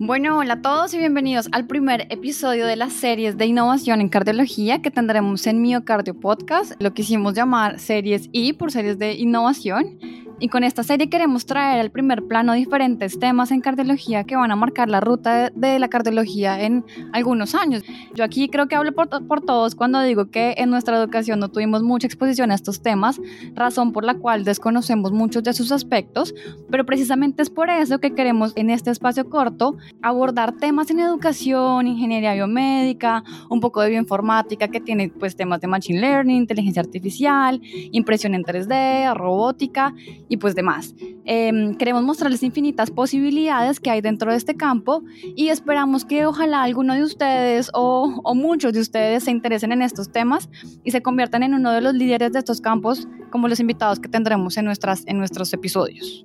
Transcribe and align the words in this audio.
Bueno, 0.00 0.38
hola 0.38 0.54
a 0.54 0.62
todos 0.62 0.94
y 0.94 0.98
bienvenidos 0.98 1.48
al 1.50 1.66
primer 1.66 2.06
episodio 2.10 2.66
de 2.66 2.76
las 2.76 2.92
series 2.92 3.36
de 3.36 3.46
innovación 3.46 4.00
en 4.00 4.08
cardiología 4.08 4.80
que 4.80 4.92
tendremos 4.92 5.44
en 5.48 5.60
Miocardio 5.60 6.14
Podcast, 6.14 6.80
lo 6.80 6.94
que 6.94 7.02
hicimos 7.02 7.34
llamar 7.34 7.80
series 7.80 8.28
I 8.30 8.52
por 8.52 8.70
series 8.70 9.00
de 9.00 9.14
innovación. 9.14 9.98
Y 10.40 10.48
con 10.48 10.62
esta 10.62 10.84
serie 10.84 11.10
queremos 11.10 11.46
traer 11.46 11.80
al 11.80 11.90
primer 11.90 12.22
plano 12.22 12.52
diferentes 12.52 13.18
temas 13.18 13.50
en 13.50 13.60
cardiología 13.60 14.22
que 14.22 14.36
van 14.36 14.52
a 14.52 14.56
marcar 14.56 14.88
la 14.88 15.00
ruta 15.00 15.50
de, 15.50 15.78
la 15.80 15.88
cardiología 15.88 16.62
en 16.62 16.84
algunos 17.12 17.56
años. 17.56 17.82
Yo 18.14 18.22
aquí 18.22 18.48
creo 18.48 18.68
que 18.68 18.76
hablo 18.76 18.92
por, 18.92 19.08
por, 19.26 19.40
todos 19.40 19.74
cuando 19.74 20.00
digo 20.00 20.30
que 20.30 20.54
en 20.58 20.70
nuestra 20.70 20.96
educación 20.96 21.40
no 21.40 21.48
tuvimos 21.48 21.82
mucha 21.82 22.06
exposición 22.06 22.52
a 22.52 22.54
estos 22.54 22.82
temas, 22.82 23.20
razón 23.54 23.92
por 23.92 24.04
la 24.04 24.14
cual 24.14 24.44
desconocemos 24.44 25.10
muchos 25.10 25.42
de 25.42 25.52
sus 25.54 25.72
aspectos, 25.72 26.32
pero 26.70 26.86
precisamente 26.86 27.42
es 27.42 27.50
por 27.50 27.68
eso 27.68 27.98
que 27.98 28.14
queremos 28.14 28.52
en 28.54 28.70
este 28.70 28.92
espacio 28.92 29.28
corto 29.28 29.76
abordar 30.02 30.52
temas 30.52 30.88
en 30.90 31.00
educación, 31.00 31.88
ingeniería 31.88 32.34
biomédica, 32.34 33.24
un 33.50 33.60
poco 33.60 33.80
de 33.80 33.90
bioinformática 33.90 34.68
que 34.68 34.80
tiene 34.80 35.08
pues 35.08 35.34
temas 35.34 35.60
de 35.60 35.66
machine 35.66 36.00
learning, 36.00 36.36
inteligencia 36.36 36.80
artificial, 36.80 37.60
impresión 37.90 38.34
en 38.34 38.44
3D, 38.44 39.14
robótica 39.14 39.94
y 40.28 40.36
pues 40.36 40.54
demás. 40.54 40.94
Em, 41.24 41.74
queremos 41.74 42.02
mostrarles 42.02 42.42
infinitas 42.42 42.90
posibilidades 42.90 43.80
que 43.80 43.90
hay 43.90 44.00
dentro 44.00 44.30
de 44.30 44.36
este 44.36 44.56
campo 44.56 45.02
y 45.36 45.48
esperamos 45.48 46.04
que 46.04 46.26
ojalá 46.26 46.62
alguno 46.62 46.94
de 46.94 47.02
ustedes 47.02 47.70
o, 47.74 48.20
o 48.24 48.34
muchos 48.34 48.72
de 48.72 48.80
ustedes 48.80 49.24
se 49.24 49.30
interesen 49.30 49.72
en 49.72 49.82
estos 49.82 50.10
temas 50.10 50.48
y 50.84 50.90
se 50.90 51.02
conviertan 51.02 51.42
en 51.42 51.54
uno 51.54 51.72
de 51.72 51.80
los 51.80 51.94
líderes 51.94 52.32
de 52.32 52.38
estos 52.38 52.60
campos 52.60 53.08
como 53.30 53.48
los 53.48 53.60
invitados 53.60 54.00
que 54.00 54.08
tendremos 54.08 54.56
en, 54.56 54.64
nuestras, 54.64 55.02
en 55.06 55.18
nuestros 55.18 55.52
episodios. 55.52 56.24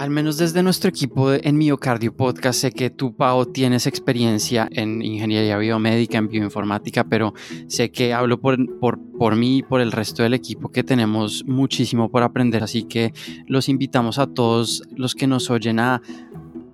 Al 0.00 0.08
menos 0.08 0.38
desde 0.38 0.62
nuestro 0.62 0.88
equipo 0.88 1.30
en 1.30 1.58
Miocardio 1.58 2.16
Podcast, 2.16 2.62
sé 2.62 2.72
que 2.72 2.88
tú, 2.88 3.14
Pau, 3.14 3.44
tienes 3.44 3.86
experiencia 3.86 4.66
en 4.72 5.02
ingeniería 5.02 5.58
biomédica, 5.58 6.16
en 6.16 6.28
bioinformática, 6.28 7.04
pero 7.04 7.34
sé 7.66 7.92
que 7.92 8.14
hablo 8.14 8.40
por, 8.40 8.56
por, 8.78 8.98
por 9.18 9.36
mí 9.36 9.58
y 9.58 9.62
por 9.62 9.82
el 9.82 9.92
resto 9.92 10.22
del 10.22 10.32
equipo 10.32 10.70
que 10.72 10.82
tenemos 10.82 11.44
muchísimo 11.46 12.10
por 12.10 12.22
aprender, 12.22 12.62
así 12.62 12.84
que 12.84 13.12
los 13.46 13.68
invitamos 13.68 14.18
a 14.18 14.26
todos 14.26 14.82
los 14.96 15.14
que 15.14 15.26
nos 15.26 15.50
oyen 15.50 15.78
a 15.80 16.00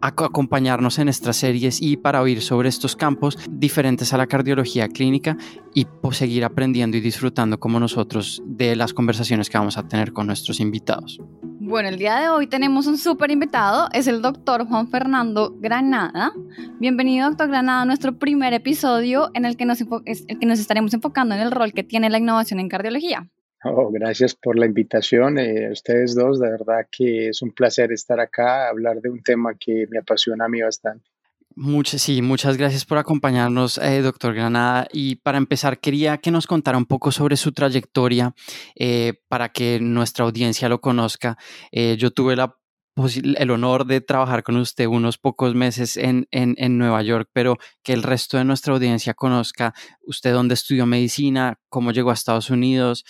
acompañarnos 0.06 0.98
en 0.98 1.08
estas 1.08 1.36
series 1.36 1.80
y 1.80 1.96
para 1.96 2.22
oír 2.22 2.42
sobre 2.42 2.68
estos 2.68 2.96
campos 2.96 3.38
diferentes 3.50 4.12
a 4.12 4.18
la 4.18 4.26
cardiología 4.26 4.88
clínica 4.88 5.36
y 5.74 5.84
pues, 5.84 6.18
seguir 6.18 6.44
aprendiendo 6.44 6.96
y 6.96 7.00
disfrutando 7.00 7.58
como 7.58 7.80
nosotros 7.80 8.42
de 8.46 8.76
las 8.76 8.92
conversaciones 8.92 9.50
que 9.50 9.58
vamos 9.58 9.76
a 9.78 9.86
tener 9.88 10.12
con 10.12 10.26
nuestros 10.26 10.60
invitados. 10.60 11.20
Bueno, 11.68 11.88
el 11.88 11.98
día 11.98 12.20
de 12.20 12.28
hoy 12.28 12.46
tenemos 12.46 12.86
un 12.86 12.96
súper 12.96 13.32
invitado, 13.32 13.88
es 13.92 14.06
el 14.06 14.22
doctor 14.22 14.68
Juan 14.68 14.88
Fernando 14.88 15.52
Granada. 15.58 16.32
Bienvenido, 16.78 17.28
doctor 17.28 17.48
Granada, 17.48 17.82
a 17.82 17.84
nuestro 17.84 18.16
primer 18.18 18.54
episodio 18.54 19.30
en 19.34 19.44
el 19.44 19.56
que 19.56 19.66
nos, 19.66 19.80
el 19.80 20.38
que 20.38 20.46
nos 20.46 20.60
estaremos 20.60 20.94
enfocando 20.94 21.34
en 21.34 21.40
el 21.40 21.50
rol 21.50 21.72
que 21.72 21.82
tiene 21.82 22.08
la 22.08 22.18
innovación 22.18 22.60
en 22.60 22.68
cardiología. 22.68 23.28
Oh, 23.64 23.90
gracias 23.90 24.34
por 24.34 24.58
la 24.58 24.66
invitación. 24.66 25.38
Eh, 25.38 25.70
ustedes 25.72 26.14
dos, 26.14 26.38
de 26.38 26.50
verdad 26.50 26.86
que 26.90 27.28
es 27.28 27.42
un 27.42 27.52
placer 27.52 27.92
estar 27.92 28.20
acá, 28.20 28.68
hablar 28.68 29.00
de 29.00 29.10
un 29.10 29.22
tema 29.22 29.54
que 29.58 29.86
me 29.90 29.98
apasiona 29.98 30.44
a 30.44 30.48
mí 30.48 30.62
bastante. 30.62 31.10
Muchas, 31.58 32.02
sí, 32.02 32.20
muchas 32.20 32.58
gracias 32.58 32.84
por 32.84 32.98
acompañarnos, 32.98 33.78
eh, 33.78 34.02
doctor 34.02 34.34
Granada. 34.34 34.86
Y 34.92 35.16
para 35.16 35.38
empezar, 35.38 35.80
quería 35.80 36.18
que 36.18 36.30
nos 36.30 36.46
contara 36.46 36.76
un 36.76 36.84
poco 36.84 37.10
sobre 37.10 37.38
su 37.38 37.52
trayectoria 37.52 38.34
eh, 38.74 39.14
para 39.28 39.48
que 39.48 39.80
nuestra 39.80 40.26
audiencia 40.26 40.68
lo 40.68 40.82
conozca. 40.82 41.38
Eh, 41.72 41.96
yo 41.98 42.10
tuve 42.10 42.36
la 42.36 42.58
el 42.96 43.50
honor 43.50 43.86
de 43.86 44.00
trabajar 44.00 44.42
con 44.42 44.56
usted 44.56 44.86
unos 44.86 45.18
pocos 45.18 45.54
meses 45.54 45.96
en, 45.96 46.26
en, 46.30 46.54
en, 46.58 46.78
Nueva 46.78 47.02
York, 47.02 47.28
pero 47.32 47.58
que 47.82 47.92
el 47.92 48.02
resto 48.02 48.38
de 48.38 48.44
nuestra 48.44 48.72
audiencia 48.72 49.14
conozca 49.14 49.74
usted 50.02 50.32
dónde 50.32 50.54
estudió 50.54 50.86
medicina, 50.86 51.58
cómo 51.68 51.92
llegó 51.92 52.10
a 52.10 52.14
Estados 52.14 52.48
Unidos, 52.48 53.04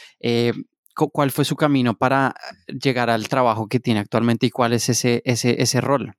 cuál 0.97 1.31
fue 1.31 1.45
su 1.45 1.57
camino 1.57 1.97
para 1.97 2.35
llegar 2.67 3.11
al 3.11 3.29
trabajo 3.29 3.69
que 3.69 3.81
tiene 3.81 4.01
actualmente 4.01 4.47
y 4.47 4.51
cuál 4.51 4.73
es 4.73 4.89
ese, 4.89 5.23
ese, 5.25 5.61
ese 5.63 5.81
rol. 5.81 6.15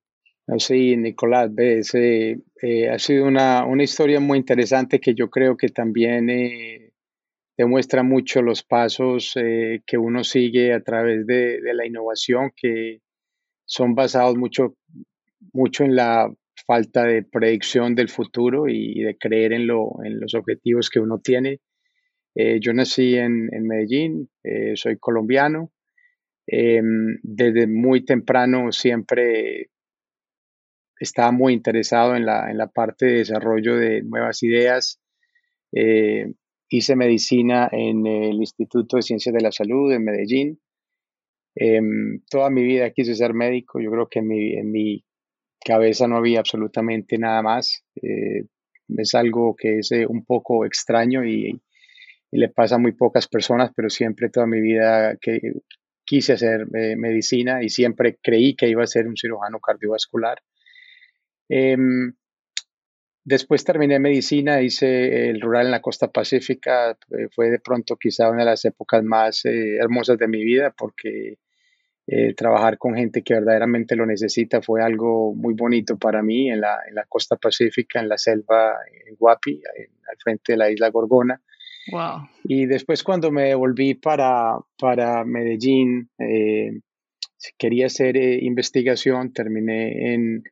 Sí, 0.59 0.95
Nicolás, 0.95 1.53
ves, 1.53 1.93
eh, 1.95 2.39
eh, 2.61 2.89
ha 2.89 2.97
sido 2.99 3.25
una, 3.25 3.65
una, 3.65 3.83
historia 3.83 4.21
muy 4.21 4.37
interesante 4.37 5.01
que 5.01 5.13
yo 5.13 5.29
creo 5.29 5.57
que 5.57 5.67
también 5.67 6.29
eh, 6.29 6.93
demuestra 7.57 8.01
mucho 8.01 8.41
los 8.41 8.63
pasos 8.63 9.33
que 9.33 9.97
uno 9.97 10.23
sigue 10.23 10.73
a 10.73 10.81
través 10.81 11.27
de, 11.27 11.59
de, 11.59 11.73
la 11.73 11.85
innovación, 11.85 12.53
que 12.55 13.01
son 13.67 13.93
basados 13.93 14.35
mucho, 14.35 14.75
mucho 15.53 15.83
en 15.83 15.95
la 15.95 16.33
falta 16.65 17.03
de 17.03 17.21
predicción 17.21 17.93
del 17.93 18.09
futuro 18.09 18.67
y, 18.67 19.03
de 19.03 19.15
creer 19.17 19.53
en, 19.53 19.67
lo, 19.67 19.91
en 20.03 20.19
los 20.19 20.33
objetivos 20.33 20.89
que 20.89 20.99
uno 20.99 21.19
tiene. 21.19 21.59
yo 22.35 22.73
nací 22.73 23.15
en, 23.15 23.49
en 23.53 23.67
Medellín, 23.67 24.29
soy 24.75 24.97
colombiano. 24.97 25.71
Em, 26.47 27.19
desde 27.23 27.67
muy 27.67 28.05
temprano 28.05 28.71
siempre 28.71 29.69
estaba 30.97 31.31
muy 31.31 31.53
interesado 31.53 32.15
en 32.15 32.25
la, 32.25 32.49
en 32.49 32.57
la 32.57 32.67
parte 32.67 33.05
de 33.05 33.17
desarrollo 33.19 33.75
de 33.75 34.01
nuevas 34.03 34.41
ideas. 34.43 34.99
Eh, 35.73 36.31
hice 36.69 36.95
medicina 36.95 37.69
en 37.71 38.07
el 38.07 38.35
Instituto 38.35 38.95
de 38.95 39.03
Ciencias 39.03 39.35
de 39.35 39.41
la 39.41 39.51
Salud 39.51 39.91
en 39.91 40.05
Medellín. 40.05 40.59
Em, 41.59 42.21
toda 42.29 42.49
mi 42.49 42.63
vida 42.63 42.91
quise 42.91 43.15
ser 43.15 43.33
médico. 43.33 43.79
Yo 43.79 43.91
creo 43.91 44.07
que 44.07 44.19
en 44.19 44.71
mi, 44.71 45.03
cabeza 45.65 46.07
no 46.07 46.17
había 46.17 46.39
absolutamente 46.39 47.17
nada 47.17 47.41
más. 47.41 47.83
Eh, 48.01 48.45
es 48.95 49.15
algo 49.15 49.55
que 49.55 49.79
es 49.79 49.91
eh, 49.91 50.05
un 50.07 50.23
poco 50.23 50.65
extraño 50.65 51.25
y, 51.25 51.61
le 52.29 52.49
pasa 52.49 52.75
a 52.75 52.77
muy 52.77 52.91
pocas 52.91 53.27
personas, 53.27 53.71
pero 53.73 53.89
siempre 53.89 54.29
toda 54.29 54.45
mi 54.45 54.59
vida 54.59 55.17
quise 56.03 56.33
hacer 56.33 56.67
medicina 56.69 57.63
y 57.63 57.69
siempre 57.69 58.19
creí 58.21 58.53
que 58.53 58.67
iba 58.67 58.83
a 58.83 58.87
ser 58.87 59.07
un 59.07 59.15
cirujano 59.15 59.59
cardiovascular. 59.61 60.37
Em, 61.49 62.13
después 63.23 63.63
terminé 63.63 63.99
medicina, 63.99 64.61
hice 64.61 65.29
el 65.29 65.41
rural 65.41 65.65
en 65.65 65.71
la 65.71 65.81
costa 65.81 66.11
pacífica, 66.11 66.91
eh, 66.91 67.27
fue 67.33 67.49
de 67.49 67.59
pronto 67.59 67.97
quizá 67.97 68.29
una 68.29 68.39
de 68.39 68.51
las 68.51 68.65
épocas 68.65 69.03
más 69.03 69.45
eh, 69.45 69.77
hermosas 69.77 70.17
de 70.17 70.27
mi 70.27 70.43
vida 70.43 70.73
porque 70.77 71.37
eh, 72.07 72.33
trabajar 72.33 72.77
con 72.77 72.95
gente 72.95 73.21
que 73.21 73.33
verdaderamente 73.33 73.95
lo 73.95 74.05
necesita 74.05 74.61
fue 74.61 74.81
algo 74.81 75.33
muy 75.35 75.53
bonito 75.53 75.97
para 75.97 76.23
mí 76.23 76.49
en 76.49 76.61
la, 76.61 76.79
en 76.87 76.95
la 76.95 77.05
costa 77.05 77.35
pacífica, 77.35 77.99
en 77.99 78.09
la 78.09 78.17
selva, 78.17 78.75
en 79.05 79.15
Guapi, 79.15 79.61
al 80.09 80.17
frente 80.17 80.53
de 80.53 80.57
la 80.57 80.71
isla 80.71 80.89
Gorgona. 80.89 81.41
Wow. 81.91 82.27
Y 82.43 82.65
después 82.65 83.03
cuando 83.03 83.31
me 83.31 83.53
volví 83.55 83.93
para, 83.93 84.57
para 84.79 85.23
Medellín, 85.23 86.09
quería 87.57 87.85
hacer 87.85 88.17
investigación, 88.17 89.31
terminé 89.31 90.13
en 90.13 90.43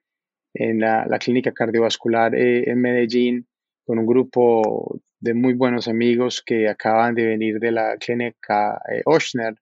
en 0.55 0.79
la, 0.79 1.19
clínica 1.19 1.51
cardiovascular 1.51 2.33
eh, 2.33 2.69
en 2.69 2.81
Medellín 2.81 3.47
con 3.85 3.99
un 3.99 4.05
grupo 4.05 5.01
de 5.19 5.33
muy 5.33 5.53
buenos 5.53 5.87
amigos 5.87 6.41
que 6.43 6.69
acaban 6.69 7.13
de 7.13 7.25
venir 7.25 7.59
de 7.59 7.71
la 7.71 7.97
clínica 7.97 8.81
eh, 8.89 9.01
Oshner 9.05 9.55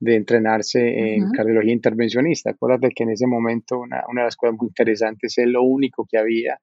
de 0.00 0.16
entrenarse 0.16 1.14
en 1.14 1.30
cardiología 1.32 1.72
intervencionista. 1.72 2.50
Acuérdate 2.50 2.90
que 2.94 3.02
en 3.02 3.10
ese 3.10 3.26
momento 3.26 3.78
una, 3.78 4.04
una, 4.08 4.22
de 4.22 4.26
las 4.26 4.36
cosas 4.36 4.56
muy 4.58 4.68
interesantes 4.68 5.36
es 5.38 5.46
lo 5.46 5.62
único 5.62 6.06
que 6.08 6.18
había 6.18 6.58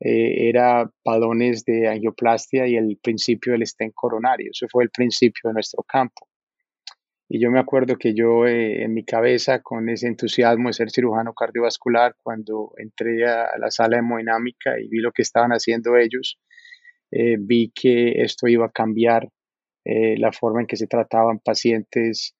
eh, 0.00 0.48
era 0.48 0.90
palones 1.02 1.64
de 1.64 1.88
angioplastia 1.88 2.66
y 2.66 2.76
el 2.76 2.98
principio 3.02 3.52
del 3.52 3.62
estén 3.62 3.92
coronario. 3.92 4.50
Eso 4.50 4.66
fue 4.70 4.84
el 4.84 4.90
principio 4.90 5.48
de 5.48 5.54
nuestro 5.54 5.82
campo. 5.84 6.28
Y 7.28 7.40
yo 7.40 7.50
me 7.50 7.58
acuerdo 7.58 7.96
que 7.96 8.14
yo 8.14 8.46
eh, 8.46 8.84
en 8.84 8.94
mi 8.94 9.04
cabeza, 9.04 9.60
con 9.60 9.88
ese 9.88 10.06
entusiasmo 10.06 10.68
de 10.68 10.74
ser 10.74 10.90
cirujano 10.90 11.34
cardiovascular, 11.34 12.14
cuando 12.22 12.72
entré 12.76 13.26
a, 13.26 13.58
la 13.58 13.70
sala 13.70 13.98
hemodinámica 13.98 14.78
y 14.78 14.88
vi 14.88 14.98
lo 14.98 15.10
que 15.12 15.22
estaban 15.22 15.50
haciendo 15.50 15.96
ellos, 15.96 16.38
eh, 17.10 17.36
vi 17.38 17.72
que 17.74 18.22
esto 18.22 18.46
iba 18.46 18.66
a 18.66 18.70
cambiar 18.70 19.28
eh, 19.84 20.16
la 20.18 20.32
forma 20.32 20.60
en 20.60 20.66
que 20.66 20.76
se 20.76 20.86
trataban 20.86 21.40
pacientes 21.40 22.36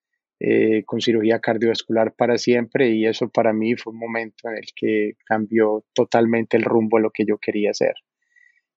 con 0.85 1.01
cirugía 1.01 1.39
cardiovascular 1.39 2.13
para 2.13 2.37
siempre 2.37 2.89
y 2.89 3.07
eso 3.07 3.27
para 3.29 3.53
mí 3.53 3.75
fue 3.75 3.91
un 3.91 3.99
momento 3.99 4.49
en 4.49 4.57
el 4.57 4.67
que 4.75 5.13
cambió 5.25 5.83
totalmente 5.93 6.57
el 6.57 6.63
rumbo 6.63 6.97
de 6.97 7.03
lo 7.03 7.11
que 7.11 7.25
yo 7.25 7.37
quería 7.37 7.71
hacer. 7.71 7.95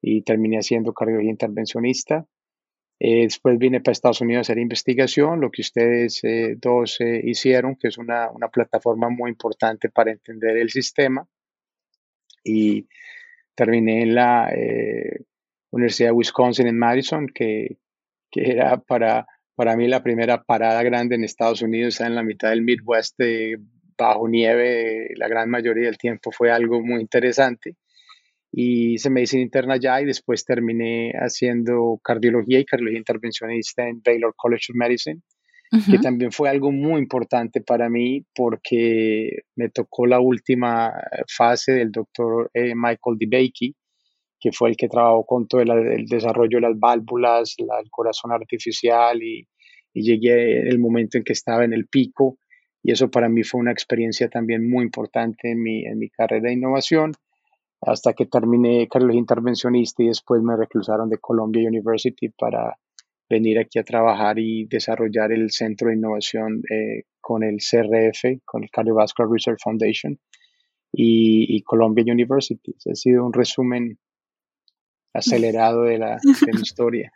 Y 0.01 0.23
terminé 0.23 0.59
haciendo 0.59 0.95
cardiología 0.95 1.31
intervencionista 1.31 2.27
eh, 3.03 3.23
después 3.23 3.59
vine 3.59 3.81
para 3.81 3.93
Estados 3.93 4.21
Unidos 4.21 4.41
a 4.41 4.43
hacer 4.43 4.59
investigación, 4.59 5.41
lo 5.41 5.51
que 5.51 5.63
ustedes 5.63 6.23
eh, 6.23 6.57
dos 6.59 7.01
eh, 7.01 7.23
hicieron, 7.25 7.77
que 7.77 7.89
es 7.89 7.97
una, 7.97 8.31
una, 8.31 8.49
plataforma 8.49 9.09
muy 9.09 9.31
importante 9.31 9.89
para 9.89 10.13
entender 10.13 10.59
el 10.59 10.69
sistema. 10.69 11.27
Y 12.45 12.87
terminé 13.55 14.03
en 14.03 14.15
la 14.15 14.53
Universidad 15.71 16.09
de 16.11 16.13
Wisconsin 16.13 16.67
en 16.67 16.79
Madison, 16.79 17.27
que, 17.27 17.79
que, 18.31 18.51
era 18.51 18.79
para, 18.79 19.27
para 19.55 19.77
mí 19.77 19.89
la 19.89 20.03
primera 20.03 20.43
parada 20.43 20.83
grande 20.83 21.17
en 21.17 21.25
Estados 21.25 21.63
Unidos, 21.63 22.01
en 22.01 22.15
la 22.15 22.23
mitad 22.23 22.51
del 22.51 22.63
Midwest, 22.63 23.19
bajo 23.99 24.29
nieve, 24.29 25.09
la 25.17 25.29
gran 25.29 25.51
mayoría 25.51 25.87
del 25.87 25.99
tiempo 25.99 26.31
fue 26.33 26.51
algo 26.51 26.83
muy 26.83 27.01
interesante. 27.01 27.77
y 28.53 28.95
hice 28.95 29.11
medicina 29.11 29.43
interna 29.43 29.75
allá 29.75 30.01
y 30.01 30.07
después 30.07 30.45
terminé 30.45 31.13
haciendo 31.13 32.01
cardiología 32.03 32.59
y 32.59 32.65
cardiología 32.65 32.99
intervencionista 32.99 33.87
en 33.89 34.03
Baylor 34.05 34.35
College 34.37 34.73
of 34.73 34.77
Medicine, 34.77 35.21
que 35.89 35.99
también 35.99 36.33
fue 36.33 36.49
algo 36.49 36.73
muy 36.73 37.01
importante 37.01 37.61
para 37.61 37.89
mí 37.89 38.25
porque 38.35 39.43
me 39.55 39.69
tocó 39.69 40.07
la 40.07 40.19
última 40.19 40.93
fase 41.29 41.73
del 41.75 41.93
doctor 41.93 42.51
eh, 42.53 42.75
Michael 42.75 43.19
DeBakey, 43.19 43.77
que 44.41 44.53
fue 44.53 44.71
el 44.71 44.77
que 44.77 44.89
trabajó 44.89 45.25
con 45.27 45.47
todo 45.47 45.61
el, 45.61 46.07
desarrollo 46.07 46.59
de 46.59 46.69
las 46.69 46.79
válvulas, 46.79 47.55
el 47.59 47.91
corazón 47.91 48.33
artificial 48.33 49.23
y, 49.23 49.47
y 49.93 50.03
llegué 50.03 50.69
el 50.69 50.79
momento 50.79 51.19
en 51.19 51.25
que 51.25 51.33
estaba 51.33 51.65
en 51.65 51.73
el 51.73 51.87
pico 51.87 52.39
y 52.83 52.93
eso 52.93 53.11
para 53.11 53.29
mí 53.29 53.43
fue 53.43 53.61
una 53.61 53.73
experiencia 53.73 54.29
también 54.29 54.69
muy 54.69 54.85
importante 54.85 55.51
en 55.51 55.63
mi, 55.63 55.85
en 55.85 55.99
mi 55.99 56.09
carrera 56.09 56.49
de 56.49 56.55
innovación 56.55 57.13
hasta 57.83 58.13
que 58.13 58.27
terminé 58.27 58.89
cardiología 58.89 59.21
intervencionista 59.21 60.03
y 60.03 60.09
después 60.09 60.43
me 60.43 60.57
reclusaron 60.57 61.09
de 61.09 61.19
Columbia 61.19 61.69
University 61.69 62.29
para 62.29 62.77
venir 63.29 63.59
aquí 63.59 63.79
a 63.79 63.85
trabajar 63.85 64.39
y 64.39 64.67
desarrollar 64.67 65.33
el 65.33 65.51
centro 65.51 65.89
de 65.89 65.95
innovación 65.95 66.63
eh, 66.69 67.05
con 67.21 67.43
el 67.43 67.59
CRF, 67.59 68.43
con 68.45 68.65
el 68.65 68.71
Cardiovascular 68.71 69.31
Research 69.31 69.61
Foundation 69.63 70.19
y, 70.93 71.63
Columbia 71.63 72.05
University. 72.13 72.75
Ha 72.91 72.95
sido 72.97 73.25
un 73.25 73.33
resumen 73.33 73.99
acelerado 75.13 75.85
de, 75.85 75.99
la, 75.99 76.19
de 76.23 76.61
historia. 76.61 77.13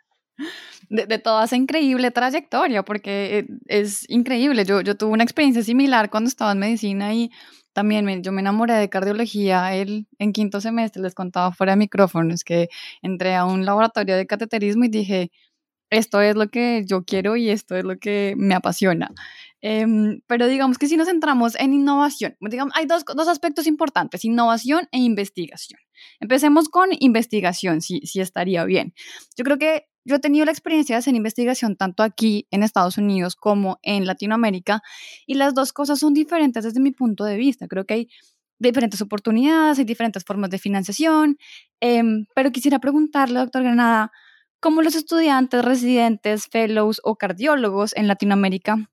De, 0.89 1.17
toda 1.19 1.45
esa 1.45 1.55
increíble 1.55 2.11
trayectoria, 2.11 2.83
porque 2.83 3.39
eh, 3.39 3.47
es 3.67 4.09
increíble. 4.09 4.65
Yo, 4.65 4.81
yo 4.81 4.95
tuve 4.95 5.11
una 5.11 5.23
experiencia 5.23 5.63
similar 5.63 6.09
cuando 6.09 6.27
estaba 6.27 6.51
en 6.51 6.59
medicina 6.59 7.13
y 7.13 7.31
también 7.73 8.05
me, 8.05 8.21
yo 8.21 8.31
me 8.31 8.41
enamoré 8.41 8.75
de 8.75 8.89
cardiología 8.89 9.75
el, 9.75 10.07
en 10.19 10.31
quinto 10.31 10.61
semestre, 10.61 11.01
les 11.01 11.13
contaba 11.13 11.51
fuera 11.51 11.73
de 11.73 11.77
micrófonos 11.77 12.43
que 12.43 12.69
entré 13.01 13.35
a 13.35 13.45
un 13.45 13.65
laboratorio 13.65 14.15
de 14.15 14.27
cateterismo 14.27 14.85
y 14.85 14.89
dije, 14.89 15.31
esto 15.89 16.21
es 16.21 16.35
lo 16.35 16.47
que 16.49 16.83
yo 16.85 17.03
quiero 17.03 17.35
y 17.35 17.49
esto 17.49 17.75
es 17.75 17.83
lo 17.83 17.97
que 17.97 18.33
me 18.37 18.55
apasiona. 18.55 19.11
Em, 19.67 20.21
pero 20.27 20.45
digamos 20.45 20.77
que 20.77 20.85
si 20.85 20.95
nos 20.95 21.07
centramos 21.07 21.55
en 21.55 21.73
innovación, 21.73 22.35
digamos, 22.39 22.71
hay 22.77 22.85
dos, 22.85 23.03
dos, 23.03 23.27
aspectos 23.27 23.65
importantes, 23.65 24.23
innovación 24.23 24.87
e 24.91 24.99
investigación. 24.99 25.79
Empecemos 26.19 26.69
con 26.69 26.89
investigación, 26.99 27.81
si, 27.81 28.01
si 28.01 28.21
estaría 28.21 28.63
bien. 28.65 28.93
Yo 29.35 29.43
creo 29.43 29.57
que 29.57 29.87
yo 30.05 30.17
he 30.17 30.19
tenido 30.19 30.45
la 30.45 30.51
experiencia 30.51 30.95
de 30.95 30.99
hacer 30.99 31.15
investigación 31.15 31.77
tanto 31.77 32.03
aquí 32.03 32.47
en 32.51 32.61
Estados 32.61 32.99
Unidos 32.99 33.35
como 33.35 33.79
en 33.81 34.05
Latinoamérica 34.05 34.83
y 35.25 35.33
las 35.33 35.55
dos 35.55 35.73
cosas 35.73 35.97
son 35.97 36.13
diferentes 36.13 36.63
desde 36.63 36.79
mi 36.79 36.91
punto 36.91 37.23
de 37.25 37.35
vista. 37.35 37.67
Creo 37.67 37.85
que 37.85 37.93
hay 37.95 38.09
diferentes 38.59 39.01
oportunidades, 39.01 39.79
hay 39.79 39.85
diferentes 39.85 40.23
formas 40.23 40.51
de 40.51 40.59
financiación, 40.59 41.37
em, 41.79 42.27
pero 42.35 42.51
quisiera 42.51 42.77
preguntarle, 42.77 43.39
doctor 43.39 43.63
Granada, 43.63 44.11
¿cómo 44.59 44.83
los 44.83 44.93
estudiantes, 44.93 45.65
residentes, 45.65 46.45
fellows 46.51 47.01
o 47.03 47.15
cardiólogos 47.15 47.95
en 47.95 48.07
Latinoamérica 48.07 48.91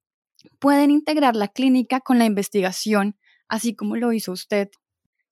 pueden 0.63 0.93
integrar 0.93 1.35
la 1.35 1.49
clínica 1.49 2.01
con 2.01 2.21
la 2.21 2.25
investigación, 2.25 3.17
así 3.49 3.75
como 3.75 3.97
lo 3.97 4.13
hizo 4.13 4.31
usted? 4.31 4.69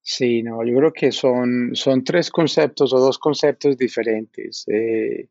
Sí, 0.02 0.42
no, 0.42 0.64
yo 0.66 0.76
creo 0.76 0.92
que 0.92 1.12
son, 1.12 1.70
son 1.74 2.02
tres 2.02 2.30
conceptos 2.30 2.92
o 2.92 2.98
dos 2.98 3.18
conceptos 3.18 3.78
diferentes. 3.78 4.64
Eh, 4.66 5.28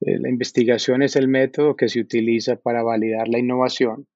eh, 0.00 0.18
la 0.18 0.30
investigación 0.30 1.02
es 1.02 1.16
el 1.16 1.28
método 1.28 1.76
que 1.76 1.90
se 1.90 2.00
utiliza 2.00 2.56
para 2.56 2.82
validar 2.82 3.28
la 3.28 3.38
innovación 3.38 4.06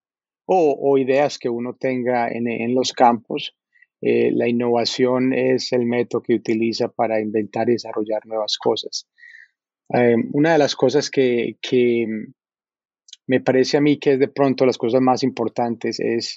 o, 0.52 0.99
ideas 0.99 1.38
que 1.38 1.49
uno 1.49 1.76
tenga 1.78 2.28
en, 2.28 2.75
los 2.75 2.93
campos. 2.93 3.55
Eh, 4.00 4.32
la 4.32 4.49
innovación 4.49 5.32
es 5.32 5.72
el 5.72 5.87
método 5.87 6.22
que 6.22 6.34
utiliza 6.34 6.88
para 6.88 7.20
inventar 7.20 7.69
y 7.69 7.75
desarrollar 7.75 8.26
nuevas 8.26 8.58
cosas. 8.58 9.06
Eh, 9.94 10.17
una 10.32 10.52
de 10.52 10.58
las 10.58 10.75
cosas 10.75 11.08
que, 11.08 11.56
me 13.31 13.41
parece 13.41 13.77
a 13.77 13.81
mí 13.81 13.97
que 14.00 14.15
es 14.15 14.19
de 14.19 14.27
pronto 14.27 14.67
las 14.67 14.77
cosas 14.77 15.00
más 15.00 15.23
importantes 15.23 16.00
es, 16.00 16.35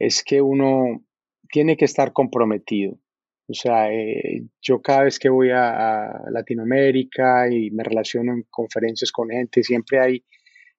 es 0.00 0.24
que 0.24 0.42
uno 0.42 1.06
tiene 1.48 1.76
que 1.76 1.84
estar 1.84 2.12
comprometido. 2.12 2.98
O 3.46 3.54
sea, 3.54 3.92
eh, 3.92 4.42
yo 4.60 4.82
cada 4.82 5.04
vez 5.04 5.20
que 5.20 5.28
voy 5.28 5.50
a, 5.52 6.10
Latinoamérica 6.32 7.48
y 7.48 7.70
me 7.70 7.84
relaciono 7.84 8.32
en 8.32 8.42
conferencias 8.50 9.12
con 9.12 9.28
gente, 9.28 9.62
siempre 9.62 10.00
hay 10.00 10.24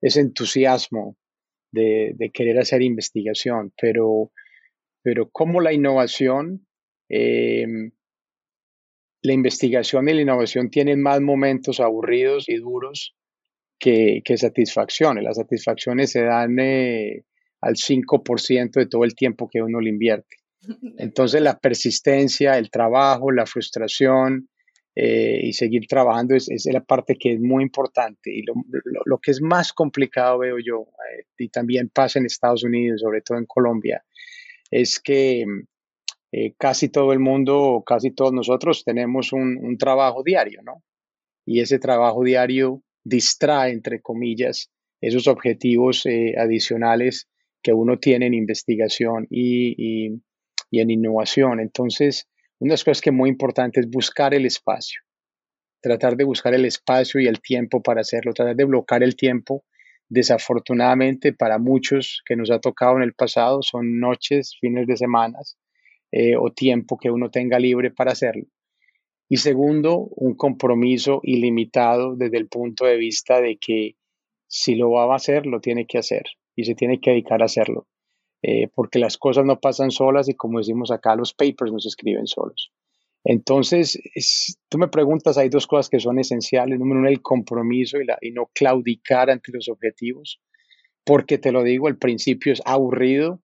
ese 0.01 0.19
entusiasmo 0.19 1.15
de, 1.71 2.31
querer 2.33 2.59
hacer 2.59 2.81
investigación, 2.81 3.71
pero, 3.81 4.33
pero 5.03 5.29
como 5.29 5.61
la 5.61 5.71
innovación, 5.71 6.67
em, 7.07 7.91
la 9.21 9.31
investigación 9.31 10.09
y 10.09 10.15
la 10.15 10.21
innovación 10.21 10.69
tienen 10.69 11.01
más 11.01 11.21
momentos 11.21 11.79
aburridos 11.79 12.49
y 12.49 12.57
duros 12.57 13.15
que, 13.79 14.21
que 14.23 14.37
satisfacciones. 14.37 15.23
Las 15.23 15.37
satisfacciones 15.37 16.11
se 16.11 16.23
dan 16.23 16.57
eh, 16.59 17.23
al 17.61 17.75
5% 17.75 18.71
de 18.71 18.85
todo 18.85 19.03
el 19.03 19.15
tiempo 19.15 19.49
que 19.49 19.61
uno 19.61 19.79
le 19.79 19.89
invierte. 19.89 20.37
Entonces 20.97 21.41
la 21.41 21.57
persistencia, 21.57 22.57
el 22.57 22.69
trabajo, 22.69 23.31
la 23.31 23.45
frustración 23.45 24.49
eh, 24.97 25.41
y 25.43 25.51
seguir 25.51 25.87
trabajando 25.87 26.35
es, 26.35 26.49
la 26.71 26.81
parte 26.81 27.17
que 27.19 27.33
es 27.33 27.41
muy 27.41 27.63
importante. 27.63 28.33
Y 28.33 28.43
lo, 28.43 29.17
que 29.17 29.31
es 29.31 29.41
más 29.41 29.73
complicado, 29.73 30.39
veo 30.39 30.57
yo, 30.57 30.87
eh, 31.11 31.25
y 31.37 31.49
también 31.49 31.89
pasa 31.93 32.19
en 32.19 32.25
Estados 32.25 32.63
Unidos, 32.63 33.01
sobre 33.01 33.21
todo 33.21 33.37
en 33.37 33.45
Colombia, 33.45 34.05
es 34.71 34.99
que 35.01 35.45
eh, 36.31 36.53
casi 36.57 36.87
todo 36.89 37.11
el 37.11 37.19
mundo, 37.19 37.83
casi 37.85 38.11
todos 38.11 38.31
nosotros 38.31 38.83
tenemos 38.85 39.33
un, 39.33 39.77
trabajo 39.77 40.23
diario, 40.23 40.61
¿no? 40.63 40.81
Y 41.45 41.59
ese 41.59 41.77
trabajo 41.77 42.23
diario 42.23 42.81
distrae, 43.05 43.71
entre 43.71 44.01
comillas, 44.01 44.69
esos 44.99 45.27
objetivos 45.27 46.05
adicionales 46.37 47.29
que 47.63 47.71
uno 47.71 47.99
tiene 47.99 48.27
en 48.27 48.33
investigación 48.33 49.27
y, 49.29 50.19
y 50.71 50.79
en 50.79 50.91
innovación. 50.91 51.59
Entonces, 51.59 52.27
una 52.59 52.69
de 52.69 52.73
las 52.73 52.83
cosas 52.83 53.01
que 53.01 53.09
es 53.09 53.15
muy 53.15 53.29
importante 53.29 53.79
es 53.79 53.89
buscar 53.89 54.33
el 54.33 54.45
espacio, 54.45 55.01
tratar 55.81 56.15
de 56.15 56.23
buscar 56.23 56.53
el 56.53 56.65
espacio 56.65 57.19
y 57.21 57.27
el 57.27 57.41
tiempo 57.41 57.81
para 57.81 58.01
hacerlo, 58.01 58.33
tratar 58.33 58.55
de 58.55 58.65
bloquear 58.65 59.03
el 59.03 59.15
tiempo. 59.15 59.65
Desafortunadamente, 60.07 61.33
para 61.33 61.57
muchos 61.57 62.21
que 62.25 62.35
nos 62.35 62.51
ha 62.51 62.59
tocado 62.59 62.97
en 62.97 63.03
el 63.03 63.13
pasado, 63.13 63.61
son 63.61 63.99
noches, 63.99 64.57
fines 64.59 64.85
de 64.87 64.97
semanas 64.97 65.57
eh, 66.11 66.35
o 66.37 66.51
tiempo 66.51 66.97
que 66.97 67.09
uno 67.09 67.29
tenga 67.29 67.59
libre 67.59 67.91
para 67.91 68.11
hacerlo. 68.11 68.45
Y 69.27 69.37
segundo, 69.37 70.07
un 70.11 70.35
compromiso 70.35 71.19
ilimitado 71.23 72.15
desde 72.15 72.37
el 72.37 72.47
punto 72.47 72.85
de 72.85 72.97
vista 72.97 73.41
de 73.41 73.57
que 73.57 73.95
si 74.47 74.75
lo 74.75 74.91
va 74.91 75.11
a 75.11 75.15
hacer, 75.15 75.45
lo 75.45 75.59
tiene 75.59 75.87
que 75.87 75.97
hacer 75.97 76.23
y 76.55 76.65
se 76.65 76.75
tiene 76.75 76.99
que 77.01 77.11
dedicar 77.11 77.41
a 77.41 77.45
hacerlo. 77.45 77.87
Eh, 78.41 78.67
porque 78.73 78.99
las 78.99 79.17
cosas 79.17 79.43
no 79.43 79.59
pasan 79.59 79.89
solas 79.89 80.29
y 80.29 80.35
como 80.35 80.59
decimos 80.59 80.91
acá, 80.91 81.15
los 81.15 81.33
papers 81.33 81.71
no 81.71 81.79
se 81.79 81.87
escriben 81.87 82.27
solos. 82.27 82.71
Entonces, 83.23 83.99
tú 84.69 84.77
me 84.77 84.87
preguntas, 84.87 85.39
hay 85.39 85.49
dos 85.49 85.65
cosas 85.65 85.89
que 85.89 85.99
son 85.99 86.19
esenciales. 86.19 86.77
Número 86.77 86.99
uno, 86.99 87.09
el 87.09 87.23
compromiso 87.23 87.97
y, 87.99 88.05
la, 88.05 88.19
y 88.21 88.31
no 88.31 88.51
claudicar 88.53 89.31
ante 89.31 89.51
los 89.51 89.67
objetivos, 89.67 90.39
porque 91.03 91.39
te 91.39 91.51
lo 91.51 91.63
digo, 91.63 91.87
el 91.87 91.97
principio 91.97 92.53
es 92.53 92.61
aburrido, 92.65 93.41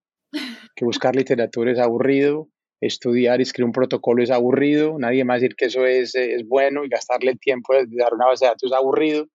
que 0.76 0.86
buscar 0.86 1.16
literatura 1.16 1.72
es 1.72 1.80
aburrido, 1.80 2.48
estudiar 2.82 3.40
y 3.40 3.44
escribir 3.44 3.68
un 3.68 3.72
protocolo 3.72 4.24
es 4.24 4.32
aburrido, 4.32 4.98
nadie 5.00 5.24
más 5.24 5.40
decir 5.40 5.56
que 5.56 5.66
eso 5.66 5.86
es, 5.86 6.16
es 6.16 6.48
bueno 6.48 6.84
y 6.84 6.90
gastarle 6.90 7.32
el 7.32 7.40
tiempo 7.40 7.74
de 7.74 7.86
dar 7.92 8.14
una 8.14 8.26
base 8.26 8.46
de 8.46 8.50
datos 8.50 8.72
es 8.72 8.78
aburrido 8.78 9.28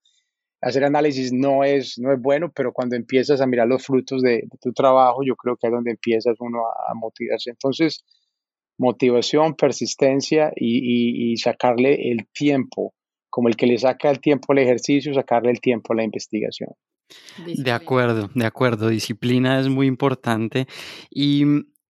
hacer 0.61 0.85
análisis 0.85 1.33
no 1.33 1.65
es, 1.65 1.99
no 1.99 2.13
es 2.13 2.21
bueno, 2.21 2.51
pero 2.55 2.73
cuando 2.73 2.97
empiezas 2.97 3.41
a 3.41 3.47
mirar 3.47 3.69
los 3.69 3.85
frutos 3.85 4.23
de, 4.23 4.49
tu 4.61 4.73
trabajo, 4.73 5.23
yo 5.25 5.37
creo 5.37 5.57
que 5.57 5.67
es 5.69 5.73
donde 5.73 5.93
empiezas 5.93 6.37
uno 6.41 6.65
a, 6.67 6.95
motivarse. 6.95 7.51
Entonces, 7.51 8.05
motivación, 8.79 9.55
persistencia 9.55 10.53
y, 10.57 11.37
sacarle 11.37 12.11
el 12.11 12.27
tiempo, 12.33 12.95
como 13.31 13.49
el 13.49 13.57
que 13.57 13.67
le 13.67 13.79
saca 13.79 14.11
el 14.11 14.21
tiempo 14.21 14.53
al 14.53 14.59
ejercicio, 14.59 15.15
sacarle 15.15 15.51
el 15.51 15.61
tiempo 15.61 15.93
a 15.93 15.97
la 15.97 16.05
investigación. 16.05 16.71
De 17.47 17.71
acuerdo, 17.71 18.31
de 18.35 18.47
acuerdo. 18.47 18.89
Disciplina 18.89 19.61
es 19.61 19.69
muy 19.69 19.87
importante. 19.87 20.67
Y, 21.11 21.45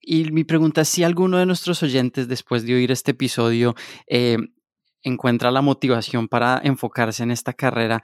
mi 0.07 0.45
pregunta 0.45 0.83
es 0.83 0.89
si 0.89 1.05
alguno 1.05 1.39
de 1.39 1.47
nuestros 1.47 1.83
oyentes, 1.83 2.29
después 2.29 2.65
de 2.65 2.75
oír 2.75 2.93
este 2.93 3.11
episodio, 3.11 3.75
eh, 4.07 4.39
encuentra 5.03 5.51
la 5.51 5.63
motivación 5.63 6.29
para 6.29 6.61
enfocarse 6.63 7.23
en 7.23 7.31
esta 7.31 7.53
carrera, 7.53 8.03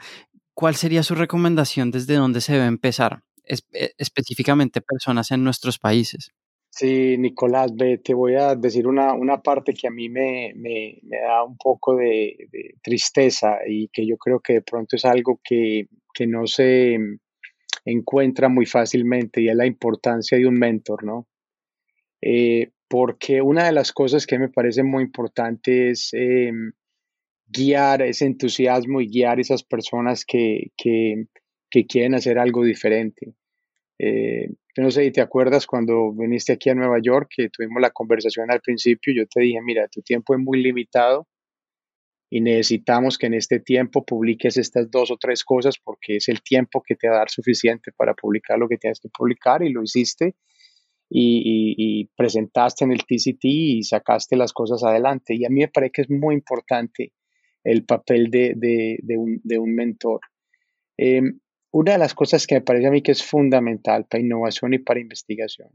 ¿cuál 0.55 0.75
sería 0.75 1.03
su 1.03 1.15
recomendación 1.15 1.91
desde 1.91 2.15
dónde 2.15 2.41
se 2.41 2.55
debe 2.55 2.67
empezar, 2.67 3.23
eh, 3.45 3.93
específicamente 3.99 4.81
personas 4.81 5.31
en 5.31 5.45
nuestros 5.45 5.79
países? 5.79 6.33
Sí, 6.75 7.19
Nicolás, 7.19 7.71
te 8.03 8.15
voy 8.15 8.37
a 8.37 8.55
decir 8.55 8.87
una, 8.87 9.43
parte 9.43 9.75
que 9.75 9.89
a 9.89 9.91
mí 9.91 10.09
me, 10.09 10.55
da 11.03 11.45
un 11.45 11.59
poco 11.59 11.97
de, 11.97 12.49
tristeza 12.83 13.59
y 13.69 13.89
que 13.89 14.07
yo 14.07 14.17
creo 14.17 14.41
que 14.41 14.55
de 14.55 14.63
pronto 14.63 14.97
es 14.97 15.05
algo 15.05 15.39
que, 15.45 15.87
no 16.27 16.47
se 16.47 16.99
encuentra 17.85 18.49
muy 18.49 18.65
fácilmente 18.65 19.43
y 19.43 19.49
es 19.49 19.57
la 19.57 19.67
importancia 19.67 20.39
de 20.39 20.47
un 20.47 20.55
mentor, 20.55 21.05
¿no? 21.05 21.27
Eh, 22.23 22.71
porque 22.89 23.43
una 23.43 23.67
de 23.67 23.73
las 23.73 23.93
cosas 23.93 24.27
que 24.27 24.39
me 24.39 24.49
parece 24.49 24.83
muy 24.83 25.03
importante 25.03 25.91
es 25.91 26.11
em, 26.13 26.73
guiar 27.47 28.03
ese 28.03 28.27
entusiasmo 28.27 29.01
y 29.01 29.09
guiar 29.09 29.41
esas 29.41 29.65
personas 29.65 30.25
que, 30.25 30.71
que, 30.77 31.27
quieren 31.89 32.15
hacer 32.15 32.39
algo 32.39 32.65
diferente. 32.65 33.35
Eh, 33.99 34.49
yo 34.77 34.83
no 34.83 34.91
sé 34.91 35.05
si 35.05 35.11
te 35.11 35.21
acuerdas 35.21 35.67
cuando 35.67 36.13
viniste 36.13 36.53
aquí 36.53 36.71
a 36.71 36.75
Nueva 36.75 36.99
York, 37.03 37.31
que 37.35 37.49
tuvimos 37.49 37.81
la 37.81 37.91
conversación 37.91 38.51
al 38.51 38.61
principio, 38.61 39.15
yo 39.15 39.27
te 39.27 39.41
dije, 39.41 39.61
mira, 39.63 39.89
tu 39.89 40.03
tiempo 40.03 40.35
es 40.35 40.41
muy 40.41 40.63
limitado 40.63 41.27
y 42.31 42.41
necesitamos 42.41 43.19
que 43.19 43.27
en 43.27 43.35
este 43.35 43.61
tiempo 43.61 44.05
publiques 44.05 44.57
estas 44.57 44.91
dos 44.91 45.11
o 45.11 45.17
tres 45.17 45.45
cosas 45.45 45.77
porque 45.83 46.17
es 46.17 46.29
el 46.29 46.43
tiempo 46.43 46.83
que 46.83 46.95
te 46.95 47.09
va 47.09 47.17
a 47.17 47.19
dar 47.19 47.31
suficiente 47.31 47.93
para 47.93 48.15
publicar 48.15 48.59
lo 48.59 48.69
que 48.69 48.79
tienes 48.79 49.01
que 49.01 49.09
publicar 49.09 49.63
y 49.63 49.71
lo 49.71 49.83
hiciste 49.83 50.35
y, 51.15 52.11
presentaste 52.17 52.85
en 52.85 52.93
el 52.93 53.05
TCT 53.05 53.45
y 53.45 53.83
sacaste 53.83 54.37
las 54.37 54.53
cosas 54.53 54.83
adelante. 54.83 55.35
Y 55.35 55.45
a 55.45 55.51
mí 55.51 55.61
me 55.61 55.69
parece 55.69 55.93
que 55.93 56.03
es 56.03 56.11
muy 56.11 56.35
importante 56.35 57.13
el 57.65 57.85
papel 57.85 58.31
de, 58.31 58.99
un, 59.17 59.75
mentor. 59.75 60.21
Em, 60.97 61.39
una 61.71 61.93
de 61.93 61.99
las 61.99 62.15
cosas 62.15 62.47
que 62.47 62.57
me 62.57 62.61
parece 62.61 62.87
a 62.87 62.91
mí 62.91 63.03
que 63.03 63.13
es 63.13 63.23
fundamental 63.23 64.07
para 64.07 64.23
innovación 64.23 64.75
y 64.75 64.79
para 64.79 65.01
investigación 65.01 65.71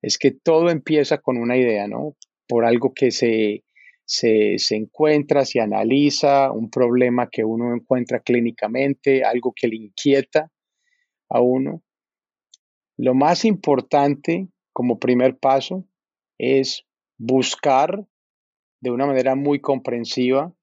es 0.00 0.18
que 0.18 0.30
todo 0.30 0.70
empieza 0.70 1.18
con 1.18 1.38
una 1.38 1.56
idea, 1.56 1.88
¿no? 1.88 2.16
Por 2.46 2.64
algo 2.64 2.92
que 2.94 3.10
se, 3.10 3.64
se, 4.04 4.58
se, 4.58 4.76
encuentra, 4.76 5.44
se 5.44 5.60
analiza, 5.60 6.52
un 6.52 6.70
problema 6.70 7.28
que 7.28 7.44
uno 7.44 7.74
encuentra 7.74 8.20
clínicamente, 8.20 9.24
algo 9.24 9.52
que 9.54 9.66
le 9.66 9.76
inquieta 9.76 10.50
a 11.28 11.40
uno. 11.40 11.82
Lo 12.96 13.14
más 13.14 13.44
importante 13.44 14.48
como 14.78 15.00
primer 15.00 15.36
paso 15.36 15.84
es 16.38 16.86
buscar 17.18 18.06
de 18.80 18.92
una 18.92 19.06
manera 19.06 19.34
muy 19.34 19.60
comprensiva 19.60 20.54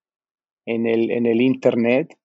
en 0.65 0.87
el, 0.87 1.11
en 1.11 1.25
el 1.25 1.41
Internet 1.41 2.17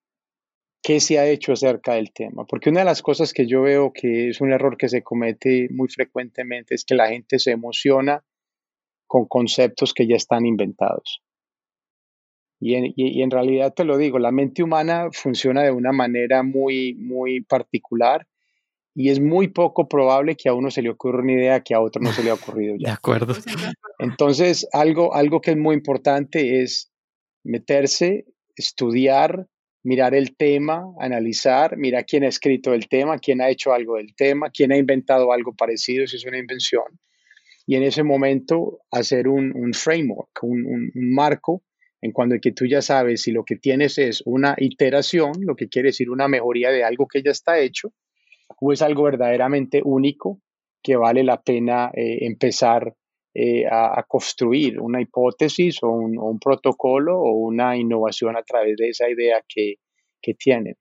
qué 0.85 1.01
se 1.01 1.19
ha 1.19 1.27
hecho 1.27 1.53
acerca 1.53 1.95
del 1.95 2.13
tema. 2.13 2.45
Porque 2.47 2.71
una 2.71 2.83
de 2.83 2.85
las 2.85 3.03
cosas 3.03 3.33
que 3.33 3.49
yo 3.49 3.63
veo 3.63 3.93
que 3.93 4.29
es 4.29 4.41
un 4.41 4.53
error 4.53 4.77
que 4.77 4.89
se 4.89 5.03
comete 5.03 5.67
muy 5.73 5.89
frecuentemente 5.89 6.77
es 6.77 6.85
que 6.85 6.95
la 6.95 7.09
gente 7.09 7.41
se 7.41 7.51
emociona 7.51 8.23
con 9.09 9.27
conceptos 9.27 9.93
que 9.93 10.07
ya 10.07 10.15
están 10.15 10.47
inventados. 10.47 11.25
Y 12.61 12.75
en, 12.75 12.93
y 12.95 13.21
en, 13.21 13.33
realidad 13.33 13.75
te 13.75 13.83
lo 13.83 13.97
digo, 13.99 14.21
la 14.21 14.31
mente 14.31 14.63
humana 14.63 15.09
funciona 15.11 15.65
de 15.65 15.73
una 15.73 15.91
manera 15.91 16.45
muy, 16.45 16.95
muy 16.95 17.41
particular 17.41 18.29
y 18.95 19.11
es 19.11 19.21
muy 19.21 19.49
poco 19.49 19.89
probable 19.89 20.37
que 20.37 20.49
a 20.49 20.55
uno 20.55 20.71
se 20.71 20.83
le 20.83 20.91
ocurra 20.91 21.23
una 21.23 21.33
idea 21.33 21.61
que 21.61 21.75
a 21.75 21.81
otro 21.81 22.03
no 22.03 22.13
se 22.13 22.23
le 22.23 22.31
ha 22.31 22.35
ocurrido 22.35 22.77
ya. 22.79 22.89
De 22.89 22.93
acuerdo. 22.93 23.35
Entonces, 23.99 24.67
algo, 24.73 25.15
algo 25.15 25.41
que 25.41 25.53
es 25.53 25.57
muy 25.57 25.75
importante 25.75 26.63
es 26.63 26.91
meterse, 27.45 28.27
estudiar, 28.57 29.47
mirar 29.83 30.15
el 30.15 30.37
tema, 30.37 30.85
analizar, 30.99 31.77
mirar 31.77 32.05
quién 32.05 32.25
ha 32.25 32.29
escrito 32.29 32.75
el 32.75 32.89
tema, 32.89 33.19
quién 33.19 33.41
ha 33.41 33.49
hecho 33.49 33.73
algo 33.73 33.97
del 33.97 34.15
tema, 34.15 34.51
quién 34.51 34.73
ha 34.73 34.77
inventado 34.77 35.33
algo 35.33 35.55
parecido, 35.55 36.07
si 36.07 36.17
es 36.17 36.25
una 36.25 36.39
invención. 36.39 36.85
Y 37.67 37.77
en 37.77 37.85
ese 37.85 38.03
momento 38.03 38.81
hacer 38.91 39.29
un, 39.29 39.53
un 39.55 39.73
framework, 39.73 40.43
un, 40.43 40.67
un, 40.67 40.91
un 40.95 41.15
marco 41.15 41.63
en 42.03 42.13
cuando 42.13 42.37
que 42.41 42.53
tú 42.53 42.67
ya 42.67 42.83
sabes 42.83 43.23
si 43.23 43.31
lo 43.31 43.45
que 43.45 43.57
tienes 43.57 43.99
es 43.99 44.23
una 44.25 44.55
iteración, 44.59 45.33
lo 45.41 45.55
que 45.55 45.69
quiere 45.69 45.89
decir 45.89 46.11
una 46.11 46.29
mejoría 46.29 46.71
de 46.71 46.83
algo 46.83 47.07
que 47.07 47.23
ya 47.23 47.31
está 47.31 47.61
hecho, 47.61 47.93
o 48.59 48.73
es 48.73 48.83
algo 48.83 49.05
verdaderamente 49.05 49.83
único 49.85 50.41
que 50.83 50.97
vale 50.97 51.23
la 51.23 51.41
pena 51.41 51.91
eh, 51.95 52.19
empezar 52.23 52.95
eh, 53.35 53.65
a, 53.71 54.03
construir 54.09 54.81
una 54.81 55.01
hipótesis 55.01 55.83
o 55.83 55.91
un, 55.91 56.39
protocolo 56.41 57.21
o 57.21 57.33
una 57.33 57.77
innovación 57.77 58.37
a 58.37 58.43
través 58.43 58.77
de 58.77 58.89
esa 58.89 59.09
idea 59.09 59.43
que, 59.47 59.75
que 60.21 60.35
tienen, 60.35 60.77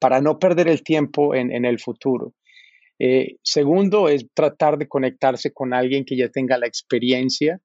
para 0.00 0.20
no 0.20 0.38
perder 0.38 0.68
el 0.68 0.82
tiempo 0.82 1.34
en, 1.34 1.64
el 1.64 1.78
futuro. 1.78 2.34
Eh, 2.98 3.36
segundo 3.42 4.08
es 4.08 4.26
tratar 4.34 4.76
de 4.76 4.88
conectarse 4.88 5.52
con 5.52 5.72
alguien 5.72 6.04
que 6.04 6.16
ya 6.16 6.28
tenga 6.28 6.58
la 6.58 6.66
experiencia 6.66 7.60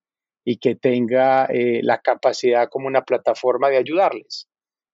y 0.46 0.58
que 0.58 0.76
tenga 0.76 1.48
la 1.50 2.00
capacidad 2.00 2.68
como 2.70 2.88
una 2.88 3.04
plataforma 3.04 3.70
de 3.70 3.78
ayudarles. 3.78 4.48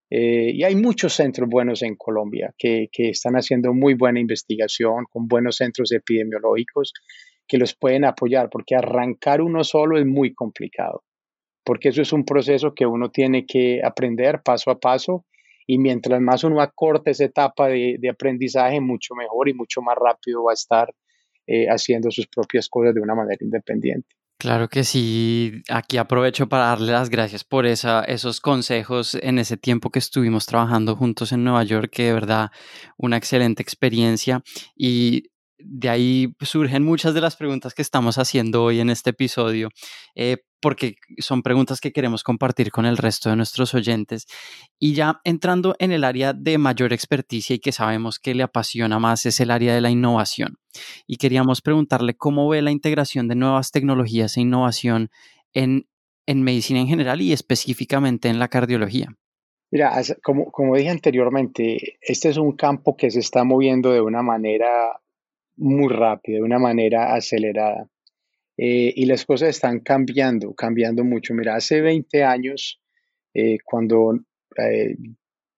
Eh, 0.10 0.52
y 0.54 0.64
hay 0.64 0.76
muchos 0.76 1.14
centros 1.14 1.48
buenos 1.48 1.84
en 1.84 1.96
Colombia 1.96 2.54
que, 2.58 2.90
que, 2.92 3.10
están 3.10 3.36
haciendo 3.36 3.74
muy 3.74 3.94
buena 3.94 4.20
investigación 4.20 5.06
con 5.10 5.28
buenos 5.28 5.58
centros 5.58 5.92
epidemiológicos 5.92 6.94
que 7.48 7.60
los 7.60 7.76
pueden 7.76 8.06
apoyar, 8.06 8.50
porque 8.50 8.76
arrancar 8.76 9.42
uno 9.42 9.64
solo 9.64 10.00
es 10.00 10.06
muy 10.06 10.34
complicado, 10.34 11.04
porque 11.64 11.90
eso 11.90 12.02
es 12.02 12.12
un 12.12 12.26
proceso 12.26 12.74
que 12.74 12.88
uno 12.88 13.12
tiene 13.12 13.46
que 13.46 13.82
aprender 13.84 14.42
paso 14.44 14.72
a 14.72 14.80
paso 14.80 15.26
y 15.68 15.78
mientras 15.78 16.20
más 16.22 16.44
uno 16.44 16.62
acorte 16.62 17.12
esa 17.12 17.26
etapa 17.26 17.68
de, 17.68 17.98
de 18.00 18.10
aprendizaje, 18.10 18.82
mucho 18.82 19.14
mejor 19.14 19.50
y 19.50 19.54
mucho 19.54 19.82
más 19.84 19.96
rápido 19.96 20.44
va 20.46 20.52
a 20.52 20.56
estar 20.56 20.92
eh, 21.52 21.66
haciendo 21.68 22.12
sus 22.12 22.28
propias 22.28 22.70
cosas 22.70 22.94
de 22.94 23.02
una 23.02 23.16
manera 23.16 23.38
independiente. 23.44 24.19
Claro 24.42 24.70
que 24.70 24.86
sí, 24.86 25.64
aquí 25.68 25.98
aprovecho 25.98 26.48
para 26.48 26.68
darle 26.68 26.94
las 26.94 27.10
gracias 27.10 27.44
por 27.44 27.66
esa, 27.66 28.06
esos 28.06 28.40
consejos 28.40 29.16
en 29.16 29.38
ese 29.38 29.58
tiempo 29.58 29.90
que 29.90 30.00
estuvimos 30.00 30.46
trabajando 30.46 30.96
juntos 30.96 31.34
en 31.34 31.44
Nueva 31.44 31.62
York, 31.66 31.92
que 31.92 32.04
de 32.06 32.14
verdad 32.14 32.50
una 32.96 33.18
excelente 33.18 33.62
experiencia 33.62 34.42
y 34.78 35.26
de 35.58 35.90
ahí 35.90 36.34
surgen 36.40 36.86
muchas 36.86 37.14
de 37.14 37.20
las 37.20 37.36
preguntas 37.36 37.74
que 37.74 37.82
estamos 37.82 38.18
haciendo 38.18 38.64
hoy 38.64 38.80
en 38.80 38.90
este 38.90 39.10
episodio, 39.10 39.72
eh, 40.16 40.38
porque 40.62 40.96
son 41.18 41.42
preguntas 41.44 41.82
que 41.82 41.92
queremos 41.92 42.24
compartir 42.24 42.72
con 42.72 42.86
el 42.86 42.96
resto 42.96 43.30
de 43.30 43.36
nuestros 43.36 43.74
oyentes. 43.74 44.26
Y 44.80 44.94
ya 44.94 45.20
entrando 45.26 45.76
en 45.80 45.92
el 45.92 46.06
área 46.06 46.32
de 46.32 46.58
mayor 46.58 46.94
experticia 46.94 47.58
y 47.58 47.60
que 47.60 47.74
sabemos 47.74 48.20
que 48.20 48.34
le 48.34 48.44
apasiona 48.44 49.00
más 49.00 49.26
es 49.26 49.42
el 49.42 49.52
área 49.52 49.76
de 49.76 49.82
la 49.82 49.90
innovación. 49.90 50.59
Y 51.08 51.18
queríamos 51.18 51.62
preguntarle 51.62 52.16
cómo 52.16 52.48
ve 52.50 52.62
la 52.62 52.72
integración 52.72 53.28
de 53.28 53.36
nuevas 53.36 53.72
tecnologías 53.72 54.38
e 54.38 54.42
innovación 54.42 55.10
en, 55.54 55.88
en 56.26 56.44
medicina 56.44 56.80
en 56.80 56.88
general 56.88 57.22
y 57.22 57.34
específicamente 57.34 58.30
en 58.30 58.40
la 58.40 58.48
cardiología. 58.48 59.16
Mira, 59.72 60.02
como, 60.24 60.52
como 60.52 60.76
dije 60.76 60.90
anteriormente, 60.90 61.98
este 62.02 62.30
es 62.30 62.38
un 62.38 62.54
campo 62.54 62.98
que 62.98 63.12
se 63.12 63.20
está 63.20 63.44
moviendo 63.44 63.92
de 63.92 64.02
una 64.02 64.24
manera 64.24 65.00
muy 65.58 65.90
rápida, 65.94 66.38
de 66.38 66.44
una 66.44 66.58
manera 66.58 67.14
acelerada. 67.14 67.88
Eh, 68.58 68.94
y 68.96 69.06
las 69.06 69.26
cosas 69.26 69.50
están 69.50 69.80
cambiando, 69.80 70.54
cambiando 70.54 71.04
mucho. 71.04 71.34
Mira, 71.34 71.56
hace 71.56 71.82
20 71.82 72.24
años, 72.24 72.82
eh, 73.34 73.58
cuando 73.64 74.20
eh, 74.58 74.96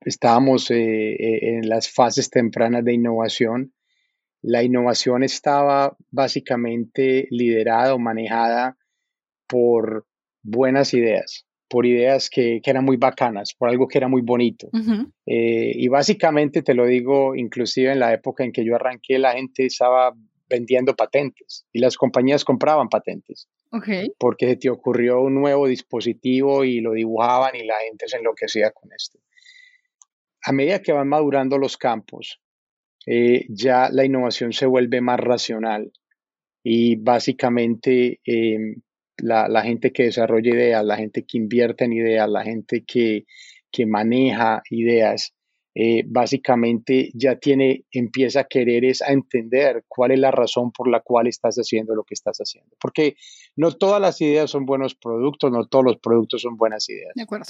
estábamos 0.02 0.70
en 0.70 1.68
las 1.68 1.90
fases 1.90 2.30
tempranas 2.30 2.84
de 2.84 2.94
innovación, 2.94 3.74
la 4.42 4.64
innovación 4.64 5.24
estaba 5.24 5.98
básicamente 6.10 7.28
liderada 7.30 7.94
o 7.94 8.00
manejada 8.00 8.78
por 9.48 10.06
buenas 10.42 10.94
ideas 10.94 11.46
por 11.72 11.86
ideas 11.86 12.30
que, 12.30 12.60
que, 12.62 12.70
eran 12.70 12.84
muy 12.84 12.98
bacanas, 12.98 13.54
por 13.54 13.70
algo 13.70 13.88
que 13.88 13.98
era 13.98 14.10
muy 14.10 14.22
bonito. 14.22 14.70
Eh, 15.26 15.72
y 15.74 15.88
básicamente 15.88 16.62
te 16.64 16.74
lo 16.74 16.86
digo, 16.86 17.34
inclusive 17.34 17.94
en 17.94 18.00
la 18.00 18.14
época 18.14 18.44
en 18.44 18.52
que 18.52 18.66
yo 18.66 18.76
arranqué, 18.76 19.18
la 19.18 19.32
gente 19.32 19.66
estaba 19.66 20.14
vendiendo 20.50 20.98
patentes 20.98 21.66
y 21.72 21.80
las 21.80 21.96
compañías 21.96 22.44
compraban 22.44 22.90
patentes. 22.90 23.48
Okay. 23.72 24.12
Porque 24.20 24.58
te 24.58 24.70
ocurrió 24.70 25.22
un 25.22 25.36
nuevo 25.36 25.66
dispositivo 25.66 26.66
y 26.66 26.82
lo 26.82 26.92
dibujaban 26.92 27.56
y 27.56 27.64
la 27.64 27.76
gente 27.88 28.10
se 28.10 28.18
enloquecía 28.18 28.72
con 28.72 28.92
esto. 28.92 29.20
A 30.44 30.52
medida 30.52 30.82
que 30.82 30.92
van 30.92 31.08
madurando 31.08 31.58
los 31.58 31.78
campos, 31.78 32.42
eh, 33.06 33.46
ya 33.50 33.90
la 33.92 34.06
innovación 34.06 34.54
se 34.54 34.66
vuelve 34.66 35.02
más 35.02 35.20
racional 35.20 35.92
y 36.64 36.96
básicamente 36.96 38.20
eh, 38.26 38.76
la, 39.18 39.62
gente 39.64 39.92
que 39.92 40.04
desarrolla 40.04 40.54
ideas, 40.54 40.86
la 40.86 40.98
gente 40.98 41.24
que 41.26 41.38
invierte 41.38 41.86
en 41.86 41.94
ideas, 41.94 42.30
la 42.30 42.44
gente 42.44 42.84
que, 42.86 43.26
maneja 43.88 44.62
ideas, 44.70 45.34
eh, 45.74 46.04
básicamente 46.06 47.10
ya 47.14 47.38
tiene, 47.38 47.86
empieza 47.92 48.42
a 48.42 48.44
querer 48.44 48.84
es 48.84 49.02
a 49.02 49.14
entender 49.14 49.86
cuál 49.88 50.12
es 50.12 50.20
la 50.20 50.30
razón 50.30 50.72
por 50.72 50.90
la 50.90 51.00
cual 51.00 51.28
estás 51.28 51.56
haciendo 51.56 51.96
lo 51.96 52.04
que 52.04 52.14
estás 52.14 52.38
haciendo. 52.40 52.76
Porque 52.80 53.16
no 53.56 53.72
todas 53.72 54.02
las 54.02 54.20
ideas 54.22 54.52
son 54.52 54.66
buenos 54.66 54.94
productos, 54.96 55.52
no 55.52 55.66
todos 55.68 55.86
los 55.86 55.98
productos 55.98 56.42
son 56.42 56.58
buenas 56.58 56.88
ideas. 56.90 57.14
De 57.16 57.24
acuerdo. 57.24 57.46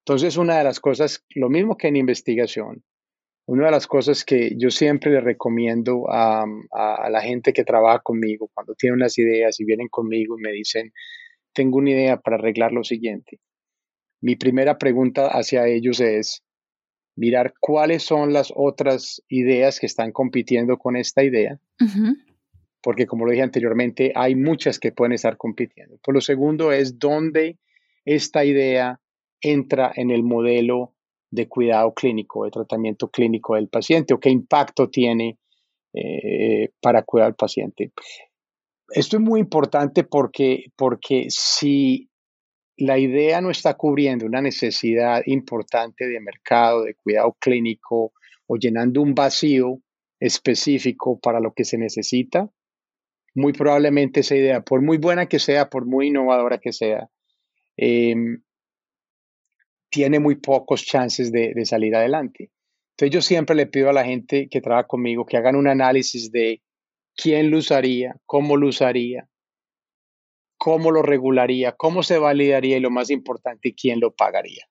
Entonces, 0.00 0.36
una 0.36 0.58
de 0.58 0.64
las 0.64 0.80
cosas, 0.80 1.24
lo 1.34 1.48
mismo 1.48 1.78
que 1.78 1.88
en 1.88 1.96
investigación, 1.96 2.84
una 3.46 3.66
de 3.66 3.70
las 3.70 3.86
cosas 3.86 4.24
que 4.24 4.54
yo 4.56 4.70
siempre 4.70 5.10
le 5.10 5.20
recomiendo 5.20 6.06
a, 6.08 6.46
la 7.10 7.20
gente 7.20 7.52
que 7.52 7.64
trabaja 7.64 8.00
conmigo, 8.00 8.50
cuando 8.54 8.74
tiene 8.74 8.96
unas 8.96 9.18
ideas 9.18 9.60
y 9.60 9.64
vienen 9.64 9.88
conmigo 9.88 10.38
y 10.38 10.42
me 10.42 10.52
dicen, 10.52 10.92
tengo 11.52 11.78
una 11.78 11.90
idea 11.90 12.20
para 12.20 12.36
arreglar 12.36 12.72
lo 12.72 12.84
siguiente. 12.84 13.38
Mi 14.20 14.36
primera 14.36 14.78
pregunta 14.78 15.28
hacia 15.28 15.66
ellos 15.66 16.00
es 16.00 16.42
mirar 17.16 17.54
cuáles 17.60 18.02
son 18.02 18.32
las 18.32 18.52
otras 18.56 19.22
ideas 19.28 19.78
que 19.78 19.86
están 19.86 20.10
compitiendo 20.12 20.78
con 20.78 20.96
esta 20.96 21.22
idea 21.22 21.60
porque 22.84 23.06
como 23.06 23.24
lo 23.24 23.30
dije 23.30 23.42
anteriormente, 23.42 24.12
hay 24.14 24.36
muchas 24.36 24.78
que 24.78 24.92
pueden 24.92 25.14
estar 25.14 25.38
compitiendo. 25.38 25.96
Por 26.04 26.14
lo 26.14 26.20
segundo 26.20 26.70
es 26.70 26.98
dónde 26.98 27.58
esta 28.04 28.44
idea 28.44 29.00
entra 29.40 29.90
en 29.96 30.10
el 30.10 30.22
modelo 30.22 30.93
de 31.34 31.48
cuidado 31.48 31.92
clínico, 31.92 32.44
de 32.44 32.50
tratamiento 32.50 33.08
clínico 33.08 33.56
del 33.56 33.68
paciente 33.68 34.14
o 34.14 34.20
qué 34.20 34.30
impacto 34.30 34.88
tiene 34.88 35.38
eh, 35.92 36.70
para 36.80 37.02
cuidar 37.02 37.28
al 37.28 37.34
paciente. 37.34 37.92
Esto 38.88 39.16
es 39.16 39.22
muy 39.22 39.40
importante 39.40 40.04
porque, 40.04 40.66
porque 40.76 41.26
si 41.28 42.08
la 42.76 42.98
idea 42.98 43.40
no 43.40 43.50
está 43.50 43.74
cubriendo 43.74 44.26
una 44.26 44.40
necesidad 44.40 45.22
importante 45.26 46.06
de 46.06 46.20
mercado, 46.20 46.84
de 46.84 46.94
cuidado 46.94 47.36
clínico 47.40 48.12
o 48.46 48.56
llenando 48.56 49.02
un 49.02 49.14
vacío 49.14 49.80
específico 50.20 51.18
para 51.18 51.40
lo 51.40 51.52
que 51.52 51.64
se 51.64 51.78
necesita, 51.78 52.48
muy 53.34 53.52
probablemente 53.52 54.20
esa 54.20 54.36
idea, 54.36 54.60
por 54.62 54.82
muy 54.82 54.98
buena 54.98 55.26
que 55.26 55.40
sea, 55.40 55.68
por 55.68 55.84
muy 55.86 56.08
innovadora 56.08 56.58
que 56.58 56.72
sea, 56.72 57.08
em, 57.76 58.43
tiene 59.94 60.18
muy 60.18 60.34
pocos 60.34 60.84
chances 60.84 61.30
de, 61.30 61.54
salir 61.66 61.94
adelante. 61.94 62.50
Entonces 62.94 63.14
yo 63.14 63.22
siempre 63.22 63.54
le 63.54 63.66
pido 63.66 63.90
a 63.90 63.92
la 63.92 64.04
gente 64.04 64.48
que 64.50 64.60
trabaja 64.60 64.88
conmigo 64.88 65.24
que 65.24 65.36
hagan 65.36 65.54
un 65.54 65.68
análisis 65.68 66.32
de 66.32 66.62
quién 67.16 67.52
lo 67.52 67.58
usaría, 67.58 68.16
cómo 68.26 68.56
lo 68.56 68.66
usaría, 68.66 69.28
cómo 70.58 70.90
lo 70.90 71.02
regularía, 71.02 71.76
cómo 71.76 72.02
se 72.02 72.18
validaría 72.18 72.76
y 72.76 72.80
lo 72.80 72.90
más 72.90 73.08
importante, 73.08 73.72
quién 73.72 74.00
lo 74.00 74.12
pagaría. 74.12 74.64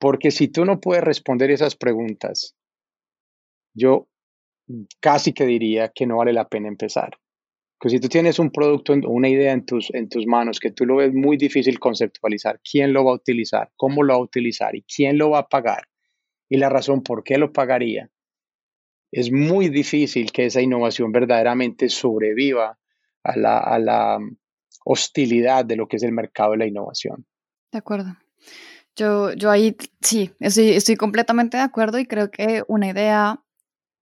Porque 0.00 0.30
si 0.30 0.48
tú 0.48 0.64
no 0.64 0.80
puedes 0.80 1.04
responder 1.04 1.50
esas 1.50 1.76
preguntas, 1.76 2.56
yo 3.74 4.08
casi 4.98 5.34
que 5.34 5.44
diría 5.44 5.92
que 5.94 6.06
no 6.06 6.16
vale 6.16 6.32
la 6.32 6.48
pena 6.48 6.68
empezar. 6.68 7.18
Porque 7.78 7.96
si 7.96 8.00
tú 8.00 8.08
tienes 8.08 8.38
un 8.38 8.50
producto, 8.50 8.92
una 8.92 9.28
idea 9.28 9.52
en 9.52 9.64
tus, 9.64 9.92
en 9.94 10.08
tus 10.08 10.26
manos 10.26 10.58
que 10.58 10.72
tú 10.72 10.84
lo 10.84 10.96
ves 10.96 11.14
muy 11.14 11.36
difícil 11.36 11.78
conceptualizar, 11.78 12.60
quién 12.68 12.92
lo 12.92 13.04
va 13.04 13.12
a 13.12 13.14
utilizar, 13.14 13.70
cómo 13.76 14.02
lo 14.02 14.14
va 14.14 14.18
a 14.18 14.22
utilizar 14.22 14.74
y 14.74 14.82
quién 14.82 15.16
lo 15.16 15.30
va 15.30 15.40
a 15.40 15.48
pagar 15.48 15.88
y 16.48 16.56
la 16.56 16.68
razón 16.68 17.02
por 17.02 17.22
qué 17.22 17.38
lo 17.38 17.52
pagaría, 17.52 18.10
es 19.12 19.30
muy 19.30 19.68
difícil 19.68 20.32
que 20.32 20.46
esa 20.46 20.60
innovación 20.60 21.12
verdaderamente 21.12 21.88
sobreviva 21.88 22.78
a 23.22 23.36
la, 23.36 23.58
a 23.58 23.78
la 23.78 24.18
hostilidad 24.84 25.64
de 25.64 25.76
lo 25.76 25.88
que 25.88 25.96
es 25.96 26.02
el 26.02 26.12
mercado 26.12 26.52
de 26.52 26.58
la 26.58 26.66
innovación. 26.66 27.26
De 27.72 27.78
acuerdo. 27.78 28.16
Yo, 28.96 29.32
yo 29.32 29.50
ahí 29.50 29.76
sí, 30.00 30.30
estoy, 30.40 30.70
estoy 30.70 30.96
completamente 30.96 31.56
de 31.56 31.62
acuerdo 31.62 31.98
y 31.98 32.06
creo 32.06 32.30
que 32.30 32.64
una 32.66 32.88
idea 32.88 33.40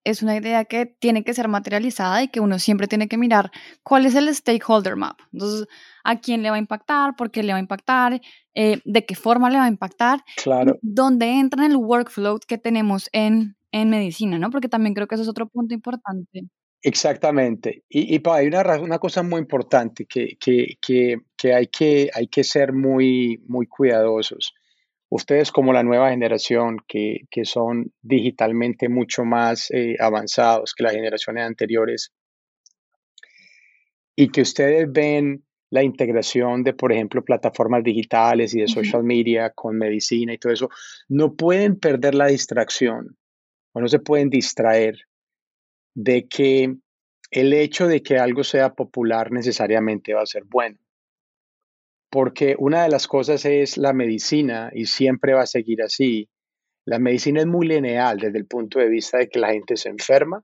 es 0.06 0.22
una 0.22 0.36
idea 0.36 0.64
que 0.64 0.86
tiene 0.86 1.24
que 1.24 1.34
ser 1.34 1.48
materializada 1.48 2.22
y 2.22 2.28
que 2.28 2.38
uno 2.38 2.60
siempre 2.60 2.86
tiene 2.86 3.08
que 3.08 3.18
mirar 3.18 3.50
cuál 3.82 4.06
es 4.06 4.14
el 4.14 4.32
stakeholder 4.32 4.94
map. 4.94 5.18
Entonces, 5.32 5.66
a 6.04 6.20
quién 6.20 6.42
le 6.42 6.50
va 6.50 6.56
a 6.56 6.60
impactar, 6.60 7.16
por 7.16 7.32
qué 7.32 7.42
le 7.42 7.52
va 7.52 7.58
a 7.58 7.60
impactar, 7.60 8.20
eh, 8.54 8.80
de 8.84 9.04
qué 9.04 9.16
forma 9.16 9.50
le 9.50 9.58
va 9.58 9.64
a 9.64 9.68
impactar, 9.68 10.20
claro. 10.42 10.78
dónde 10.80 11.26
entra 11.40 11.64
en 11.64 11.72
el 11.72 11.76
workflow 11.76 12.38
que 12.46 12.56
tenemos 12.56 13.08
en, 13.12 13.56
en 13.72 13.90
medicina, 13.90 14.38
¿no? 14.38 14.50
Porque 14.50 14.68
también 14.68 14.94
creo 14.94 15.08
que 15.08 15.16
eso 15.16 15.22
es 15.22 15.28
otro 15.28 15.48
punto 15.48 15.74
importante. 15.74 16.44
Exactamente. 16.82 17.82
Y, 17.88 18.14
y 18.14 18.22
hay 18.30 18.46
una, 18.46 18.62
una 18.78 19.00
cosa 19.00 19.24
muy 19.24 19.40
importante 19.40 20.06
que, 20.06 20.36
que, 20.38 20.78
que, 20.80 21.16
que, 21.36 21.52
hay 21.52 21.66
que 21.66 22.10
hay 22.14 22.28
que 22.28 22.44
ser 22.44 22.72
muy, 22.72 23.42
muy 23.48 23.66
cuidadosos. 23.66 24.54
Ustedes 25.08 25.52
como 25.52 25.72
la 25.72 25.82
nueva 25.82 26.10
generación 26.10 26.78
que, 26.88 27.20
que 27.30 27.44
son 27.44 27.92
digitalmente 28.02 28.88
mucho 28.88 29.24
más 29.24 29.70
eh, 29.70 29.96
avanzados 30.00 30.74
que 30.74 30.82
las 30.82 30.94
generaciones 30.94 31.44
anteriores 31.44 32.12
y 34.16 34.30
que 34.30 34.40
ustedes 34.40 34.90
ven 34.90 35.44
la 35.70 35.82
integración 35.82 36.62
de, 36.62 36.72
por 36.72 36.92
ejemplo, 36.92 37.24
plataformas 37.24 37.82
digitales 37.82 38.54
y 38.54 38.60
de 38.60 38.68
social 38.68 39.04
media 39.04 39.50
con 39.50 39.76
medicina 39.76 40.32
y 40.32 40.38
todo 40.38 40.52
eso, 40.52 40.70
no 41.08 41.34
pueden 41.34 41.78
perder 41.78 42.14
la 42.14 42.26
distracción 42.26 43.16
o 43.72 43.80
no 43.80 43.88
se 43.88 43.98
pueden 43.98 44.30
distraer 44.30 44.96
de 45.94 46.26
que 46.28 46.76
el 47.30 47.52
hecho 47.52 47.88
de 47.88 48.02
que 48.02 48.18
algo 48.18 48.44
sea 48.44 48.74
popular 48.74 49.32
necesariamente 49.32 50.14
va 50.14 50.22
a 50.22 50.26
ser 50.26 50.44
bueno. 50.44 50.78
Porque 52.16 52.56
una 52.58 52.82
de 52.82 52.88
las 52.88 53.08
cosas 53.08 53.44
es 53.44 53.76
la 53.76 53.92
medicina 53.92 54.70
y 54.72 54.86
siempre 54.86 55.34
va 55.34 55.42
a 55.42 55.46
seguir 55.46 55.82
así. 55.82 56.30
La 56.86 56.98
medicina 56.98 57.40
es 57.40 57.46
muy 57.46 57.68
lineal 57.68 58.16
desde 58.16 58.38
el 58.38 58.46
punto 58.46 58.78
de 58.78 58.88
vista 58.88 59.18
de 59.18 59.28
que 59.28 59.38
la 59.38 59.52
gente 59.52 59.76
se 59.76 59.90
enferma, 59.90 60.42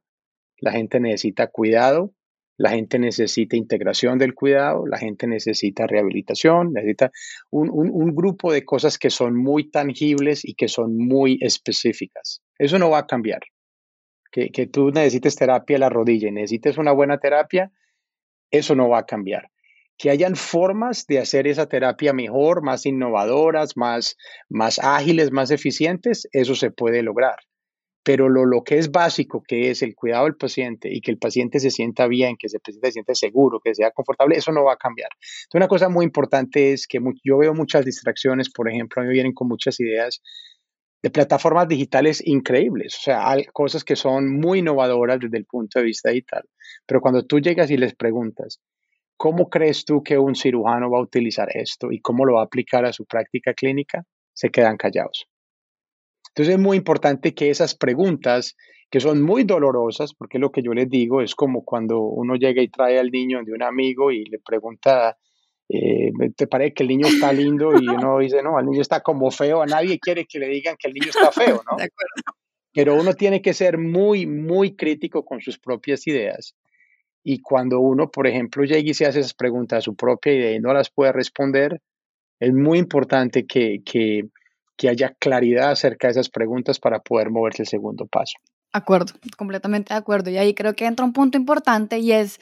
la 0.59 0.73
gente 0.73 1.01
necesita 1.01 1.47
cuidado, 1.47 2.13
la 2.59 2.69
gente 2.69 2.99
necesita 2.99 3.57
integración 3.57 4.19
del 4.19 4.35
cuidado, 4.35 4.87
la 4.87 4.99
gente 4.99 5.27
necesita 5.27 5.87
rehabilitación, 5.87 6.75
necesita 6.75 7.11
un, 7.49 8.15
grupo 8.15 8.53
de 8.53 8.67
cosas 8.67 8.99
que 8.99 9.09
son 9.09 9.35
muy 9.35 9.71
tangibles 9.71 10.45
y 10.45 10.53
que 10.53 10.69
son 10.69 10.99
muy 10.99 11.39
específicas. 11.41 12.43
Eso 12.59 12.79
no 12.79 12.91
va 12.91 12.99
a 12.99 13.07
cambiar 13.07 13.41
que, 14.31 14.67
tú 14.67 14.91
necesites 14.91 15.37
terapia 15.37 15.77
de 15.77 15.81
la 15.81 15.89
rodilla 15.89 16.29
y 16.29 16.33
necesites 16.33 16.77
una 16.77 16.93
buena 16.93 17.17
terapia, 17.17 17.73
eso 18.51 18.75
no 18.75 18.91
va 18.91 18.99
a 18.99 19.07
cambiar. 19.07 19.49
Que 19.99 20.11
hayan 20.11 20.37
formas 20.37 21.07
de 21.07 21.19
hacer 21.19 21.47
esa 21.47 21.67
terapia 21.67 22.13
mejor, 22.13 22.63
más 22.63 22.87
innovadoras, 22.87 23.77
más, 23.77 24.17
más 24.49 24.79
ágiles, 24.79 25.31
más 25.31 25.51
eficientes, 25.51 26.29
eso 26.33 26.55
se 26.55 26.71
puede 26.71 27.03
lograr. 27.03 27.37
Pero 28.05 28.29
lo, 28.29 28.45
lo 28.45 28.65
que 28.65 28.79
es 28.79 28.91
básico, 28.91 29.45
que 29.47 29.71
es 29.71 29.81
el 29.83 29.95
cuidado 29.95 30.25
del 30.25 30.35
paciente 30.35 30.93
y 30.93 31.01
que 31.01 31.13
el 31.13 31.19
paciente 31.19 31.61
se 31.61 31.71
sienta 31.71 32.09
bien, 32.09 32.37
que 32.37 32.49
el 32.49 32.61
paciente 32.61 32.89
se 32.89 32.93
sienta 32.93 33.15
seguro, 33.15 33.61
que 33.61 33.75
sea 33.77 33.93
confortable, 33.93 34.37
eso 34.37 34.51
no 34.51 34.65
va 34.65 34.73
a 34.73 34.77
cambiar. 34.77 35.11
Entonces, 35.13 35.55
una 35.55 35.69
cosa 35.69 35.89
muy 35.89 36.05
importante 36.05 36.73
es 36.73 36.89
que 36.89 36.99
yo 37.23 37.39
veo 37.39 37.55
muchas 37.55 37.85
distracciones, 37.85 38.51
por 38.51 38.69
ejemplo, 38.69 39.03
a 39.03 39.05
mí 39.05 39.13
vienen 39.13 39.33
con 39.33 39.47
muchas 39.47 39.79
ideas 39.79 40.21
de 41.03 41.11
plataformas 41.11 41.67
digitales 41.69 42.23
increíbles, 42.25 42.95
o 42.97 43.03
sea, 43.03 43.29
hay 43.29 43.45
cosas 43.47 43.83
que 43.83 43.97
son 43.97 44.33
muy 44.39 44.61
innovadoras 44.61 45.19
desde 45.19 45.37
el 45.37 45.47
punto 45.47 45.81
de 45.81 45.87
vista 45.87 46.11
digital. 46.11 46.45
Pero 46.87 47.01
cuando 47.01 47.27
tú 47.27 47.41
llegas 47.41 47.71
y 47.71 47.77
les 47.77 47.95
preguntas, 47.95 48.61
¿cómo 49.23 49.49
crees 49.49 49.85
tú 49.85 50.03
que 50.03 50.19
un 50.19 50.35
cirujano 50.35 50.91
va 50.91 50.99
a 50.99 51.03
utilizar 51.03 51.47
esto 51.55 51.93
y 51.93 52.01
cómo 52.01 52.25
lo 52.25 52.35
va 52.35 52.41
a 52.41 52.47
aplicar 52.47 52.85
a 52.85 52.93
su 52.93 53.05
práctica 53.05 53.55
clínica? 53.55 54.05
Se 54.35 54.51
quedan 54.51 54.77
callados. 54.77 55.29
Entonces 56.31 56.57
es 56.57 56.61
muy 56.61 56.77
importante 56.77 57.33
que 57.33 57.49
esas 57.49 57.77
preguntas, 57.77 58.57
que 58.91 58.99
son 58.99 59.23
muy 59.23 59.45
dolorosas, 59.45 60.13
porque 60.13 60.41
lo 60.41 60.51
que 60.51 60.61
yo 60.61 60.75
les 60.75 60.89
digo 60.89 61.23
es 61.23 61.37
como 61.37 61.65
cuando 61.65 62.01
uno 62.01 62.35
llega 62.35 62.63
y 62.63 62.69
trae 62.69 62.99
al 62.99 63.13
niño 63.13 63.45
de 63.45 63.53
un 63.53 63.63
amigo 63.63 64.11
y 64.11 64.25
le 64.25 64.41
pregunta, 64.41 65.17
eh, 65.69 66.11
te 66.37 66.49
parece 66.49 66.75
que 66.75 66.83
el 66.83 66.89
niño 66.89 67.07
está 67.07 67.33
lindo 67.33 67.81
y 67.81 67.87
uno 67.89 68.19
dice, 68.19 68.43
no, 68.43 68.59
el 68.59 68.67
niño 68.67 68.83
está 68.83 69.03
como 69.03 69.31
feo, 69.31 69.63
a 69.63 69.67
nadie 69.67 70.01
quiere 70.01 70.27
que 70.27 70.41
le 70.41 70.49
digan 70.49 70.75
que 70.77 70.89
el 70.89 70.95
niño 70.95 71.11
está 71.11 71.31
feo, 71.31 71.63
¿no? 71.71 71.77
Pero 72.75 72.97
uno 72.97 73.15
tiene 73.15 73.41
que 73.41 73.55
ser 73.55 73.79
muy, 73.79 74.27
muy 74.27 74.75
crítico 74.75 75.25
con 75.25 75.41
sus 75.41 75.61
propias 75.61 76.09
ideas. 76.09 76.57
Y 77.25 77.41
cuando 77.41 77.81
uno, 77.81 78.11
por 78.11 78.27
ejemplo, 78.27 78.65
llega 78.65 78.91
y 78.91 78.95
se 78.95 79.07
hace 79.07 79.21
esas 79.21 79.35
preguntas 79.35 79.79
a 79.79 79.81
su 79.83 79.95
propia 79.95 80.33
idea 80.33 80.53
y 80.53 80.61
no 80.61 80.73
las 80.73 80.91
puede 80.91 81.13
responder, 81.13 81.81
es 82.41 82.53
muy 82.53 82.79
importante 82.79 83.47
que, 83.47 83.83
que, 83.85 84.29
que 84.77 84.89
haya 84.89 85.15
claridad 85.19 85.71
acerca 85.71 86.09
de 86.09 86.13
esas 86.13 86.29
preguntas 86.29 86.81
para 86.81 87.01
poder 87.01 87.31
moverse 87.31 87.63
el 87.63 87.69
segundo 87.69 88.07
paso. 88.07 88.35
Acuerdo, 88.73 89.15
completamente 89.37 89.95
de 89.95 89.99
acuerdo. 89.99 90.31
Y 90.31 90.39
ahí 90.39 90.55
creo 90.55 90.75
que 90.75 90.87
entra 90.87 91.05
un 91.05 91.13
punto 91.13 91.39
importante 91.39 91.99
y 91.99 92.13
es 92.13 92.41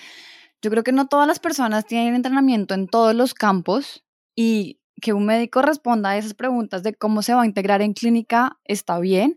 yo 0.62 0.70
creo 0.70 0.82
que 0.82 0.92
no 0.92 1.06
todas 1.06 1.26
las 1.26 1.38
personas 1.38 1.86
tienen 1.86 2.14
entrenamiento 2.14 2.74
en 2.74 2.86
todos 2.86 3.14
los 3.14 3.34
campos 3.34 4.04
y 4.34 4.79
que 5.00 5.12
un 5.12 5.26
médico 5.26 5.62
responda 5.62 6.10
a 6.10 6.16
esas 6.16 6.34
preguntas 6.34 6.82
de 6.82 6.94
cómo 6.94 7.22
se 7.22 7.34
va 7.34 7.42
a 7.42 7.46
integrar 7.46 7.82
en 7.82 7.92
clínica 7.92 8.58
está 8.64 8.98
bien, 8.98 9.36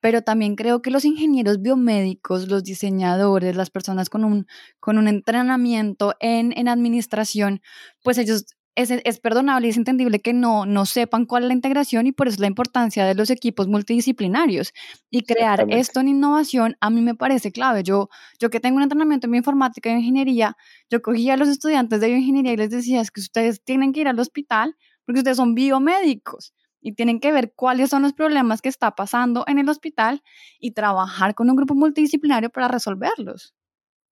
pero 0.00 0.22
también 0.22 0.56
creo 0.56 0.82
que 0.82 0.90
los 0.90 1.04
ingenieros 1.04 1.62
biomédicos, 1.62 2.48
los 2.48 2.64
diseñadores, 2.64 3.54
las 3.54 3.70
personas 3.70 4.10
con 4.10 4.24
un, 4.24 4.46
con 4.80 4.98
un 4.98 5.08
entrenamiento 5.08 6.14
en, 6.20 6.52
en 6.56 6.68
administración, 6.68 7.60
pues 8.02 8.18
ellos 8.18 8.46
es, 8.74 9.20
perdonable 9.20 9.66
y 9.66 9.70
es 9.70 9.76
entendible 9.76 10.20
que 10.20 10.32
no, 10.32 10.64
no 10.66 10.86
sepan 10.86 11.26
cuál 11.26 11.44
es 11.44 11.48
la 11.48 11.54
integración 11.54 12.06
y 12.06 12.12
por 12.12 12.28
eso 12.28 12.40
la 12.40 12.46
importancia 12.46 13.04
de 13.04 13.14
los 13.14 13.30
equipos 13.30 13.68
multidisciplinarios. 13.68 14.72
Y 15.10 15.22
crear 15.22 15.66
esto 15.68 16.00
en 16.00 16.08
innovación 16.08 16.76
a 16.80 16.90
mí 16.90 17.02
me 17.02 17.14
parece 17.14 17.52
clave. 17.52 17.82
Yo, 17.82 18.08
yo 18.40 18.50
que 18.50 18.60
tengo 18.60 18.76
un 18.76 18.82
entrenamiento 18.82 19.26
en 19.26 19.32
bioinformática 19.32 19.90
y 19.90 19.94
ingeniería, 19.94 20.56
yo 20.90 21.02
cogía 21.02 21.34
a 21.34 21.36
los 21.36 21.48
estudiantes 21.48 22.00
de 22.00 22.08
bioingeniería 22.08 22.52
y 22.52 22.56
les 22.56 22.70
decía 22.70 23.00
es 23.00 23.10
que 23.10 23.20
ustedes 23.20 23.62
tienen 23.62 23.92
que 23.92 24.00
ir 24.00 24.08
al 24.08 24.18
hospital 24.18 24.76
porque 25.04 25.20
ustedes 25.20 25.36
son 25.36 25.54
biomédicos 25.54 26.54
y 26.80 26.94
tienen 26.94 27.20
que 27.20 27.32
ver 27.32 27.52
cuáles 27.54 27.90
son 27.90 28.02
los 28.02 28.12
problemas 28.12 28.60
que 28.60 28.68
está 28.68 28.94
pasando 28.94 29.44
en 29.46 29.58
el 29.58 29.68
hospital 29.68 30.22
y 30.58 30.72
trabajar 30.72 31.34
con 31.34 31.48
un 31.48 31.56
grupo 31.56 31.74
multidisciplinario 31.74 32.50
para 32.50 32.68
resolverlos. 32.68 33.54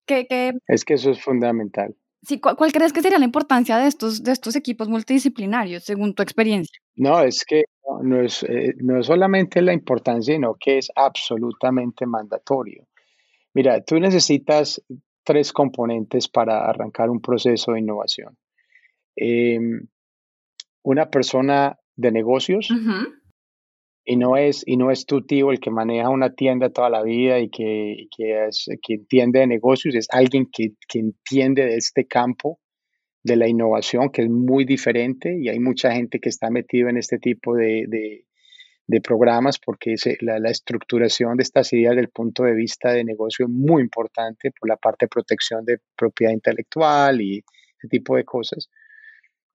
Que, 0.06 0.26
Es 0.66 0.84
que 0.84 0.94
eso 0.94 1.10
es 1.10 1.22
fundamental. 1.22 1.94
Sí, 2.22 2.38
¿cuál, 2.38 2.72
crees 2.72 2.92
que 2.92 3.00
sería 3.00 3.18
la 3.18 3.24
importancia 3.24 3.78
de 3.78 3.86
estos, 3.86 4.22
de 4.22 4.32
estos 4.32 4.54
equipos 4.54 4.88
multidisciplinarios, 4.88 5.84
según 5.84 6.14
tu 6.14 6.22
experiencia? 6.22 6.78
No, 6.94 7.20
es 7.22 7.44
que 7.44 7.64
no 8.02 8.20
es, 8.20 8.42
eh, 8.42 8.74
no 8.78 9.00
es 9.00 9.06
solamente 9.06 9.62
la 9.62 9.72
importancia, 9.72 10.34
sino 10.34 10.54
que 10.58 10.78
es 10.78 10.90
absolutamente 10.94 12.06
mandatorio. 12.06 12.86
Mira, 13.54 13.82
tú 13.82 13.98
necesitas 13.98 14.82
tres 15.24 15.52
componentes 15.52 16.28
para 16.28 16.68
arrancar 16.68 17.08
un 17.08 17.20
proceso 17.20 17.72
de 17.72 17.80
innovación. 17.80 18.36
Em, 19.16 19.86
una 20.82 21.10
persona 21.10 21.78
de 21.96 22.12
negocios 22.12 22.70
y, 24.04 24.16
no 24.16 24.36
es, 24.36 24.62
y 24.66 24.76
no 24.76 24.90
es 24.90 25.06
tu 25.06 25.22
tío 25.24 25.50
el 25.50 25.60
que 25.60 25.70
maneja 25.70 26.08
una 26.08 26.34
tienda 26.34 26.70
toda 26.70 26.90
la 26.90 27.02
vida 27.02 27.38
y 27.38 27.50
que, 27.50 28.06
que, 28.16 28.46
es, 28.46 28.66
que 28.82 28.94
entiende 28.94 29.40
de 29.40 29.46
negocios, 29.46 29.94
es 29.94 30.08
alguien 30.10 30.48
que, 30.50 30.72
que 30.88 30.98
entiende 30.98 31.64
de 31.64 31.76
este 31.76 32.06
campo 32.06 32.58
de 33.22 33.36
la 33.36 33.48
innovación, 33.48 34.10
que 34.10 34.22
es 34.22 34.30
muy 34.30 34.64
diferente 34.64 35.36
y 35.38 35.48
hay 35.48 35.60
mucha 35.60 35.92
gente 35.92 36.20
que 36.20 36.30
está 36.30 36.50
metido 36.50 36.88
en 36.88 36.96
este 36.96 37.18
tipo 37.18 37.54
de, 37.54 37.84
de, 37.86 38.24
programas 39.02 39.58
porque 39.64 39.94
la, 40.20 40.40
la, 40.40 40.50
estructuración 40.50 41.36
de 41.36 41.44
estas 41.44 41.72
ideas 41.72 41.94
del 41.94 42.08
punto 42.08 42.42
de 42.42 42.54
vista 42.54 42.92
de 42.92 43.04
negocio 43.04 43.46
es 43.46 43.52
muy 43.52 43.82
importante 43.82 44.50
por 44.50 44.68
la 44.68 44.76
parte 44.76 45.04
de 45.04 45.10
protección 45.10 45.64
de 45.64 45.78
propiedad 45.96 46.32
intelectual 46.32 47.20
y 47.20 47.44
ese 47.78 47.88
tipo 47.88 48.16
de 48.16 48.24
cosas. 48.24 48.68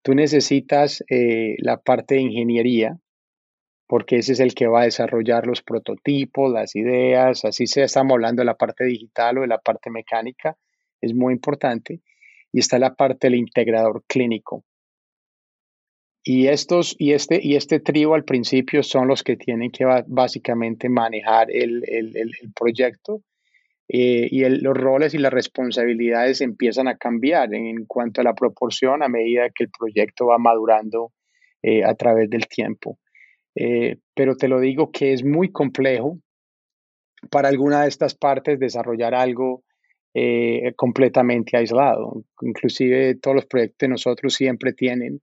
Tú 0.06 0.14
necesitas 0.14 1.04
eh, 1.10 1.56
la 1.58 1.78
parte 1.78 2.14
de 2.14 2.22
ingeniería, 2.22 2.96
porque 3.88 4.18
ese 4.18 4.34
es 4.34 4.40
el 4.40 4.54
que 4.54 4.68
va 4.68 4.82
a 4.82 4.84
desarrollar 4.84 5.48
los 5.48 5.64
prototipos, 5.64 6.54
las 6.54 6.76
ideas, 6.76 7.44
así 7.44 7.66
sea, 7.66 7.86
estamos 7.86 8.14
hablando 8.14 8.42
de 8.42 8.46
la 8.46 8.54
parte 8.54 8.84
digital 8.84 9.40
o 9.40 9.42
de 9.42 9.48
la 9.48 9.58
parte 9.58 9.90
mecánica, 9.90 10.60
es 11.02 11.16
muy 11.16 11.34
importante. 11.34 12.02
Y 12.52 12.60
está 12.60 12.78
la 12.78 12.94
parte 12.94 13.26
del 13.26 13.40
integrador 13.40 14.04
clínico. 14.08 14.64
Y, 16.24 16.50
estos, 16.50 16.96
y, 17.00 17.14
este, 17.14 17.40
y 17.42 17.56
este 17.56 17.80
trío 17.80 18.14
al 18.14 18.26
principio 18.26 18.84
son 18.84 19.08
los 19.08 19.24
que 19.24 19.38
tienen 19.38 19.72
que 19.72 19.86
básicamente 20.06 20.88
manejar 20.88 21.50
el, 21.50 21.84
el, 21.88 22.16
el 22.16 22.54
proyecto 22.56 23.24
eh, 23.88 24.28
y 24.32 24.44
los 24.50 24.76
roles 24.76 25.14
y 25.14 25.20
las 25.20 25.32
responsabilidades 25.32 26.42
empiezan 26.42 26.88
a 26.88 26.98
cambiar 26.98 27.54
en 27.54 27.86
cuanto 27.86 28.22
a 28.22 28.24
la 28.24 28.34
proporción 28.34 29.04
a 29.04 29.10
medida 29.10 29.50
que 29.54 29.66
el 29.66 29.70
proyecto 29.70 30.28
va 30.28 30.40
madurando 30.40 31.12
eh, 31.62 31.84
a 31.84 31.94
través 31.94 32.30
del 32.30 32.48
tiempo. 32.48 32.98
Eh, 33.54 33.98
pero 34.16 34.36
te 34.36 34.48
lo 34.48 34.60
digo 34.60 34.92
que 34.92 35.14
es 35.14 35.24
muy 35.24 35.52
complejo 35.52 36.20
para 37.30 37.48
alguna 37.48 37.84
de 37.84 37.90
estas 37.90 38.16
partes 38.16 38.60
desarrollar 38.60 39.14
algo 39.14 39.64
completamente 40.78 41.58
aislado. 41.58 42.24
Inclusive 42.42 43.16
todos 43.16 43.36
los 43.36 43.46
proyectos 43.48 43.80
de 43.80 43.90
nosotros 43.90 44.34
siempre 44.34 44.72
tienen 44.72 45.22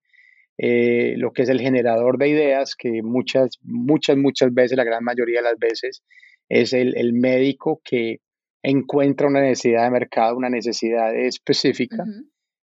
lo 0.59 1.33
que 1.33 1.43
es 1.43 1.49
el 1.49 1.63
generador 1.63 2.19
de 2.19 2.29
ideas, 2.29 2.77
que 2.77 3.03
muchas, 3.03 3.59
muchas, 3.63 4.19
muchas 4.19 4.53
veces, 4.53 4.77
la 4.77 4.85
gran 4.85 5.03
mayoría 5.03 5.39
de 5.39 5.49
las 5.49 5.59
veces, 5.59 6.03
es 6.51 6.75
el, 6.75 6.95
el 6.99 7.15
médico 7.15 7.81
que 7.83 8.21
encuentra 8.63 9.27
una 9.27 9.41
necesidad 9.41 9.85
de 9.85 9.91
mercado, 9.91 10.37
una 10.37 10.51
necesidad 10.51 11.15
específica. 11.15 12.05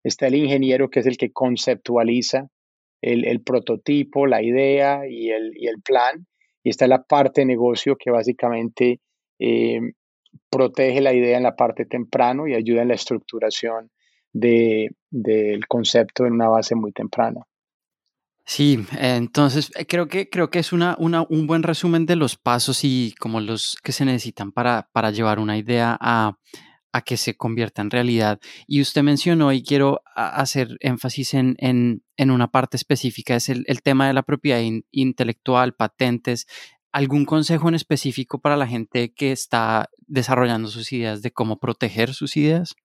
Está 0.03 0.27
el 0.27 0.35
ingeniero 0.35 0.89
que 0.89 0.99
es 0.99 1.07
el 1.07 1.17
que 1.17 1.31
conceptualiza 1.31 2.49
el, 3.01 3.41
prototipo, 3.41 4.27
la 4.27 4.41
idea 4.41 5.07
y 5.07 5.29
el, 5.29 5.53
el, 5.59 5.81
plan. 5.81 6.27
Y 6.63 6.69
está 6.69 6.87
la 6.87 7.03
parte 7.03 7.41
de 7.41 7.45
negocio 7.45 7.95
que 7.97 8.11
básicamente 8.11 8.99
eh, 9.39 9.79
protege 10.49 11.01
la 11.01 11.13
idea 11.13 11.37
en 11.37 11.43
la 11.43 11.55
parte 11.55 11.85
temprano 11.85 12.47
y 12.47 12.55
ayuda 12.55 12.81
en 12.81 12.89
la 12.89 12.95
estructuración 12.95 13.91
del 14.31 15.67
concepto 15.67 16.25
en 16.25 16.33
una 16.33 16.49
base 16.49 16.75
muy 16.75 16.91
temprana. 16.91 17.41
Sí, 18.47 18.85
entonces 18.99 19.71
eh, 19.75 19.87
creo 19.87 20.07
que, 20.07 20.29
creo 20.29 20.51
que 20.51 20.59
es 20.59 20.71
una, 20.71 20.95
un 20.99 21.47
buen 21.47 21.63
resumen 21.63 22.05
de 22.05 22.15
los 22.15 22.35
pasos 22.35 22.83
y 22.83 23.15
como 23.19 23.41
los 23.41 23.75
que 23.83 23.91
se 23.91 24.05
necesitan 24.05 24.51
para, 24.51 24.87
para 24.93 25.09
llevar 25.09 25.39
una 25.39 25.57
idea 25.57 25.97
a, 25.99 26.37
que 27.05 27.17
se 27.17 27.35
convierta 27.35 27.81
en 27.81 27.91
realidad. 27.91 28.39
Y 28.67 28.79
usted 28.81 29.03
mencionó, 29.03 29.51
y 29.51 29.63
quiero 29.63 30.01
hacer 30.15 30.77
énfasis 30.79 31.33
en, 31.33 31.57
en, 31.59 32.31
una 32.31 32.49
parte 32.51 32.77
específica, 32.77 33.35
es 33.35 33.49
el, 33.49 33.65
tema 33.83 34.07
de 34.07 34.13
la 34.13 34.23
propiedad 34.23 34.61
intelectual, 34.91 35.73
patentes. 35.73 36.47
¿Algún 36.93 37.25
consejo 37.25 37.67
en 37.67 37.75
específico 37.75 38.39
para 38.39 38.55
la 38.55 38.65
gente 38.65 39.13
que 39.13 39.33
está 39.33 39.89
desarrollando 40.07 40.69
sus 40.69 40.93
ideas 40.93 41.21
de 41.21 41.31
cómo 41.31 41.59
proteger 41.59 42.13
sus 42.13 42.37
ideas? 42.37 42.75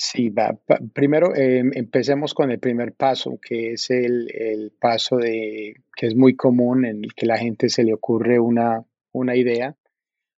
Sí, 0.00 0.28
va, 0.28 0.56
primero 0.94 1.34
em, 1.34 1.72
empecemos 1.74 2.32
con 2.32 2.52
el 2.52 2.60
primer 2.60 2.92
paso, 2.94 3.40
que 3.42 3.72
es 3.72 3.90
el, 3.90 4.72
paso 4.78 5.16
de 5.16 5.74
que 5.96 6.06
es 6.06 6.14
muy 6.14 6.36
común 6.36 6.84
en 6.84 7.02
el 7.02 7.14
que 7.14 7.26
la 7.26 7.36
gente 7.36 7.68
se 7.68 7.82
le 7.82 7.94
ocurre 7.94 8.38
una, 8.38 8.84
una 9.10 9.34
idea, 9.34 9.76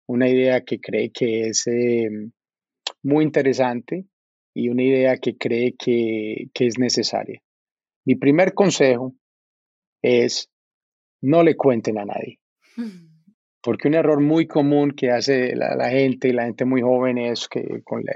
una 0.07 0.29
idea 0.29 0.63
que 0.63 0.79
cree 0.79 1.11
que 1.11 1.49
es 1.49 1.67
em, 1.67 2.31
muy 3.03 3.25
interesante 3.25 4.05
y 4.53 4.69
una 4.69 4.83
idea 4.83 5.17
que 5.17 5.35
cree 5.37 5.75
que, 5.77 6.49
es 6.53 6.79
necesaria. 6.79 7.43
Mi 8.05 8.15
primer 8.15 8.53
consejo 8.53 9.13
es 10.01 10.49
no 11.21 11.43
le 11.43 11.57
cuenten 11.57 11.97
a 11.97 12.05
nadie. 12.05 12.39
Porque 13.61 13.87
un 13.87 13.95
error 13.95 14.21
muy 14.21 14.47
común 14.47 14.91
que 14.91 15.11
hace 15.11 15.55
la, 15.55 15.75
la 15.75 15.89
gente 15.89 16.29
y 16.29 16.33
la 16.33 16.45
gente 16.45 16.65
muy 16.65 16.81
joven 16.81 17.17
es 17.17 17.47
que 17.47 17.81
con 17.83 18.03
la, 18.05 18.13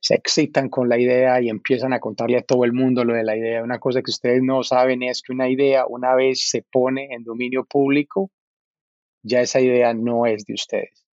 se 0.00 0.14
excitan 0.14 0.70
con 0.70 0.88
la 0.88 0.98
idea 0.98 1.40
y 1.40 1.50
empiezan 1.50 1.92
a 1.92 2.00
contarle 2.00 2.38
a 2.38 2.42
todo 2.42 2.64
el 2.64 2.72
mundo 2.72 3.04
lo 3.04 3.14
de 3.14 3.22
la 3.22 3.36
idea. 3.36 3.62
Una 3.62 3.78
cosa 3.78 4.02
que 4.02 4.10
ustedes 4.10 4.42
no 4.42 4.62
saben 4.62 5.02
es 5.02 5.22
que 5.22 5.32
una 5.32 5.48
idea, 5.48 5.86
una 5.86 6.14
vez 6.14 6.48
se 6.48 6.62
pone 6.62 7.08
en 7.12 7.22
dominio 7.22 7.64
público, 7.64 8.30
ya 9.22 9.42
esa 9.42 9.60
idea 9.60 9.92
no 9.92 10.24
es 10.24 10.46
de 10.46 10.54
ustedes. 10.54 11.04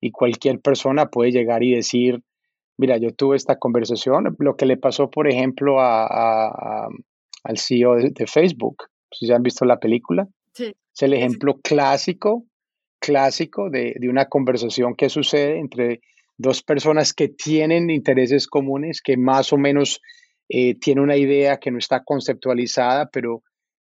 Y 0.00 0.10
cualquier 0.10 0.60
persona 0.60 1.10
puede 1.10 1.32
llegar 1.32 1.62
y 1.62 1.74
decir, 1.74 2.22
mira, 2.78 2.96
yo 2.96 3.12
tuve 3.12 3.36
esta 3.36 3.58
conversación, 3.58 4.34
lo 4.38 4.56
que 4.56 4.66
le 4.66 4.78
pasó, 4.78 5.10
por 5.10 5.28
ejemplo, 5.28 5.80
a, 5.80 6.88
al 7.44 7.58
CEO 7.58 7.96
de, 7.96 8.26
Facebook, 8.26 8.84
si 9.10 9.26
ya 9.26 9.36
han 9.36 9.42
visto 9.42 9.66
la 9.66 9.78
película, 9.78 10.26
es 10.56 11.02
el 11.02 11.12
ejemplo 11.12 11.60
clásico, 11.62 12.44
clásico 13.04 13.68
de, 13.68 13.94
una 14.08 14.24
conversación 14.30 14.94
que 14.94 15.10
sucede 15.10 15.58
entre 15.58 16.00
dos 16.38 16.62
personas 16.62 17.12
que 17.12 17.28
tienen 17.28 17.90
intereses 17.90 18.46
comunes, 18.46 19.02
que 19.02 19.18
más 19.18 19.52
o 19.52 19.58
menos 19.58 20.00
eh, 20.48 20.74
tienen 20.78 21.04
una 21.04 21.16
idea 21.16 21.58
que 21.58 21.70
no 21.70 21.76
está 21.76 22.02
conceptualizada, 22.02 23.10
pero 23.12 23.42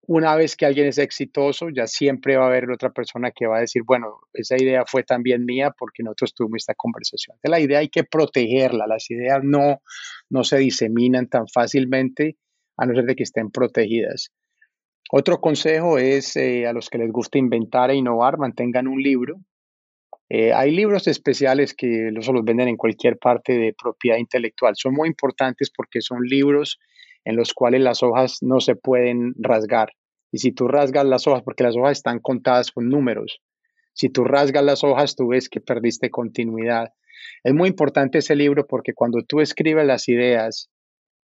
una 0.07 0.35
vez 0.35 0.55
que 0.55 0.65
alguien 0.65 0.87
es 0.87 0.97
exitoso, 0.97 1.69
ya 1.69 1.85
siempre 1.85 2.35
va 2.35 2.45
a 2.45 2.47
haber 2.47 2.71
otra 2.71 2.89
persona 2.89 3.29
que 3.29 3.45
va 3.45 3.57
a 3.57 3.61
decir, 3.61 3.83
bueno, 3.85 4.21
esa 4.33 4.55
idea 4.57 4.83
fue 4.87 5.03
también 5.03 5.45
mía 5.45 5.71
porque 5.77 6.01
nosotros 6.01 6.33
tuvimos 6.33 6.63
esta 6.63 6.73
conversación. 6.75 7.37
la 7.43 7.59
idea 7.59 7.79
hay 7.79 7.89
que 7.89 8.03
protegerla, 8.03 8.87
las 8.87 9.09
ideas 9.11 9.39
no, 9.43 9.81
no 10.29 10.43
se 10.43 10.57
diseminan 10.57 11.27
tan 11.27 11.47
fácilmente 11.47 12.37
a 12.77 12.87
no 12.87 12.95
ser 12.95 13.05
de 13.05 13.15
que 13.15 13.23
estén 13.23 13.51
protegidas. 13.51 14.31
Otro 15.11 15.39
consejo 15.39 15.97
es 15.97 16.35
eh, 16.35 16.67
a 16.67 16.73
los 16.73 16.89
que 16.89 16.97
les 16.97 17.11
gusta 17.11 17.37
inventar 17.37 17.91
e 17.91 17.95
innovar, 17.95 18.37
mantengan 18.37 18.87
un 18.87 19.01
libro 19.01 19.39
eh, 20.29 20.53
hay 20.53 20.71
libros 20.71 21.07
especiales 21.07 21.73
que 21.73 22.09
los, 22.11 22.27
los 22.27 22.43
venden 22.43 22.67
en 22.67 22.77
cualquier 22.77 23.17
parte 23.17 23.53
de 23.53 23.73
propiedad 23.73 24.17
intelectual. 24.17 24.75
Son 24.75 24.93
muy 24.93 25.07
importantes 25.07 25.71
porque 25.75 26.01
son 26.01 26.23
libros 26.23 26.79
en 27.23 27.35
los 27.35 27.53
cuales 27.53 27.81
las 27.81 28.01
hojas 28.01 28.39
no 28.41 28.59
se 28.59 28.75
pueden 28.75 29.33
rasgar. 29.37 29.89
Y 30.31 30.39
si 30.39 30.51
tú 30.51 30.67
rasgas 30.67 31.05
las 31.05 31.27
hojas, 31.27 31.43
porque 31.43 31.63
las 31.63 31.75
hojas 31.75 31.97
están 31.97 32.19
contadas 32.19 32.71
con 32.71 32.89
números, 32.89 33.41
si 33.93 34.09
tú 34.09 34.23
rasgas 34.23 34.63
las 34.63 34.83
hojas, 34.83 35.15
tú 35.15 35.29
ves 35.29 35.47
que 35.47 35.61
perdiste 35.61 36.09
continuidad. 36.09 36.89
Es 37.43 37.53
muy 37.53 37.69
importante 37.69 38.17
ese 38.17 38.35
libro 38.35 38.67
porque 38.67 38.93
cuando 38.93 39.21
tú 39.21 39.39
escribes 39.39 39.85
las 39.85 40.09
ideas, 40.09 40.69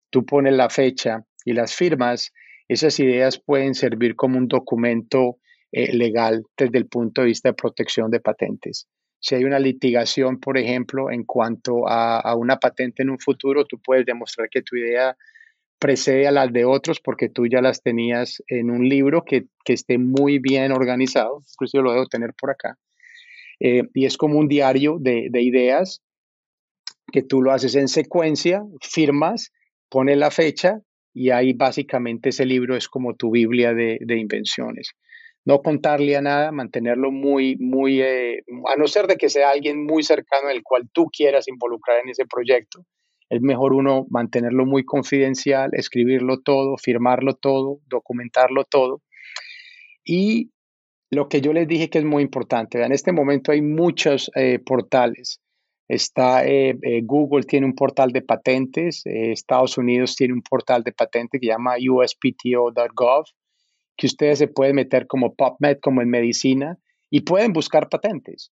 tú 0.10 0.26
pones 0.26 0.54
la 0.54 0.70
fecha 0.70 1.26
y 1.44 1.54
las 1.54 1.76
firmas, 1.76 2.32
esas 2.74 2.98
ideas 3.02 3.38
pueden 3.38 3.76
servir 3.76 4.16
como 4.16 4.38
un 4.38 4.48
documento 4.48 5.38
eh, 5.74 5.94
legal 5.94 6.44
desde 6.58 6.78
el 6.78 6.88
punto 6.88 7.22
de 7.22 7.28
vista 7.28 7.50
de 7.50 7.54
protección 7.54 8.10
de 8.10 8.22
patentes. 8.22 8.88
Si 9.20 9.36
hay 9.36 9.44
una 9.44 9.60
litigación, 9.60 10.40
por 10.40 10.58
ejemplo, 10.58 11.12
en 11.12 11.26
cuanto 11.26 11.88
a, 11.88 12.34
una 12.36 12.58
patente 12.60 13.04
en 13.04 13.10
un 13.10 13.20
futuro, 13.20 13.66
tú 13.66 13.80
puedes 13.82 14.06
demostrar 14.06 14.48
que 14.50 14.62
tu 14.62 14.78
idea 14.78 15.18
precede 15.80 16.28
a 16.28 16.32
las 16.32 16.54
de 16.54 16.64
otros 16.64 17.02
porque 17.02 17.28
tú 17.28 17.46
ya 17.46 17.62
las 17.62 17.84
tenías 17.84 18.42
en 18.48 18.72
un 18.72 18.88
libro 18.88 19.26
que, 19.26 19.48
esté 19.66 19.98
muy 19.98 20.40
bien 20.40 20.72
organizado, 20.72 21.44
incluso 21.54 21.82
lo 21.82 21.92
debo 21.92 22.08
tener 22.08 22.34
por 22.34 22.52
acá, 22.52 22.78
eh, 23.60 23.84
y 23.94 24.06
es 24.06 24.18
como 24.18 24.40
un 24.40 24.48
diario 24.48 24.98
de, 25.00 25.30
ideas 25.34 26.02
que 27.12 27.22
tú 27.22 27.42
lo 27.42 27.52
haces 27.52 27.76
en 27.76 27.90
secuencia, 27.90 28.64
firmas, 28.82 29.52
pones 29.90 30.18
la 30.18 30.32
fecha 30.32 30.82
y 31.14 31.30
ahí 31.30 31.54
básicamente 31.54 32.30
ese 32.30 32.46
libro 32.46 32.76
es 32.76 32.88
como 32.88 33.16
tu 33.16 33.32
Biblia 33.32 33.74
de 33.74 34.18
invenciones 34.18 34.96
no 35.46 35.62
contarle 35.62 36.16
a 36.16 36.22
nada, 36.22 36.52
mantenerlo 36.52 37.12
muy, 37.12 37.56
muy, 37.58 38.02
eh, 38.02 38.44
a 38.72 38.76
no 38.78 38.88
ser 38.88 39.08
de 39.08 39.18
que 39.18 39.30
sea 39.30 39.50
alguien 39.50 39.86
muy 39.86 40.04
cercano 40.04 40.50
el 40.50 40.62
cual 40.64 40.90
tú 40.92 41.06
quieras 41.06 41.48
involucrar 41.48 42.00
en 42.04 42.10
ese 42.10 42.26
proyecto, 42.26 42.86
es 43.30 43.42
mejor 43.42 43.74
uno 43.74 44.06
mantenerlo 44.10 44.66
muy 44.66 44.84
confidencial, 44.84 45.72
escribirlo 45.74 46.42
todo, 46.42 46.78
firmarlo 46.78 47.34
todo, 47.34 47.80
documentarlo 47.88 48.66
todo. 48.66 49.02
Y 50.04 50.52
lo 51.10 51.30
que 51.30 51.42
yo 51.42 51.54
les 51.54 51.68
dije 51.68 51.90
que 51.90 52.00
es 52.00 52.06
muy 52.06 52.24
importante, 52.24 52.84
en 52.84 52.92
este 52.92 53.12
momento 53.12 53.52
hay 53.52 53.62
muchos 53.62 54.30
eh, 54.36 54.60
portales 54.60 55.40
Está 55.92 56.48
eh, 56.48 56.78
eh, 56.84 57.02
Google 57.04 57.44
tiene 57.44 57.66
un 57.66 57.76
portal 57.76 58.14
de 58.14 58.22
patentes, 58.22 59.02
Estados 59.04 59.78
Unidos 59.78 60.16
tiene 60.16 60.34
un 60.34 60.42
portal 60.42 60.84
de 60.84 60.94
patentes 60.94 61.42
que 61.42 61.48
llama 61.48 61.76
uspto.gov, 61.76 63.26
que 63.98 64.08
ustedes 64.08 64.40
se 64.40 64.48
pueden 64.48 64.78
meter 64.78 65.06
como 65.06 65.36
PubMed, 65.36 65.80
como 65.82 66.02
en 66.02 66.10
medicina, 66.10 66.78
y 67.10 67.22
pueden 67.22 67.52
buscar 67.52 67.90
patentes. 67.90 68.54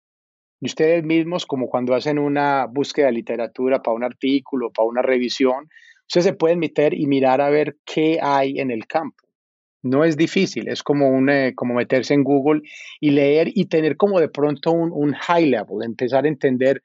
Y 0.61 0.67
ustedes 0.67 1.03
mismos, 1.03 1.47
como 1.47 1.69
cuando 1.69 1.95
hacen 1.95 2.19
una 2.19 2.67
búsqueda 2.67 3.07
de 3.07 3.13
literatura 3.13 3.81
para 3.81 3.95
un 3.95 4.03
artículo, 4.03 4.71
para 4.71 4.87
una 4.87 5.01
revisión, 5.01 5.69
ustedes 6.07 6.25
se 6.25 6.33
pueden 6.33 6.59
meter 6.59 6.93
y 6.93 7.07
mirar 7.07 7.41
a 7.41 7.49
ver 7.49 7.77
qué 7.83 8.19
hay 8.21 8.59
en 8.59 8.69
el 8.69 8.85
campo. 8.85 9.25
No 9.81 10.03
es 10.03 10.17
difícil, 10.17 10.67
es 10.67 10.83
como, 10.83 11.09
un, 11.09 11.31
eh, 11.31 11.53
como 11.55 11.73
meterse 11.73 12.13
en 12.13 12.23
Google 12.23 12.61
y 12.99 13.09
leer 13.09 13.49
y 13.55 13.65
tener 13.65 13.97
como 13.97 14.19
de 14.19 14.29
pronto 14.29 14.71
un, 14.71 14.91
un 14.91 15.13
high 15.13 15.47
level, 15.47 15.83
empezar 15.83 16.25
a 16.25 16.27
entender 16.27 16.83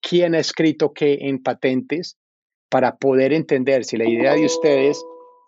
quién 0.00 0.34
ha 0.34 0.38
escrito 0.38 0.92
qué 0.92 1.18
en 1.22 1.42
patentes 1.42 2.18
para 2.68 2.96
poder 2.96 3.32
entender 3.32 3.84
si 3.84 3.96
la 3.96 4.08
idea 4.08 4.34
de 4.34 4.44
ustedes 4.44 5.02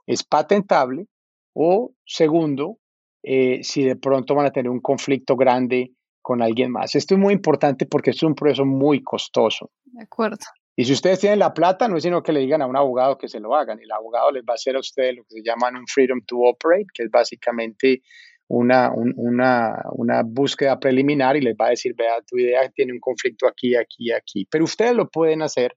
es 0.07 0.25
patentable 0.25 1.07
o 1.55 1.93
segundo, 2.07 2.79
eh, 3.23 3.61
si 3.63 3.83
de 3.83 3.97
pronto 3.97 4.35
van 4.35 4.47
a 4.47 4.53
tener 4.53 4.71
un 4.71 4.81
conflicto 4.81 5.37
grande 5.37 5.93
con 6.23 6.43
alguien 6.43 6.71
más. 6.71 6.95
Esto 6.95 7.15
es 7.15 7.21
muy 7.21 7.35
importante 7.35 7.87
porque 7.87 8.11
es 8.11 8.23
un 8.23 8.35
proceso 8.35 8.65
muy 8.65 9.03
costoso. 9.03 9.71
De 9.85 10.03
acuerdo. 10.03 10.39
Y 10.77 10.85
si 10.85 10.93
ustedes 10.93 11.19
tienen 11.19 11.41
la 11.41 11.53
plata, 11.53 11.89
no 11.89 11.97
es 11.97 12.05
sino 12.05 12.23
que 12.23 12.33
le 12.33 12.41
digan 12.41 12.63
a 12.63 12.67
un 12.67 12.77
abogado 12.77 13.19
que 13.19 13.29
se 13.29 13.41
lo 13.41 13.57
hagan. 13.57 13.81
El 13.81 13.91
abogado 13.91 14.31
les 14.31 14.45
va 14.45 14.53
a 14.53 14.55
hacer 14.55 14.77
a 14.77 14.79
ustedes 14.79 15.17
lo 15.17 15.25
que 15.25 15.37
se 15.37 15.43
llama 15.43 15.71
un 15.71 15.87
freedom 15.89 16.21
to 16.25 16.39
operate, 16.39 16.87
que 16.95 17.03
es 17.03 17.11
básicamente 17.11 18.03
una, 18.49 18.91
una, 18.93 19.83
una 19.93 20.23
búsqueda 20.23 20.81
preliminar 20.81 21.37
y 21.37 21.43
les 21.43 21.55
va 21.55 21.67
a 21.67 21.71
decir, 21.71 21.95
vea, 21.95 22.21
tu 22.27 22.39
idea 22.39 22.69
tiene 22.71 22.93
un 22.93 23.01
conflicto 23.01 23.47
aquí, 23.47 23.77
aquí, 23.77 24.11
aquí. 24.11 24.47
Pero 24.51 24.65
ustedes 24.65 24.95
lo 24.95 25.09
pueden 25.09 25.43
hacer, 25.43 25.77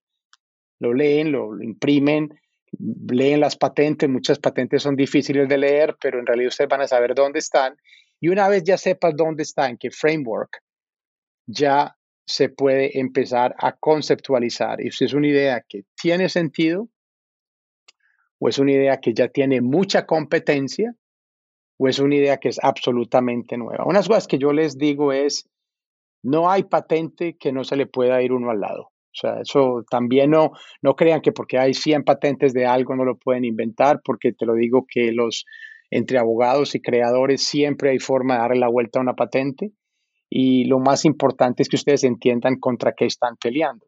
lo 0.80 0.94
leen, 0.94 1.32
lo, 1.32 1.62
imprimen, 1.62 2.30
leen 2.80 3.42
las 3.42 3.58
patentes. 3.58 4.10
Muchas 4.10 4.40
patentes 4.40 4.82
son 4.82 4.96
difíciles 4.96 5.50
de 5.50 5.58
leer, 5.58 5.98
pero 6.02 6.20
en 6.20 6.26
realidad 6.26 6.50
ustedes 6.50 6.70
van 6.70 6.82
a 6.82 6.88
saber 6.88 7.14
dónde 7.14 7.40
están. 7.40 7.76
Y 8.22 8.30
una 8.30 8.48
vez 8.48 8.64
ya 8.64 8.78
sepas 8.78 9.16
dónde 9.16 9.44
están, 9.44 9.78
qué 9.78 9.92
framework, 9.92 10.62
ya 11.46 11.98
se 12.26 12.48
puede 12.48 12.98
empezar 13.00 13.54
a 13.60 13.76
conceptualizar. 13.76 14.80
Y 14.80 14.92
si 14.92 15.06
es 15.06 15.14
una 15.14 15.28
idea 15.28 15.66
que 15.68 15.84
tiene 16.02 16.30
sentido, 16.30 16.88
o 18.40 18.48
es 18.48 18.58
una 18.60 18.72
idea 18.72 18.98
que 19.02 19.14
ya 19.14 19.28
tiene 19.28 19.60
mucha 19.60 20.06
competencia, 20.06 20.96
o 21.82 21.88
es 21.88 21.98
una 21.98 22.16
idea 22.16 22.38
que 22.38 22.50
es 22.50 22.60
absolutamente 22.62 23.58
nueva. 23.58 23.86
Unas 23.88 24.08
cosas 24.08 24.28
que 24.28 24.38
yo 24.38 24.54
les 24.54 24.78
digo 24.78 25.12
es, 25.12 25.50
no 26.22 26.52
hay 26.52 26.64
patente 26.64 27.38
que 27.40 27.52
no 27.52 27.64
se 27.64 27.76
le 27.76 27.88
pueda 27.88 28.22
ir 28.22 28.34
uno 28.34 28.52
al 28.52 28.60
lado. 28.60 28.84
O 28.84 29.14
sea, 29.14 29.42
eso 29.42 29.84
también 29.90 30.30
no, 30.30 30.52
no 30.84 30.96
crean 30.96 31.22
que 31.22 31.32
porque 31.32 31.58
hay 31.58 31.74
100 31.74 32.04
patentes 32.04 32.54
de 32.54 32.68
algo 32.68 32.96
no 32.96 33.04
lo 33.04 33.18
pueden 33.18 33.46
inventar, 33.46 34.00
porque 34.06 34.32
te 34.32 34.46
lo 34.46 34.54
digo 34.54 34.86
que 34.88 35.12
los 35.12 35.46
entre 35.90 36.20
abogados 36.20 36.76
y 36.76 36.82
creadores 36.82 37.44
siempre 37.44 37.90
hay 37.90 37.98
forma 37.98 38.36
de 38.36 38.42
darle 38.42 38.60
la 38.60 38.70
vuelta 38.70 39.00
a 39.00 39.02
una 39.02 39.16
patente 39.16 39.72
y 40.30 40.66
lo 40.66 40.78
más 40.78 41.04
importante 41.04 41.64
es 41.64 41.68
que 41.68 41.78
ustedes 41.78 42.04
entiendan 42.04 42.60
contra 42.60 42.94
qué 42.94 43.06
están 43.06 43.38
peleando. 43.38 43.88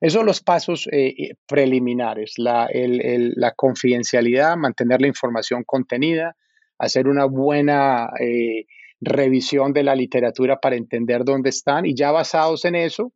Esos 0.00 0.18
son 0.20 0.26
los 0.26 0.40
pasos 0.40 0.86
eh, 0.92 1.08
eh, 1.08 1.34
preliminares, 1.48 2.34
la, 2.38 2.68
la, 2.72 3.52
confidencialidad, 3.54 4.56
mantener 4.56 5.00
la 5.00 5.08
información 5.08 5.64
contenida, 5.66 6.36
hacer 6.78 7.08
una 7.08 7.24
buena 7.26 8.10
eh, 8.20 8.66
revisión 9.00 9.72
de 9.72 9.84
la 9.84 9.94
literatura 9.94 10.58
para 10.60 10.76
entender 10.76 11.24
dónde 11.24 11.50
están 11.50 11.86
y 11.86 11.94
ya 11.94 12.10
basados 12.10 12.64
en 12.64 12.74
eso, 12.74 13.12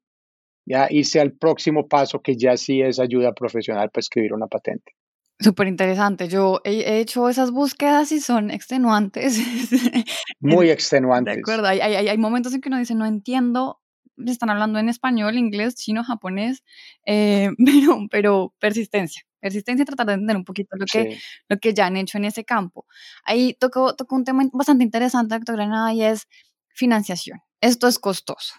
ya 0.67 0.87
irse 0.91 1.21
al 1.21 1.33
próximo 1.33 1.89
paso 1.89 2.21
que 2.21 2.37
ya 2.37 2.57
sí 2.57 2.83
es 2.83 2.99
ayuda 3.01 3.33
profesional 3.33 3.91
para 3.91 4.01
escribir 4.01 4.33
una 4.33 4.47
patente. 4.47 4.93
Súper 5.41 5.69
interesante. 5.69 6.29
Yo 6.29 6.61
he, 6.65 6.99
hecho 6.99 7.29
esas 7.29 7.53
búsquedas 7.53 8.11
y 8.11 8.19
son 8.19 8.51
extenuantes. 8.51 9.39
Muy 10.41 10.71
extenuantes. 10.71 11.37
De 11.37 11.41
acuerdo. 11.41 11.69
Hay, 11.69 11.81
hay, 11.81 12.09
hay, 12.09 12.19
momentos 12.19 12.53
en 12.55 12.61
que 12.61 12.69
uno 12.69 12.79
dice, 12.79 12.97
no 12.97 13.07
entiendo, 13.07 13.81
están 14.27 14.51
hablando 14.51 14.81
en 14.81 14.89
español, 14.89 15.39
inglés, 15.39 15.77
chino, 15.77 16.03
japonés, 16.03 16.65
eh, 17.07 17.51
pero, 17.65 18.07
pero 18.11 18.55
persistencia. 18.59 19.23
Persistencia 19.41 19.83
y 19.83 19.87
tratar 19.87 20.07
de 20.07 20.13
entender 20.15 20.37
un 20.37 20.45
poquito 20.45 20.77
lo 20.77 20.87
que, 20.87 21.19
lo 21.49 21.59
que 21.59 21.75
ya 21.75 21.87
han 21.87 21.97
hecho 21.97 22.19
en 22.19 22.25
ese 22.25 22.45
campo. 22.45 22.87
Ahí 23.25 23.55
tocó, 23.55 23.95
tocó 23.95 24.17
un 24.17 24.25
tema 24.25 24.45
bastante 24.53 24.85
interesante, 24.85 25.35
doctor 25.35 25.57
Granada, 25.57 25.93
y 25.93 26.03
es 26.03 26.27
financiación. 26.69 27.41
Esto 27.61 27.89
es 27.89 27.99
costoso. 27.99 28.55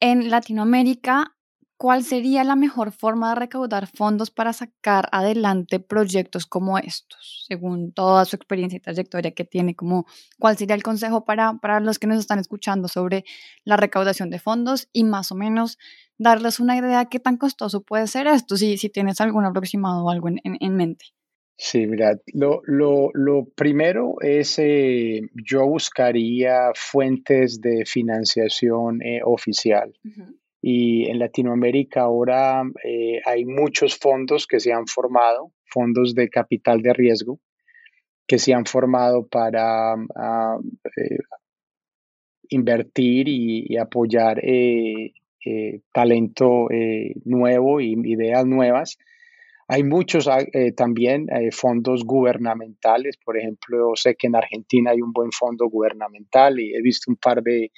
En 0.00 0.30
Latinoamérica 0.30 1.36
¿cuál 1.82 2.04
sería 2.04 2.44
la 2.44 2.54
mejor 2.54 2.92
forma 2.92 3.30
de 3.30 3.40
recaudar 3.40 3.88
fondos 3.88 4.30
para 4.30 4.52
sacar 4.52 5.08
adelante 5.10 5.80
proyectos 5.80 6.46
como 6.46 6.78
estos? 6.78 7.44
Según 7.48 7.90
toda 7.90 8.24
su 8.24 8.36
experiencia 8.36 8.76
y 8.76 8.80
trayectoria 8.80 9.32
que 9.32 9.44
tiene, 9.44 9.74
como, 9.74 10.06
¿cuál 10.38 10.56
sería 10.56 10.76
el 10.76 10.84
consejo 10.84 11.24
para, 11.24 11.54
para 11.54 11.80
los 11.80 11.98
que 11.98 12.06
nos 12.06 12.20
están 12.20 12.38
escuchando 12.38 12.86
sobre 12.86 13.24
la 13.64 13.76
recaudación 13.76 14.30
de 14.30 14.38
fondos 14.38 14.90
y 14.92 15.02
más 15.02 15.32
o 15.32 15.34
menos 15.34 15.76
darles 16.18 16.60
una 16.60 16.76
idea 16.76 17.00
de 17.00 17.08
qué 17.10 17.18
tan 17.18 17.36
costoso 17.36 17.82
puede 17.82 18.06
ser 18.06 18.28
esto, 18.28 18.56
si, 18.56 18.78
si 18.78 18.88
tienes 18.88 19.20
algún 19.20 19.44
aproximado 19.44 20.04
o 20.04 20.10
algo 20.10 20.28
en, 20.28 20.38
en, 20.44 20.76
mente? 20.76 21.06
Sí, 21.56 21.88
mira, 21.88 22.16
lo, 22.32 22.60
lo, 22.64 23.10
lo 23.12 23.46
primero 23.56 24.14
es, 24.20 24.56
eh, 24.60 25.22
yo 25.34 25.66
buscaría 25.66 26.70
fuentes 26.76 27.60
de 27.60 27.84
financiación 27.86 29.02
eh, 29.02 29.20
oficial 29.24 29.92
y 30.64 31.10
en 31.10 31.18
Latinoamérica 31.18 32.02
ahora 32.02 32.62
eh, 32.84 33.20
hay 33.26 33.44
muchos 33.44 33.98
fondos 33.98 34.46
que 34.46 34.60
se 34.60 34.72
han 34.72 34.86
formado, 34.86 35.50
fondos 35.64 36.14
de 36.14 36.30
capital 36.30 36.82
de 36.82 36.92
riesgo, 36.92 37.40
que 38.28 38.38
se 38.38 38.54
han 38.54 38.64
formado 38.64 39.26
para 39.26 39.94
ah, 40.14 40.58
eh, 40.96 41.18
invertir 42.48 43.26
y, 43.28 43.76
apoyar 43.76 44.38
eh, 44.44 45.12
talento 45.92 46.68
nuevo 47.24 47.80
y 47.80 47.94
ideas 48.04 48.46
nuevas. 48.46 48.98
Hay 49.66 49.82
muchos 49.82 50.28
ah, 50.28 50.44
también 50.76 51.26
fondos 51.50 52.04
gubernamentales, 52.04 53.16
por 53.16 53.36
ejemplo, 53.36 53.96
sé 53.96 54.14
que 54.14 54.28
en 54.28 54.36
Argentina 54.36 54.92
hay 54.92 55.02
un 55.02 55.12
buen 55.12 55.32
fondo 55.32 55.66
gubernamental 55.68 56.60
y 56.60 56.72
he 56.72 56.82
visto 56.82 57.10
un 57.10 57.16
par 57.16 57.42
de, 57.42 57.72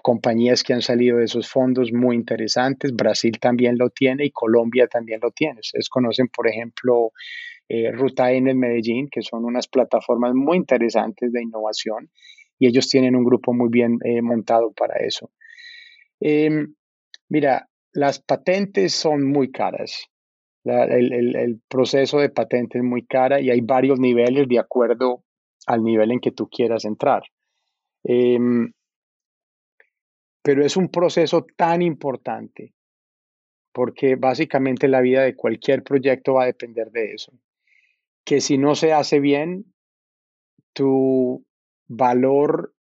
compañías 0.00 0.62
que 0.62 0.72
han 0.72 0.82
salido 0.82 1.18
de 1.18 1.24
esos 1.24 1.48
fondos 1.48 1.92
muy 1.92 2.16
interesantes. 2.16 2.94
Brasil 2.94 3.38
también 3.40 3.78
lo 3.78 3.90
tiene 3.90 4.24
y 4.24 4.30
Colombia 4.30 4.86
también 4.86 5.20
lo 5.22 5.30
tiene. 5.30 5.60
Ustedes 5.60 5.88
conocen, 5.88 6.28
por 6.28 6.48
ejemplo, 6.48 7.12
eh, 7.68 7.92
Ruta 7.92 8.32
N 8.32 8.50
en 8.50 8.58
Medellín, 8.58 9.08
que 9.10 9.22
son 9.22 9.44
unas 9.44 9.68
plataformas 9.68 10.34
muy 10.34 10.56
interesantes 10.56 11.32
de 11.32 11.42
innovación 11.42 12.10
y 12.58 12.66
ellos 12.66 12.88
tienen 12.88 13.16
un 13.16 13.24
grupo 13.24 13.54
muy 13.54 13.68
bien 13.70 13.98
eh, 14.04 14.22
montado 14.22 14.72
para 14.72 14.96
eso. 14.98 15.30
Em, 16.20 16.74
mira, 17.28 17.68
las 17.92 18.20
patentes 18.20 18.92
son 18.92 19.24
muy 19.24 19.50
caras. 19.50 20.06
el, 20.64 21.60
proceso 21.68 22.18
de 22.18 22.28
patente 22.28 22.78
es 22.78 22.84
muy 22.84 23.06
cara 23.06 23.40
y 23.40 23.50
hay 23.50 23.60
varios 23.62 23.98
niveles 23.98 24.46
de 24.46 24.58
acuerdo 24.58 25.24
al 25.66 25.82
nivel 25.82 26.10
en 26.12 26.20
que 26.20 26.32
tú 26.32 26.48
quieras 26.48 26.84
entrar. 26.84 27.22
Pero 30.42 30.64
es 30.64 30.76
un 30.76 30.88
proceso 30.88 31.46
tan 31.56 31.82
importante 31.82 32.74
porque 33.72 34.16
básicamente 34.16 34.88
la 34.88 35.00
vida 35.00 35.22
de 35.22 35.36
cualquier 35.36 35.82
proyecto 35.82 36.34
va 36.34 36.44
a 36.44 36.46
depender 36.46 36.90
de 36.90 37.12
eso, 37.12 37.32
que 38.24 38.40
si 38.40 38.58
no 38.58 38.74
se 38.74 38.92
hace 38.92 39.20
bien, 39.20 39.66
tu 40.72 41.44
valor 41.88 42.74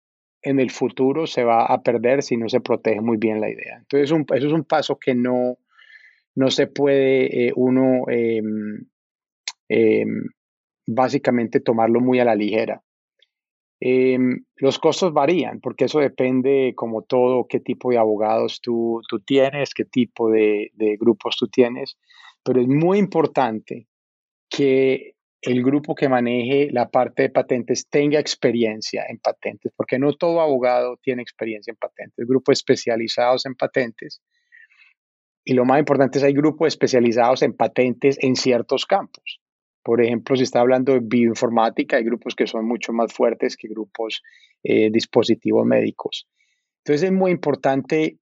en 0.41 0.59
el 0.59 0.71
futuro 0.71 1.27
se 1.27 1.43
va 1.43 1.65
a 1.65 1.81
perder 1.81 2.23
si 2.23 2.37
no 2.37 2.47
se 2.47 2.61
protege 2.61 3.01
muy 3.01 3.17
bien 3.17 3.41
la 3.41 3.49
idea. 3.49 3.77
Entonces, 3.77 4.11
eso 4.11 4.47
es 4.47 4.53
un 4.53 4.63
paso 4.63 4.97
que 4.97 5.15
no, 5.15 5.57
no 6.35 6.51
se 6.51 6.67
puede 6.67 7.47
eh, 7.47 7.53
uno 7.55 8.05
em, 8.09 8.85
em, 9.67 10.29
básicamente 10.85 11.59
tomarlo 11.59 11.99
muy 11.99 12.19
a 12.19 12.25
la 12.25 12.35
ligera. 12.35 12.81
Em, 13.79 14.43
los 14.55 14.79
costos 14.79 15.13
varían 15.13 15.59
porque 15.59 15.85
eso 15.85 15.99
depende, 15.99 16.73
como 16.75 17.03
todo, 17.03 17.45
qué 17.47 17.59
tipo 17.59 17.91
de 17.91 17.99
abogados 17.99 18.59
tú, 18.61 19.01
tú 19.07 19.19
tienes, 19.19 19.73
qué 19.75 19.85
tipo 19.85 20.31
de, 20.31 20.71
de, 20.73 20.97
grupos 20.97 21.37
tú 21.37 21.47
tienes, 21.47 21.97
pero 22.43 22.59
es 22.59 22.67
muy 22.67 22.97
importante 22.97 23.87
que 24.49 25.13
el 25.41 25.63
grupo 25.63 25.93
que 25.93 26.09
maneje 26.09 26.69
la 26.71 26.89
parte 26.89 27.23
de 27.23 27.29
patentes 27.29 27.87
tenga 27.87 28.19
experiencia 28.19 29.05
en 29.07 29.19
patentes, 29.19 29.71
porque 29.75 29.99
no 29.99 30.13
todo 30.13 30.41
abogado 30.41 30.97
tiene 30.97 31.21
experiencia 31.21 31.71
en 31.71 31.77
patentes, 31.77 32.27
grupos 32.27 32.57
especializados 32.57 33.45
en 33.45 33.53
patentes. 33.53 34.21
Y 35.45 35.53
lo 35.53 35.65
más 35.65 35.79
importante 35.79 36.17
es 36.17 36.23
hay 36.23 36.33
grupos 36.33 36.69
especializados 36.69 37.43
en 37.43 37.53
patentes 37.53 38.17
en 38.21 38.35
ciertos 38.35 38.85
campos. 38.85 39.39
Por 39.87 40.01
ejemplo, 40.01 40.35
si 40.35 40.43
está 40.43 40.59
hablando 40.59 40.91
de 40.91 40.99
bioinformática, 41.01 41.95
hay 41.95 42.03
grupos 42.03 42.35
que 42.35 42.45
son 42.45 42.67
mucho 42.67 42.91
más 42.91 43.13
fuertes 43.13 43.55
que 43.55 43.69
grupos 43.69 44.21
eh, 44.61 44.91
dispositivos 44.91 45.65
médicos. 45.65 46.27
Entonces 46.79 47.03
es 47.03 47.13
muy 47.13 47.31
importante 47.31 48.17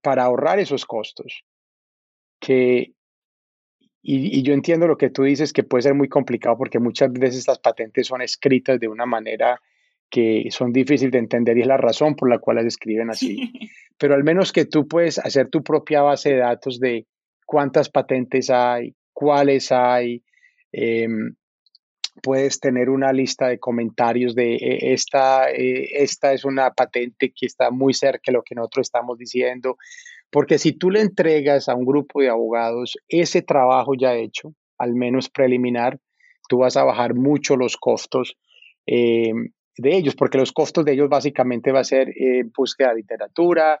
para 0.00 0.22
ahorrar 0.22 0.60
esos 0.60 0.86
costos, 0.86 1.42
que, 2.38 2.92
y, 4.00 4.42
yo 4.44 4.54
entiendo 4.54 4.86
lo 4.86 4.96
que 4.96 5.10
tú 5.10 5.24
dices, 5.24 5.52
que 5.52 5.64
puede 5.64 5.82
ser 5.82 5.94
muy 5.94 6.08
complicado 6.08 6.56
porque 6.56 6.78
muchas 6.78 7.12
veces 7.12 7.40
estas 7.40 7.58
patentes 7.58 8.06
son 8.06 8.22
escritas 8.22 8.78
de 8.78 8.86
una 8.86 9.04
manera 9.04 9.60
que 10.08 10.46
son 10.52 10.72
difíciles 10.72 11.10
de 11.10 11.18
entender 11.18 11.58
y 11.58 11.62
es 11.62 11.66
la 11.66 11.78
razón 11.78 12.14
por 12.14 12.30
la 12.30 12.38
cual 12.38 12.58
las 12.58 12.66
escriben 12.66 13.10
así. 13.10 13.52
Pero 13.98 14.14
al 14.14 14.22
menos 14.22 14.52
que 14.52 14.66
tú 14.66 14.86
puedes 14.86 15.18
hacer 15.18 15.48
tu 15.48 15.64
propia 15.64 16.00
base 16.00 16.30
de 16.30 16.36
datos 16.36 16.78
de 16.78 17.08
cuántas 17.44 17.88
patentes 17.88 18.50
hay, 18.50 18.94
cuáles 19.12 19.72
hay, 19.72 20.22
em, 20.72 21.34
puedes 22.22 22.60
tener 22.60 22.90
una 22.90 23.12
lista 23.12 23.48
de 23.48 23.58
comentarios 23.58 24.34
de 24.34 24.56
eh, 24.56 24.92
esta, 24.92 25.50
eh, 25.50 26.02
esta 26.02 26.32
es 26.32 26.44
una 26.44 26.70
patente 26.70 27.32
que 27.34 27.46
está 27.46 27.70
muy 27.70 27.94
cerca 27.94 28.24
de 28.26 28.32
lo 28.32 28.42
que 28.42 28.54
nosotros 28.54 28.86
estamos 28.86 29.18
diciendo, 29.18 29.76
porque 30.30 30.58
si 30.58 30.72
tú 30.72 30.90
le 30.90 31.00
entregas 31.00 31.68
a 31.68 31.74
un 31.74 31.84
grupo 31.84 32.20
de 32.20 32.28
abogados 32.28 32.96
ese 33.08 33.42
trabajo 33.42 33.94
ya 33.94 34.14
hecho, 34.14 34.54
al 34.78 34.94
menos 34.94 35.28
preliminar, 35.30 35.98
tú 36.48 36.58
vas 36.58 36.76
a 36.76 36.84
bajar 36.84 37.14
mucho 37.14 37.56
los 37.56 37.76
costos 37.76 38.36
eh, 38.86 39.32
de 39.76 39.96
ellos, 39.96 40.14
porque 40.14 40.38
los 40.38 40.52
costos 40.52 40.84
de 40.84 40.92
ellos 40.92 41.08
básicamente 41.08 41.72
va 41.72 41.80
a 41.80 41.84
ser 41.84 42.12
búsqueda 42.56 42.90
de 42.90 42.96
literatura, 42.96 43.78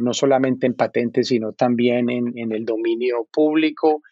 no 0.00 0.12
solamente 0.12 0.66
en 0.66 0.74
patentes, 0.74 1.28
sino 1.28 1.52
también 1.52 2.10
en 2.10 2.50
el 2.50 2.64
dominio 2.64 3.28
público, 3.32 4.02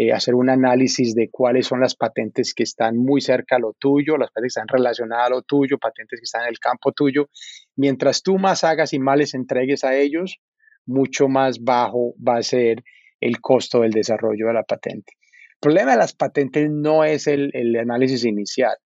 eh, 0.00 0.12
hacer 0.12 0.36
un 0.36 0.48
análisis 0.48 1.12
de 1.16 1.28
cuáles 1.28 1.66
son 1.66 1.80
las 1.80 1.96
patentes 1.96 2.54
que 2.54 2.62
están 2.62 2.96
muy 2.96 3.20
cerca 3.20 3.56
a 3.56 3.58
lo 3.58 3.72
tuyo, 3.72 4.16
las 4.16 4.30
patentes 4.30 4.54
que 4.54 4.60
están 4.60 4.68
relacionadas 4.68 5.26
a 5.26 5.30
lo 5.30 5.42
tuyo, 5.42 5.76
patentes 5.76 6.20
que 6.20 6.24
están 6.24 6.42
en 6.42 6.50
el 6.50 6.60
campo 6.60 6.92
tuyo. 6.92 7.30
Mientras 7.74 8.22
tú 8.22 8.38
más 8.38 8.62
hagas 8.62 8.92
y 8.92 9.00
más 9.00 9.18
les 9.18 9.34
entregues 9.34 9.82
a 9.82 9.96
ellos, 9.96 10.38
mucho 10.86 11.26
más 11.26 11.64
bajo 11.64 12.14
va 12.16 12.36
a 12.36 12.42
ser 12.44 12.84
el 13.18 13.40
costo 13.40 13.80
del 13.80 13.90
desarrollo 13.90 14.46
de 14.46 14.52
la 14.52 14.62
patente. 14.62 15.14
El 15.54 15.58
problema 15.58 15.90
de 15.90 15.98
las 15.98 16.14
patentes 16.14 16.70
no 16.70 17.02
es 17.02 17.26
el, 17.26 17.50
análisis 17.76 18.24
inicial, 18.24 18.76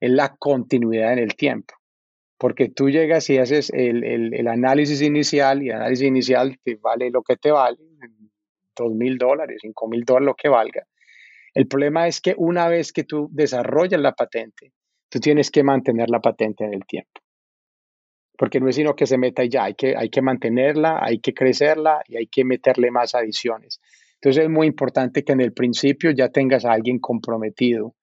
es 0.00 0.10
la 0.10 0.34
continuidad 0.40 1.12
en 1.12 1.20
el 1.20 1.36
tiempo 1.36 1.72
porque 2.36 2.68
tú 2.68 2.88
llegas 2.88 3.30
y 3.30 3.38
haces 3.38 3.70
el, 3.70 4.04
el, 4.04 4.48
análisis 4.48 5.02
inicial 5.02 5.60
y 5.62 5.70
el 5.70 5.76
análisis 5.76 6.06
inicial 6.06 6.56
te 6.64 6.76
vale 6.76 7.10
lo 7.10 7.22
que 7.22 7.36
te 7.36 7.50
vale, 7.50 7.78
dos 8.78 8.92
mil 8.92 9.18
dólares, 9.18 9.58
cinco 9.60 9.88
mil 9.88 10.04
dólares, 10.04 10.26
lo 10.26 10.34
que 10.34 10.48
valga. 10.48 10.86
El 11.54 11.66
problema 11.66 12.06
es 12.06 12.20
que 12.20 12.34
una 12.36 12.68
vez 12.68 12.92
que 12.92 13.04
tú 13.04 13.28
desarrollas 13.32 14.00
la 14.00 14.12
patente, 14.12 14.72
tú 15.08 15.18
tienes 15.18 15.50
que 15.50 15.62
mantener 15.62 16.10
la 16.10 16.20
patente 16.20 16.64
en 16.64 16.74
el 16.74 16.84
tiempo. 16.86 17.20
Porque 18.36 18.60
no 18.60 18.68
es 18.68 18.76
sino 18.76 18.94
que 18.94 19.06
se 19.06 19.18
meta 19.18 19.42
y 19.42 19.48
ya, 19.48 19.64
hay 19.64 19.74
que, 19.74 19.96
hay 19.96 20.10
que 20.10 20.22
mantenerla, 20.22 21.00
hay 21.02 21.18
que 21.18 21.34
crecerla 21.34 22.02
y 22.06 22.16
hay 22.16 22.26
que 22.28 22.44
meterle 22.44 22.90
más 22.90 23.14
adiciones. 23.14 23.80
Entonces 24.14 24.44
es 24.44 24.50
muy 24.50 24.66
importante 24.66 25.24
que 25.24 25.32
en 25.32 25.40
el 25.40 25.52
principio 25.52 26.10
ya 26.10 26.28
tengas 26.28 26.64
a 26.64 26.72
alguien 26.72 26.98
comprometido 26.98 27.94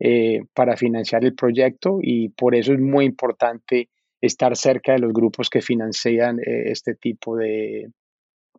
eh, 0.00 0.42
para 0.54 0.76
financiar 0.76 1.24
el 1.24 1.34
proyecto 1.34 1.98
y 2.02 2.28
por 2.28 2.54
eso 2.54 2.72
es 2.72 2.78
muy 2.78 3.04
importante 3.04 3.88
estar 4.20 4.56
cerca 4.56 4.92
de 4.92 4.98
los 4.98 5.12
grupos 5.12 5.48
que 5.48 5.62
financian 5.62 6.38
eh, 6.40 6.70
este 6.70 6.94
tipo 6.94 7.36
de, 7.36 7.88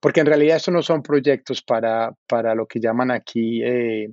porque 0.01 0.21
en 0.21 0.25
realidad 0.27 0.57
estos 0.57 0.73
no 0.73 0.81
son 0.81 1.01
proyectos 1.01 1.61
para, 1.61 2.15
para 2.27 2.55
lo 2.55 2.65
que 2.65 2.79
llaman 2.79 3.11
aquí 3.11 3.61
eh, 3.63 4.09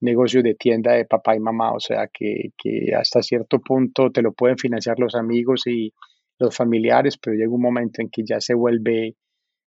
negocios 0.00 0.44
de 0.44 0.54
tienda 0.54 0.92
de 0.92 1.04
papá 1.04 1.36
y 1.36 1.40
mamá, 1.40 1.72
o 1.72 1.80
sea 1.80 2.08
que, 2.12 2.52
que, 2.56 2.94
hasta 2.94 3.22
cierto 3.22 3.60
punto 3.60 4.10
te 4.10 4.22
lo 4.22 4.32
pueden 4.32 4.56
financiar 4.56 4.98
los 4.98 5.14
amigos 5.14 5.66
y 5.66 5.92
los 6.38 6.54
familiares, 6.54 7.18
pero 7.18 7.36
llega 7.36 7.50
un 7.50 7.62
momento 7.62 8.00
en 8.00 8.10
que 8.10 8.22
ya 8.24 8.40
se 8.40 8.54
vuelve 8.54 9.16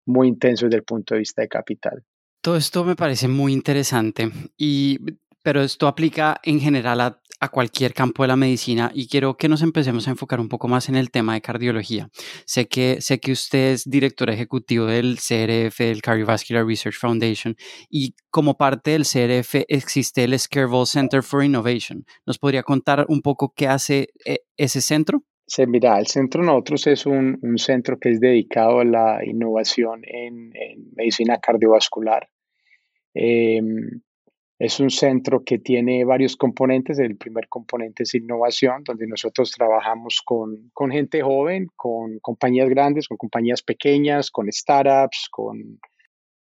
muy 0.06 0.28
intenso 0.28 0.66
desde 0.66 0.78
el 0.78 0.84
punto 0.84 1.14
de 1.14 1.20
vista 1.20 1.42
de 1.42 1.48
capital. 1.48 2.04
Todo 2.42 2.56
esto 2.56 2.84
me 2.84 2.96
parece 2.96 3.28
muy 3.28 3.52
interesante 3.52 4.30
y 4.56 4.98
pero 5.42 5.62
esto 5.62 5.86
aplica 5.86 6.40
en 6.42 6.60
general 6.60 7.00
a, 7.00 7.16
cualquier 7.50 7.94
campo 7.94 8.22
de 8.22 8.28
la 8.28 8.36
medicina 8.36 8.92
y 8.94 9.08
quiero 9.08 9.38
que 9.38 9.48
nos 9.48 9.62
empecemos 9.62 10.06
a 10.06 10.10
enfocar 10.10 10.40
un 10.40 10.50
poco 10.50 10.68
más 10.68 10.90
en 10.90 10.94
el 10.94 11.10
tema 11.10 11.32
de 11.32 11.40
cardiología. 11.40 12.10
Sé 12.44 12.68
que, 12.68 13.00
sé 13.00 13.18
que 13.18 13.32
usted 13.32 13.72
es 13.72 13.88
director 13.88 14.28
ejecutivo 14.28 14.84
del 14.84 15.16
CRF, 15.16 15.78
del 15.78 16.02
Cardiovascular 16.02 16.66
Research 16.66 16.98
Foundation, 17.00 17.56
y 17.88 18.14
como 18.28 18.58
parte 18.58 18.90
del 18.90 19.04
CRF 19.04 19.64
existe 19.68 20.24
el 20.24 20.38
Scareball 20.38 20.86
Center 20.86 21.22
for 21.22 21.42
Innovation. 21.42 22.04
¿Nos 22.26 22.38
podría 22.38 22.62
contar 22.62 23.06
un 23.08 23.22
poco 23.22 23.54
qué 23.56 23.68
hace 23.68 24.10
eh, 24.26 24.40
ese 24.58 24.82
centro? 24.82 25.24
Sí, 25.46 25.66
mira, 25.66 25.98
el 25.98 26.08
centro 26.08 26.42
nosotros 26.42 26.86
es 26.88 27.06
un, 27.06 27.40
centro 27.56 27.98
que 27.98 28.10
es 28.10 28.20
dedicado 28.20 28.80
a 28.80 28.84
la 28.84 29.24
innovación 29.24 30.02
en, 30.04 30.52
medicina 30.94 31.38
cardiovascular. 31.38 32.28
Eh, 33.14 33.62
es 34.60 34.78
un 34.78 34.90
centro 34.90 35.42
que 35.42 35.58
tiene 35.58 36.04
varios 36.04 36.36
componentes. 36.36 36.98
El 36.98 37.16
primer 37.16 37.48
componente 37.48 38.02
es 38.02 38.14
innovación, 38.14 38.84
donde 38.84 39.06
nosotros 39.06 39.50
trabajamos 39.52 40.20
con, 40.22 40.70
gente 40.90 41.22
joven, 41.22 41.68
con 41.74 42.18
compañías 42.18 42.68
grandes, 42.68 43.08
con 43.08 43.16
compañías 43.16 43.62
pequeñas, 43.62 44.30
con 44.30 44.52
startups, 44.52 45.28
con, 45.30 45.80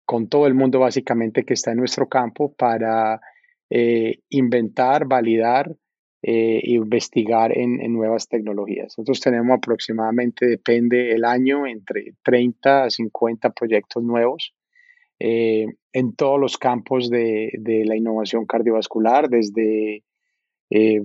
con 0.04 0.28
todo 0.28 0.46
el 0.46 0.52
mundo 0.52 0.80
básicamente 0.80 1.44
que 1.44 1.54
está 1.54 1.72
en 1.72 1.78
nuestro 1.78 2.06
campo 2.06 2.52
para 2.52 3.22
eh, 3.70 4.18
inventar, 4.28 5.06
validar 5.06 5.74
e 6.26 6.60
investigar 6.64 7.56
en, 7.56 7.80
en, 7.80 7.92
nuevas 7.92 8.28
tecnologías. 8.28 8.94
Nosotros 8.98 9.20
tenemos 9.20 9.56
aproximadamente, 9.56 10.46
depende 10.46 11.12
el 11.12 11.24
año, 11.24 11.66
entre 11.66 12.14
30 12.22 12.84
a 12.84 12.90
50 12.90 13.50
proyectos 13.50 14.02
nuevos 14.02 14.54
eh, 15.20 15.66
en 15.92 16.16
todos 16.16 16.40
los 16.40 16.58
campos 16.58 17.08
de, 17.08 17.50
la 17.86 17.96
innovación 17.96 18.46
cardiovascular, 18.46 19.28
desde 19.28 20.02
eh, 20.70 21.00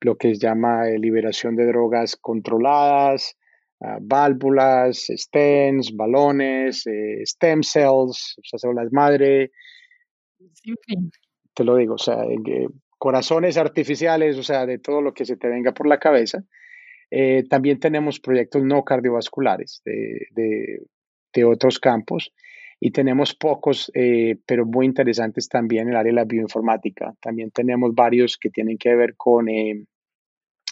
lo 0.00 0.16
que 0.16 0.34
se 0.34 0.40
llama 0.40 0.88
eh, 0.88 0.98
liberación 0.98 1.56
de 1.56 1.66
drogas 1.66 2.16
controladas, 2.16 3.36
ah, 3.80 3.98
válvulas, 4.00 5.08
stents, 5.14 5.94
balones, 5.94 6.84
stem 7.24 7.62
cells, 7.62 8.36
o 8.38 8.42
sea, 8.44 8.58
células 8.58 8.90
madre. 8.92 9.50
Te 11.54 11.64
lo 11.64 11.76
digo, 11.76 11.94
o 11.94 11.98
sea, 11.98 12.24
corazones 12.96 13.58
artificiales, 13.58 14.38
o 14.38 14.42
sea, 14.42 14.64
de 14.64 14.78
todo 14.78 15.02
lo 15.02 15.12
que 15.12 15.26
se 15.26 15.36
te 15.36 15.48
venga 15.48 15.72
por 15.72 15.86
la 15.86 15.98
cabeza. 15.98 16.42
también 17.50 17.78
tenemos 17.78 18.20
proyectos 18.20 18.62
no 18.62 18.84
cardiovasculares 18.84 19.82
de, 19.84 20.28
de 21.34 21.44
otros 21.44 21.78
campos 21.78 22.32
y 22.82 22.92
tenemos 22.92 23.34
pocos, 23.34 23.92
eh, 23.94 24.38
pero 24.46 24.64
muy 24.64 24.86
interesantes 24.86 25.50
también 25.50 25.82
en 25.82 25.88
el 25.90 25.96
área 25.96 26.10
de 26.10 26.16
la 26.16 26.24
bioinformática. 26.24 27.14
También 27.20 27.50
tenemos 27.50 27.94
varios 27.94 28.38
que 28.38 28.48
tienen 28.48 28.78
que 28.78 28.96
ver 28.96 29.16
con 29.18 29.50
eh, 29.50 29.84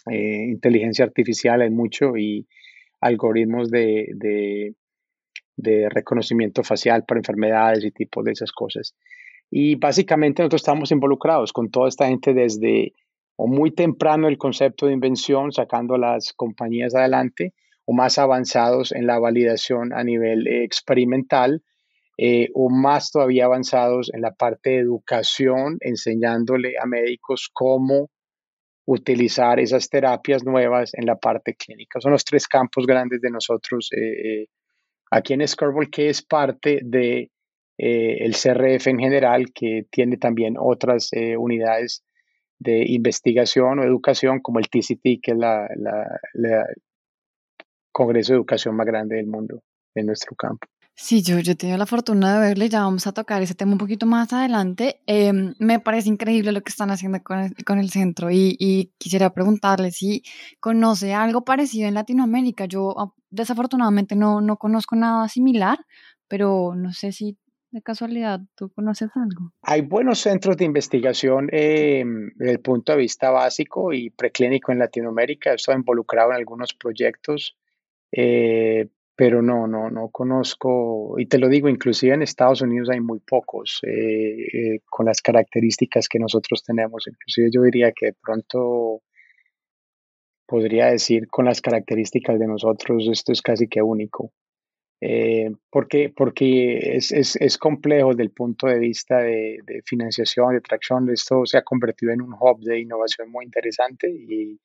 eh, 0.09 0.45
inteligencia 0.49 1.05
artificial, 1.05 1.61
hay 1.61 1.69
mucho, 1.69 2.17
y 2.17 2.47
algoritmos 2.99 3.69
de, 3.69 4.07
de, 4.15 4.73
de, 5.55 5.87
reconocimiento 5.89 6.63
facial 6.63 7.05
para 7.05 7.19
enfermedades 7.19 7.85
y 7.85 7.91
tipos 7.91 8.25
de 8.25 8.31
esas 8.31 8.51
cosas. 8.51 8.95
Y 9.51 9.75
básicamente 9.75 10.41
nosotros 10.41 10.63
estamos 10.63 10.91
involucrados 10.91 11.53
con 11.53 11.69
toda 11.69 11.89
esta 11.89 12.07
gente 12.07 12.33
desde 12.33 12.93
o 13.35 13.47
muy 13.47 13.71
temprano 13.71 14.27
el 14.27 14.37
concepto 14.37 14.87
de 14.87 14.93
invención, 14.93 15.51
sacando 15.51 15.93
a 15.93 15.99
las 15.99 16.33
compañías 16.33 16.95
adelante, 16.95 17.53
o 17.85 17.93
más 17.93 18.17
avanzados 18.17 18.91
en 18.91 19.05
la 19.05 19.19
validación 19.19 19.93
a 19.93 20.03
nivel 20.03 20.47
experimental, 20.47 21.63
eh, 22.21 22.49
o 22.53 22.69
más 22.69 23.11
todavía 23.11 23.45
avanzados 23.45 24.11
en 24.13 24.19
la 24.19 24.33
parte 24.33 24.71
de 24.71 24.79
educación, 24.79 25.77
enseñándole 25.79 26.73
a 26.77 26.85
médicos 26.85 27.49
cómo 27.53 28.09
utilizar 28.85 29.57
esas 29.61 29.87
terapias 29.87 30.43
nuevas 30.43 30.93
en 30.95 31.05
la 31.05 31.15
parte 31.15 31.55
clínica. 31.55 32.01
Son 32.01 32.11
los 32.11 32.25
tres 32.25 32.45
campos 32.45 32.85
grandes 32.85 33.21
de 33.21 33.31
nosotros 33.31 33.89
eh, 33.95 34.41
eh, 34.41 34.47
aquí 35.09 35.31
en 35.31 35.47
Scarborough, 35.47 35.89
que 35.89 36.09
es 36.09 36.21
parte 36.21 36.81
de 36.83 37.31
el 37.77 38.33
CRF 38.33 38.87
en 38.87 38.99
general, 38.99 39.53
que 39.53 39.85
tiene 39.89 40.17
también 40.17 40.55
otras 40.59 41.11
unidades 41.37 42.03
de 42.57 42.83
investigación 42.85 43.79
o 43.79 43.83
educación, 43.85 44.41
como 44.41 44.59
el 44.59 44.67
TCT, 44.67 45.21
que 45.23 45.31
es 45.31 45.37
la, 45.37 45.69
la 46.33 46.65
Congreso 47.93 48.33
de 48.33 48.37
Educación 48.39 48.75
más 48.75 48.85
grande 48.85 49.15
del 49.15 49.27
mundo 49.27 49.63
en 49.95 50.07
nuestro 50.07 50.35
campo. 50.35 50.67
Sí, 51.01 51.23
yo, 51.23 51.39
yo 51.39 51.53
he 51.53 51.55
tenido 51.55 51.77
la 51.77 51.85
fortuna 51.85 52.33
de 52.33 52.49
verle, 52.49 52.67
ya 52.67 52.81
vamos 52.81 53.07
a 53.07 53.13
tocar 53.13 53.41
ese 53.41 53.55
tema 53.55 53.71
un 53.71 53.77
poquito 53.77 54.05
más 54.05 54.33
adelante. 54.33 54.99
Em, 55.07 55.55
me 55.57 55.79
parece 55.79 56.09
increíble 56.09 56.51
lo 56.51 56.61
que 56.61 56.69
están 56.69 56.91
haciendo 56.91 57.23
con 57.23 57.39
el, 57.39 57.55
con 57.65 57.79
el 57.79 57.89
centro 57.89 58.29
y, 58.29 58.57
y, 58.59 58.91
quisiera 58.97 59.33
preguntarle 59.33 59.91
si 59.91 60.23
conoce 60.59 61.13
algo 61.13 61.45
parecido 61.45 61.87
en 61.87 61.93
Latinoamérica. 61.93 62.65
Yo 62.65 62.93
ah, 62.99 63.13
desafortunadamente 63.29 64.17
no, 64.17 64.41
no 64.41 64.57
conozco 64.57 64.97
nada 64.97 65.29
similar, 65.29 65.79
pero 66.27 66.75
no 66.75 66.91
sé 66.91 67.13
si 67.13 67.37
de 67.71 67.81
casualidad 67.81 68.41
tú 68.55 68.69
conoces 68.69 69.09
algo. 69.15 69.53
Hay 69.61 69.81
buenos 69.81 70.19
centros 70.19 70.57
de 70.57 70.65
investigación 70.65 71.47
eh, 71.53 72.03
desde 72.35 72.51
el 72.51 72.59
punto 72.59 72.91
de 72.91 72.97
vista 72.97 73.31
básico 73.31 73.93
y 73.93 74.09
preclínico 74.09 74.73
en 74.73 74.79
Latinoamérica. 74.79 75.53
He 75.53 75.55
estado 75.55 75.77
involucrado 75.77 76.31
en 76.31 76.35
algunos 76.35 76.73
proyectos. 76.73 77.55
Eh, 78.11 78.89
pero 79.19 79.41
no, 79.41 79.67
no, 79.67 79.89
no 79.89 80.07
conozco, 80.11 81.15
y 81.19 81.25
te 81.25 81.39
lo 81.39 81.49
digo, 81.49 81.67
inclusive 81.67 82.13
en 82.13 82.21
Estados 82.21 82.61
Unidos 82.61 82.89
hay 82.89 83.01
muy 83.01 83.19
pocos 83.19 83.81
eh, 83.83 84.47
eh, 84.53 84.79
con 84.89 85.07
las 85.07 85.21
características 85.21 86.07
que 86.07 86.19
nosotros 86.19 86.63
tenemos. 86.63 87.05
Inclusive 87.05 87.49
yo 87.51 87.63
diría 87.63 87.91
que 87.91 88.05
de 88.05 88.13
pronto 88.13 89.01
podría 90.47 90.85
decir 90.85 91.27
con 91.27 91.43
las 91.43 91.59
características 91.59 92.39
de 92.39 92.47
nosotros, 92.47 93.09
esto 93.11 93.33
es 93.33 93.41
casi 93.41 93.67
que 93.67 93.81
único. 93.81 94.31
Eh, 95.01 95.51
porque 95.69 96.13
porque 96.15 96.95
es, 96.95 97.11
es, 97.11 97.35
es, 97.35 97.57
complejo 97.57 98.11
desde 98.11 98.23
el 98.23 98.31
punto 98.31 98.67
de 98.67 98.79
vista 98.79 99.17
de, 99.17 99.59
de, 99.65 99.81
financiación, 99.83 100.53
de 100.53 100.61
tracción. 100.61 101.09
Esto 101.09 101.45
se 101.45 101.57
ha 101.57 101.63
convertido 101.63 102.13
en 102.13 102.21
un 102.21 102.33
hub 102.39 102.61
de 102.61 102.79
innovación 102.79 103.29
muy 103.29 103.43
interesante 103.43 104.09
y, 104.09 104.57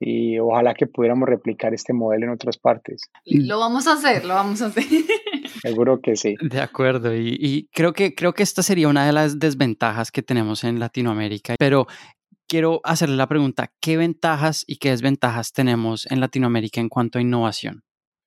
y 0.00 0.38
ojalá 0.38 0.72
que 0.72 0.86
pudiéramos 0.86 1.28
replicar 1.28 1.74
este 1.74 1.92
modelo 1.92 2.24
en 2.24 2.32
otras 2.32 2.56
partes. 2.56 3.02
Lo 3.26 3.58
vamos 3.58 3.86
a 3.86 3.92
hacer, 3.92 4.24
lo 4.24 4.32
vamos 4.32 4.62
a 4.62 4.66
hacer. 4.66 4.84
Seguro 5.62 6.00
que 6.00 6.16
sí. 6.16 6.36
De 6.40 6.60
acuerdo, 6.60 7.14
y, 7.14 7.36
y, 7.38 7.68
creo, 7.72 7.92
que, 7.92 8.14
creo 8.14 8.32
que 8.32 8.42
esta 8.42 8.62
sería 8.62 8.88
una 8.88 9.04
de 9.04 9.12
las 9.12 9.38
desventajas 9.38 10.10
que 10.10 10.22
tenemos 10.22 10.64
en 10.64 10.80
Latinoamérica, 10.80 11.54
pero 11.58 11.86
quiero 12.48 12.80
hacerle 12.82 13.16
la 13.16 13.28
pregunta, 13.28 13.70
¿qué 13.78 13.98
ventajas 13.98 14.64
y 14.66 14.78
qué 14.78 14.88
desventajas 14.88 15.52
tenemos 15.52 16.10
en 16.10 16.20
Latinoamérica 16.20 16.80
en 16.80 16.88
cuanto 16.88 17.18
a 17.18 17.22
innovación? 17.22 17.82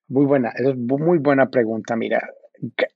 Muy 0.08 0.26
buena, 0.26 0.50
es 0.56 0.78
muy 0.78 1.18
buena 1.18 1.50
pregunta. 1.50 1.96
Mira, 1.96 2.22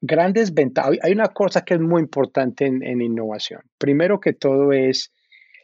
grandes 0.01 0.53
ventajas. 0.53 0.99
Hay 1.01 1.13
una 1.13 1.30
cosa 1.30 1.65
que 1.65 1.73
es 1.73 1.80
muy 1.80 2.01
importante 2.01 2.67
en, 2.67 2.84
en 2.84 3.01
innovación. 3.01 3.61
Primero 3.80 4.19
que 4.19 4.34
todo 4.34 4.71
es, 4.71 5.11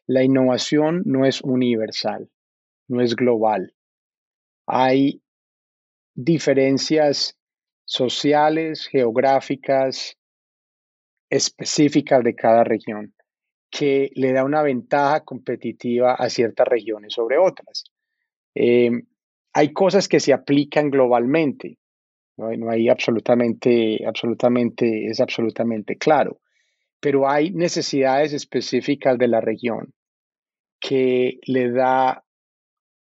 la 0.07 0.23
innovación 0.23 1.03
no 1.05 1.25
es 1.25 1.41
universal, 1.41 2.29
no 2.87 3.01
es 3.01 3.15
global. 3.15 3.73
Hay 4.65 5.21
diferencias 6.15 7.37
sociales, 7.85 8.87
geográficas, 8.87 10.17
específicas 11.29 12.23
de 12.23 12.35
cada 12.35 12.63
región 12.63 13.13
que 13.71 14.11
le 14.15 14.33
da 14.33 14.43
una 14.43 14.61
ventaja 14.61 15.21
competitiva 15.21 16.13
a 16.13 16.29
ciertas 16.29 16.67
regiones 16.67 17.13
sobre 17.13 17.39
otras. 17.39 17.85
Eh, 18.53 18.91
hay 19.51 19.73
cosas 19.73 20.07
que 20.07 20.19
se 20.19 20.31
aplican 20.31 20.91
globalmente, 20.91 21.79
no 22.37 22.51
no 22.51 22.69
hay, 22.69 22.89
absolutamente, 22.89 24.05
absolutamente, 24.05 25.07
es 25.07 25.19
absolutamente 25.19 25.97
claro, 25.97 26.39
pero 26.99 27.27
hay 27.27 27.51
necesidades 27.51 28.33
específicas 28.33 29.17
de 29.17 29.27
la 29.27 29.41
región 29.41 29.93
que 30.79 31.39
le 31.47 31.71
da 31.71 32.22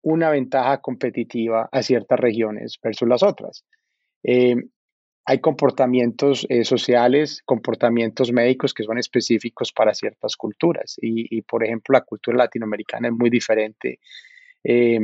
una 0.03 0.31
ventaja 0.31 0.81
competitiva 0.81 1.69
a 1.71 1.83
ciertas 1.83 2.21
regiones 2.21 2.79
versus 2.83 3.09
las 3.09 3.23
otras. 3.23 3.65
Eh, 4.23 4.57
hay 5.25 5.41
comportamientos 5.41 6.47
eh, 6.49 6.65
sociales, 6.65 7.43
comportamientos 7.45 8.33
médicos 8.33 8.75
que 8.75 8.83
son 8.83 8.99
específicos 8.99 9.73
para 9.73 9.95
ciertas 9.95 10.37
culturas 10.37 10.97
y, 11.01 11.43
por 11.43 11.65
ejemplo, 11.65 11.93
la 11.93 12.01
cultura 12.01 12.39
latinoamericana 12.39 13.09
es 13.09 13.15
muy 13.15 13.31
diferente 13.31 14.01
eh, 14.65 14.99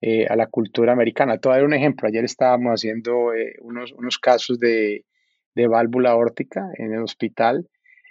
eh, 0.00 0.26
a 0.26 0.36
la 0.36 0.46
cultura 0.46 0.92
americana. 0.92 1.38
Te 1.38 1.48
voy 1.48 1.60
un 1.60 1.74
ejemplo. 1.74 2.06
Ayer 2.06 2.24
estábamos 2.24 2.74
haciendo 2.74 3.32
unos, 3.62 3.92
unos, 3.92 4.18
casos 4.18 4.60
de, 4.60 5.04
de, 5.56 5.66
válvula 5.66 6.14
órtica 6.14 6.70
en 6.76 6.92
el 6.92 7.02
hospital 7.02 7.68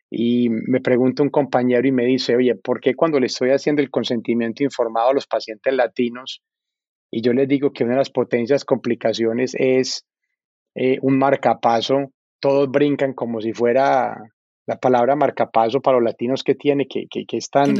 y 0.10 0.49
me 0.49 0.82
pregunta 0.82 1.24
un 1.24 1.30
compañero 1.30 1.88
y 1.88 1.91
me 1.91 2.06
dice, 2.06 2.36
oye, 2.36 2.56
¿por 2.56 2.80
qué 2.80 2.95
cuando 2.95 3.20
le 3.20 3.26
estoy 3.26 3.49
haciendo 3.49 3.82
el 3.82 3.89
consentimiento 3.89 4.64
informado 4.64 5.10
a 5.10 5.14
los 5.14 5.28
pacientes 5.28 5.74
latinos 5.74 6.41
y 7.12 7.22
yo 7.22 7.34
les 7.34 7.47
digo 7.47 7.72
que 7.72 7.84
una 7.84 7.93
de 7.93 7.99
las 7.99 8.10
potencias 8.10 8.66
complicaciones 8.66 9.56
es 9.58 10.06
eh, 10.76 10.99
un 11.01 11.18
marcapaso, 11.18 12.12
todos 12.39 12.70
brincan 12.70 13.14
como 13.14 13.41
si 13.41 13.53
fuera 13.53 14.16
la 14.68 14.78
palabra 14.78 15.16
marcapaso 15.16 15.82
para 15.82 15.97
los 15.97 16.03
latinos 16.03 16.43
que 16.43 16.56
tiene, 16.56 16.88
que, 16.88 17.06
que, 17.10 17.26
que 17.26 17.38
es 17.38 17.49
tan, 17.49 17.76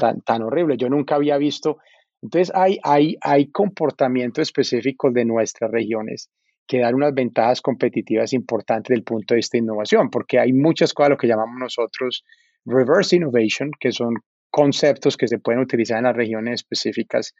tan, 0.00 0.20
tan 0.22 0.42
horrible. 0.42 0.76
Yo 0.76 0.88
nunca 0.88 1.14
había 1.14 1.36
visto. 1.36 1.78
Entonces 2.22 2.52
hay, 2.54 2.78
hay, 2.82 3.16
hay 3.20 3.50
comportamientos 3.50 4.42
específicos 4.42 5.12
de 5.12 5.24
nuestras 5.24 5.70
regiones 5.70 6.30
que 6.66 6.80
dan 6.80 6.94
unas 6.94 7.14
ventajas 7.14 7.60
competitivas 7.60 8.32
importantes 8.32 8.90
desde 8.90 9.00
el 9.00 9.04
punto 9.04 9.34
de 9.34 9.36
vista 9.36 9.56
de 9.56 9.64
innovación, 9.64 10.10
porque 10.10 10.38
hay 10.38 10.52
muchas 10.52 10.92
cosas, 10.94 11.10
lo 11.10 11.16
que 11.16 11.26
llamamos 11.26 11.58
nosotros 11.58 12.24
reverse 12.64 13.16
innovation, 13.16 13.70
que 13.78 13.92
son 13.92 14.14
conceptos 14.50 15.16
que 15.16 15.28
se 15.28 15.38
pueden 15.38 15.60
utilizar 15.60 15.98
en 15.98 16.04
las 16.04 16.16
regiones 16.16 16.54
específicas 16.54 17.34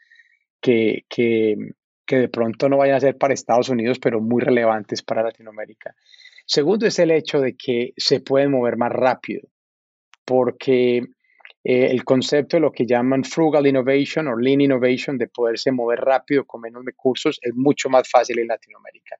que, 0.59 1.05
que, 1.09 1.55
que 2.05 2.17
de 2.17 2.29
pronto 2.29 2.69
no 2.69 2.77
vayan 2.77 2.95
a 2.95 2.99
ser 2.99 3.17
para 3.17 3.33
Estados 3.33 3.69
Unidos, 3.69 3.99
pero 3.99 4.19
muy 4.19 4.41
relevantes 4.41 5.03
para 5.03 5.23
Latinoamérica. 5.23 5.95
Segundo 6.45 6.85
es 6.85 6.99
el 6.99 7.11
hecho 7.11 7.39
de 7.39 7.55
que 7.55 7.93
se 7.97 8.19
pueden 8.19 8.51
mover 8.51 8.77
más 8.77 8.91
rápido, 8.91 9.47
porque 10.25 11.03
eh, 11.63 11.87
el 11.91 12.03
concepto 12.03 12.57
de 12.57 12.61
lo 12.61 12.71
que 12.71 12.85
llaman 12.85 13.23
frugal 13.23 13.65
innovation 13.65 14.27
o 14.27 14.35
lean 14.35 14.61
innovation, 14.61 15.17
de 15.17 15.27
poderse 15.27 15.71
mover 15.71 15.99
rápido 15.99 16.45
con 16.45 16.61
menos 16.61 16.83
recursos, 16.83 17.39
es 17.41 17.55
mucho 17.55 17.89
más 17.89 18.09
fácil 18.09 18.39
en 18.39 18.47
Latinoamérica. 18.47 19.15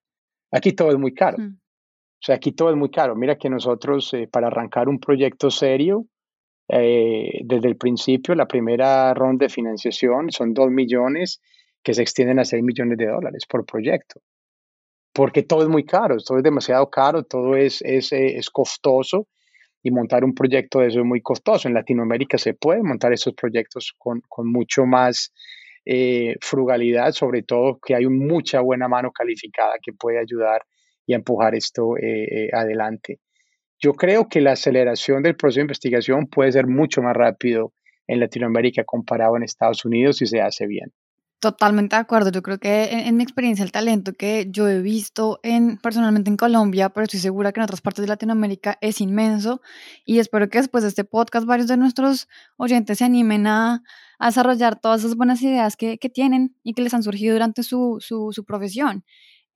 Aquí 0.51 0.73
todo 0.73 0.91
es 0.91 0.97
muy 0.97 1.13
caro. 1.13 1.37
Mm. 1.37 1.55
O 1.55 2.25
sea, 2.25 2.35
aquí 2.35 2.51
todo 2.51 2.69
es 2.69 2.75
muy 2.75 2.91
caro. 2.91 3.15
Mira 3.15 3.37
que 3.37 3.49
nosotros, 3.49 4.13
eh, 4.13 4.27
para 4.31 4.47
arrancar 4.47 4.89
un 4.89 4.99
proyecto 4.99 5.49
serio, 5.49 6.05
eh, 6.67 7.41
desde 7.43 7.67
el 7.67 7.77
principio, 7.77 8.35
la 8.35 8.47
primera 8.47 9.13
ronda 9.13 9.45
de 9.45 9.49
financiación 9.49 10.31
son 10.31 10.53
2 10.53 10.69
millones 10.69 11.41
que 11.81 11.93
se 11.93 12.01
extienden 12.01 12.39
a 12.39 12.45
6 12.45 12.63
millones 12.63 12.97
de 12.97 13.07
dólares 13.07 13.45
por 13.47 13.65
proyecto. 13.65 14.21
Porque 15.13 15.43
todo 15.43 15.63
es 15.63 15.69
muy 15.69 15.85
caro, 15.85 16.17
todo 16.17 16.37
es 16.37 16.43
demasiado 16.43 16.89
caro, 16.89 17.23
todo 17.23 17.55
es, 17.55 17.81
es, 17.81 18.11
es 18.11 18.49
costoso 18.49 19.27
y 19.83 19.91
montar 19.91 20.23
un 20.23 20.33
proyecto 20.33 20.79
de 20.79 20.87
eso 20.87 20.99
es 21.01 21.05
muy 21.05 21.21
costoso. 21.21 21.67
En 21.67 21.73
Latinoamérica 21.73 22.37
se 22.37 22.53
puede 22.53 22.81
montar 22.81 23.11
esos 23.11 23.33
proyectos 23.33 23.93
con, 23.97 24.21
con 24.29 24.49
mucho 24.49 24.85
más 24.85 25.33
eh, 25.85 26.37
frugalidad, 26.39 27.11
sobre 27.11 27.43
todo 27.43 27.79
que 27.85 27.93
hay 27.93 28.07
mucha 28.07 28.61
buena 28.61 28.87
mano 28.87 29.11
calificada 29.11 29.73
que 29.81 29.91
puede 29.91 30.19
ayudar 30.19 30.61
y 31.05 31.13
empujar 31.13 31.53
esto 31.55 31.97
eh, 31.97 32.45
eh, 32.45 32.49
adelante. 32.53 33.19
Yo 33.77 33.91
creo 33.93 34.29
que 34.29 34.39
la 34.39 34.53
aceleración 34.53 35.21
del 35.21 35.35
proceso 35.35 35.59
de 35.59 35.63
investigación 35.63 36.27
puede 36.27 36.53
ser 36.53 36.67
mucho 36.67 37.01
más 37.01 37.15
rápido 37.17 37.73
en 38.07 38.21
Latinoamérica 38.21 38.85
comparado 38.85 39.35
en 39.35 39.43
Estados 39.43 39.83
Unidos 39.83 40.17
si 40.17 40.25
se 40.25 40.39
hace 40.39 40.65
bien. 40.65 40.93
Totalmente 41.43 41.97
de 41.97 42.01
acuerdo. 42.01 42.31
Yo 42.31 42.41
creo 42.41 42.57
que 42.57 42.85
en, 42.89 43.17
mi 43.17 43.23
experiencia 43.23 43.65
el 43.65 43.73
talento 43.73 44.13
que 44.13 44.47
yo 44.49 44.69
he 44.69 44.79
visto 44.79 45.41
en, 45.43 45.77
personalmente 45.77 46.29
en 46.29 46.37
Colombia, 46.37 46.87
pero 46.87 47.03
estoy 47.03 47.19
segura 47.19 47.51
que 47.51 47.59
en 47.59 47.65
otras 47.65 47.81
partes 47.81 48.01
de 48.01 48.07
Latinoamérica 48.07 48.77
es 48.79 49.01
inmenso 49.01 49.59
y 50.05 50.19
espero 50.19 50.47
que 50.47 50.59
después 50.59 50.83
de 50.83 50.87
este 50.87 51.03
podcast 51.03 51.45
varios 51.45 51.67
de 51.67 51.75
nuestros 51.75 52.29
oyentes 52.55 52.99
se 52.99 53.03
animen 53.03 53.45
a, 53.47 53.83
a 54.19 54.25
desarrollar 54.27 54.79
todas 54.79 55.01
esas 55.01 55.17
buenas 55.17 55.41
ideas 55.41 55.75
que, 55.75 55.97
que, 55.97 56.07
tienen 56.07 56.55
y 56.63 56.75
que 56.75 56.81
les 56.81 56.93
han 56.93 57.03
surgido 57.03 57.33
durante 57.33 57.63
su, 57.63 57.97
su, 57.99 58.31
su 58.31 58.45
profesión. 58.45 59.03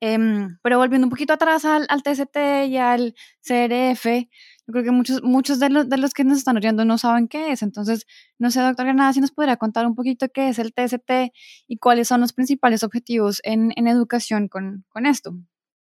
Um, 0.01 0.57
pero 0.61 0.79
volviendo 0.79 1.05
un 1.05 1.09
poquito 1.09 1.31
atrás 1.31 1.63
al, 1.63 1.85
al 1.87 2.03
TCT 2.03 2.67
y 2.67 2.75
al 2.75 3.15
CRF, 3.41 4.27
yo 4.67 4.73
creo 4.73 4.83
que 4.83 4.91
muchos, 4.91 5.23
muchos 5.23 5.59
de, 5.59 5.69
los, 5.69 5.87
de 5.87 5.97
los 5.97 6.13
que 6.13 6.25
nos 6.25 6.37
están 6.37 6.57
oyendo 6.57 6.83
no 6.83 6.97
saben 6.97 7.29
qué 7.29 7.51
es. 7.51 7.63
Entonces, 7.63 8.05
no 8.37 8.51
sé, 8.51 8.59
doctor 8.59 8.85
Granada, 8.85 9.13
si 9.13 9.21
nos 9.21 9.31
podría 9.31 9.55
contar 9.55 9.87
un 9.87 9.95
poquito 9.95 10.27
qué 10.33 10.49
es 10.49 10.59
el 10.59 10.73
TCT 10.73 11.31
y 11.67 11.77
cuáles 11.77 12.09
son 12.09 12.19
los 12.19 12.33
principales 12.33 12.83
objetivos 12.83 13.39
en, 13.43 13.71
en 13.77 13.87
educación 13.87 14.49
con, 14.49 14.83
con, 14.89 15.05
esto. 15.05 15.31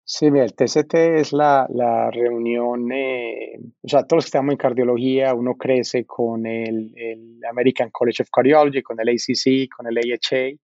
Sí, 0.04 0.30
mira, 0.30 0.44
el 0.44 0.54
TCT 0.54 0.94
es 0.94 1.32
la, 1.32 1.66
la 1.70 2.10
reunión, 2.10 2.92
eh, 2.92 3.58
o 3.82 3.88
sea, 3.88 4.02
todos 4.02 4.18
los 4.18 4.24
que 4.26 4.28
estamos 4.28 4.52
en 4.52 4.58
cardiología, 4.58 5.34
uno 5.34 5.56
crece 5.56 6.04
con 6.04 6.46
el, 6.46 6.92
el, 6.96 7.40
American 7.50 7.88
College 7.90 8.24
of 8.24 8.28
Cardiology, 8.30 8.82
con 8.82 9.00
el 9.00 9.08
ACC, 9.08 9.74
con 9.74 9.86
el 9.86 9.96
AHA. 9.96 10.54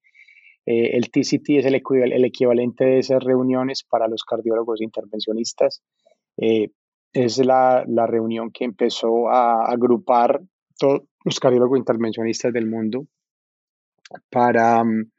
Eh, 0.64 0.96
el 0.96 1.10
TCT 1.10 1.48
es 1.48 1.66
el, 1.66 1.82
el, 2.12 2.24
equivalente 2.24 2.84
de 2.84 2.98
esas 2.98 3.24
reuniones 3.24 3.82
para 3.82 4.06
los 4.06 4.22
cardiólogos 4.22 4.82
intervencionistas. 4.82 5.82
Eh, 6.36 6.68
es 7.12 7.38
la, 7.38 7.84
la 7.86 8.06
reunión 8.06 8.50
que 8.50 8.64
empezó 8.64 9.28
a 9.28 9.66
agrupar 9.70 10.40
todos 10.78 11.02
los 11.24 11.38
cardiólogos 11.38 11.78
intervencionistas 11.78 12.52
del 12.52 12.66
mundo 12.66 13.06
para 14.30 14.82
mm, 14.82 15.10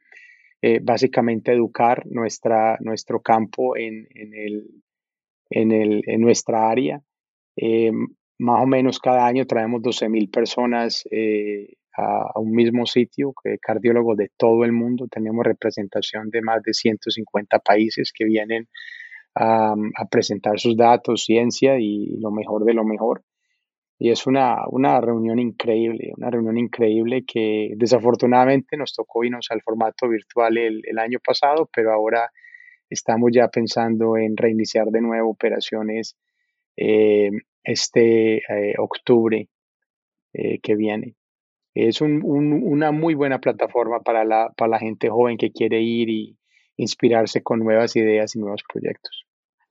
eh, 0.62 0.80
básicamente 0.82 1.52
educar 1.52 2.04
nuestra, 2.06 2.76
nuestro 2.80 3.20
campo 3.20 3.76
en, 3.76 4.06
en, 4.14 4.34
el, 4.34 4.70
en, 5.50 5.72
el, 5.72 6.02
en 6.06 6.20
nuestra 6.20 6.68
área. 6.68 7.00
Eh, 7.56 7.92
más 8.38 8.62
o 8.62 8.66
menos 8.66 8.98
cada 8.98 9.26
año 9.26 9.46
traemos 9.46 9.80
12.000 9.82 10.30
personas 10.30 11.04
eh, 11.10 11.74
a, 11.96 12.32
a, 12.34 12.40
un 12.40 12.50
mismo 12.52 12.84
sitio, 12.86 13.32
cardiólogos 13.60 14.16
de 14.16 14.30
todo 14.36 14.64
el 14.64 14.72
mundo. 14.72 15.06
Tenemos 15.08 15.44
representación 15.44 16.30
de 16.30 16.42
más 16.42 16.62
de 16.62 16.74
150 16.74 17.60
países 17.60 18.12
que 18.12 18.24
vienen 18.24 18.68
a, 19.34 19.74
presentar 20.10 20.58
sus 20.60 20.76
datos, 20.76 21.24
ciencia 21.24 21.78
y 21.78 22.16
lo 22.20 22.30
mejor 22.30 22.64
de 22.64 22.74
lo 22.74 22.84
mejor. 22.84 23.22
Y 23.98 24.10
es 24.10 24.26
una, 24.26 24.58
una 24.68 25.00
reunión 25.00 25.38
increíble, 25.38 26.12
una 26.16 26.30
reunión 26.30 26.58
increíble 26.58 27.24
que 27.24 27.72
desafortunadamente 27.76 28.76
nos 28.76 28.92
tocó 28.94 29.24
irnos 29.24 29.46
al 29.50 29.62
formato 29.62 30.08
virtual 30.08 30.58
el, 30.58 30.98
año 30.98 31.18
pasado, 31.24 31.68
pero 31.72 31.92
ahora 31.92 32.30
estamos 32.90 33.30
ya 33.32 33.48
pensando 33.48 34.16
en 34.16 34.36
reiniciar 34.36 34.88
de 34.88 35.00
nuevo 35.00 35.30
operaciones 35.30 36.16
este 36.76 38.42
octubre 38.78 39.48
que 40.32 40.74
viene. 40.74 41.14
Es 41.74 42.00
una 42.00 42.92
muy 42.92 43.14
buena 43.14 43.40
plataforma 43.40 44.00
para 44.00 44.24
la, 44.24 44.52
para 44.56 44.70
la 44.70 44.78
gente 44.78 45.08
joven 45.08 45.36
que 45.36 45.52
quiere 45.52 45.80
ir 45.80 46.08
y 46.08 46.36
inspirarse 46.76 47.42
con 47.42 47.60
nuevas 47.60 47.96
ideas 47.96 48.34
y 48.34 48.40
nuevos 48.40 48.62
proyectos. 48.70 49.23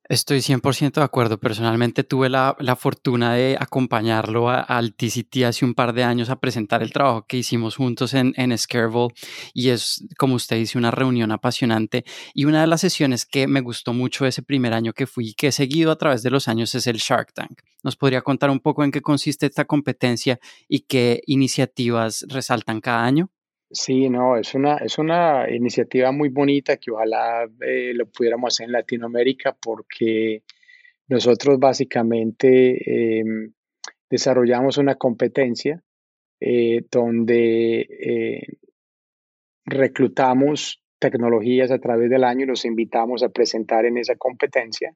Estoy 0.10 0.40
100% 0.40 0.96
de 0.96 1.02
acuerdo. 1.02 1.40
Personalmente 1.40 2.04
tuve 2.04 2.28
la, 2.28 2.56
fortuna 2.78 3.36
de 3.36 3.56
acompañarlo 3.58 4.50
al 4.50 4.94
TCT 4.94 5.44
hace 5.46 5.64
un 5.64 5.74
par 5.74 5.94
de 5.94 6.04
años 6.04 6.30
a 6.30 6.42
presentar 6.42 6.84
el 6.84 6.92
trabajo 6.92 7.26
que 7.26 7.38
hicimos 7.38 7.78
juntos 7.78 8.14
en, 8.14 8.34
en 8.36 8.54
y 9.54 9.70
es, 9.70 10.04
como 10.18 10.36
usted 10.36 10.58
dice, 10.58 10.78
una 10.78 10.92
reunión 10.92 11.32
apasionante. 11.32 12.04
Y 12.34 12.44
una 12.46 12.62
de 12.62 12.68
las 12.68 12.82
sesiones 12.82 13.26
que 13.26 13.48
me 13.48 13.62
gustó 13.62 13.94
mucho 13.94 14.26
ese 14.26 14.44
primer 14.44 14.74
año 14.74 14.92
que 14.92 15.08
fui 15.08 15.30
y 15.30 15.34
que 15.36 15.48
he 15.48 15.52
seguido 15.54 15.92
a 15.92 15.98
través 15.98 16.22
de 16.22 16.32
los 16.32 16.50
años 16.50 16.76
es 16.76 16.86
el 16.88 16.98
Shark 16.98 17.32
Tank. 17.34 17.62
¿Nos 17.82 17.96
podría 17.96 18.22
contar 18.22 18.50
un 18.50 18.60
poco 18.60 18.84
en 18.84 18.92
qué 18.92 19.02
consiste 19.02 19.46
esta 19.46 19.64
competencia 19.64 20.40
y 20.68 20.82
qué 20.82 21.22
iniciativas 21.28 22.26
resaltan 22.28 22.82
cada 22.82 23.06
año? 23.06 23.30
Sí, 23.74 24.08
no, 24.08 24.38
es 24.38 24.54
una, 24.54 24.78
es 24.78 25.00
una 25.00 25.50
iniciativa 25.50 26.12
muy 26.12 26.30
bonita 26.30 26.78
que 26.78 26.92
ojalá 26.92 27.50
eh, 27.60 27.92
lo 27.96 28.06
pudiéramos 28.06 28.54
hacer 28.54 28.68
en 28.68 28.74
Latinoamérica 28.74 29.58
porque 29.60 30.44
nosotros 31.08 31.58
básicamente 31.58 33.20
em, 33.20 33.52
desarrollamos 34.12 34.78
una 34.78 34.94
competencia 34.94 35.82
eh, 36.40 36.84
donde 36.92 37.80
eh, 37.82 38.48
reclutamos 39.66 40.84
tecnologías 41.00 41.72
a 41.72 41.80
través 41.80 42.12
del 42.12 42.26
año 42.26 42.44
y 42.44 42.50
los 42.50 42.66
invitamos 42.66 43.24
a 43.24 43.30
presentar 43.30 43.86
en 43.86 43.98
esa 43.98 44.16
competencia. 44.18 44.96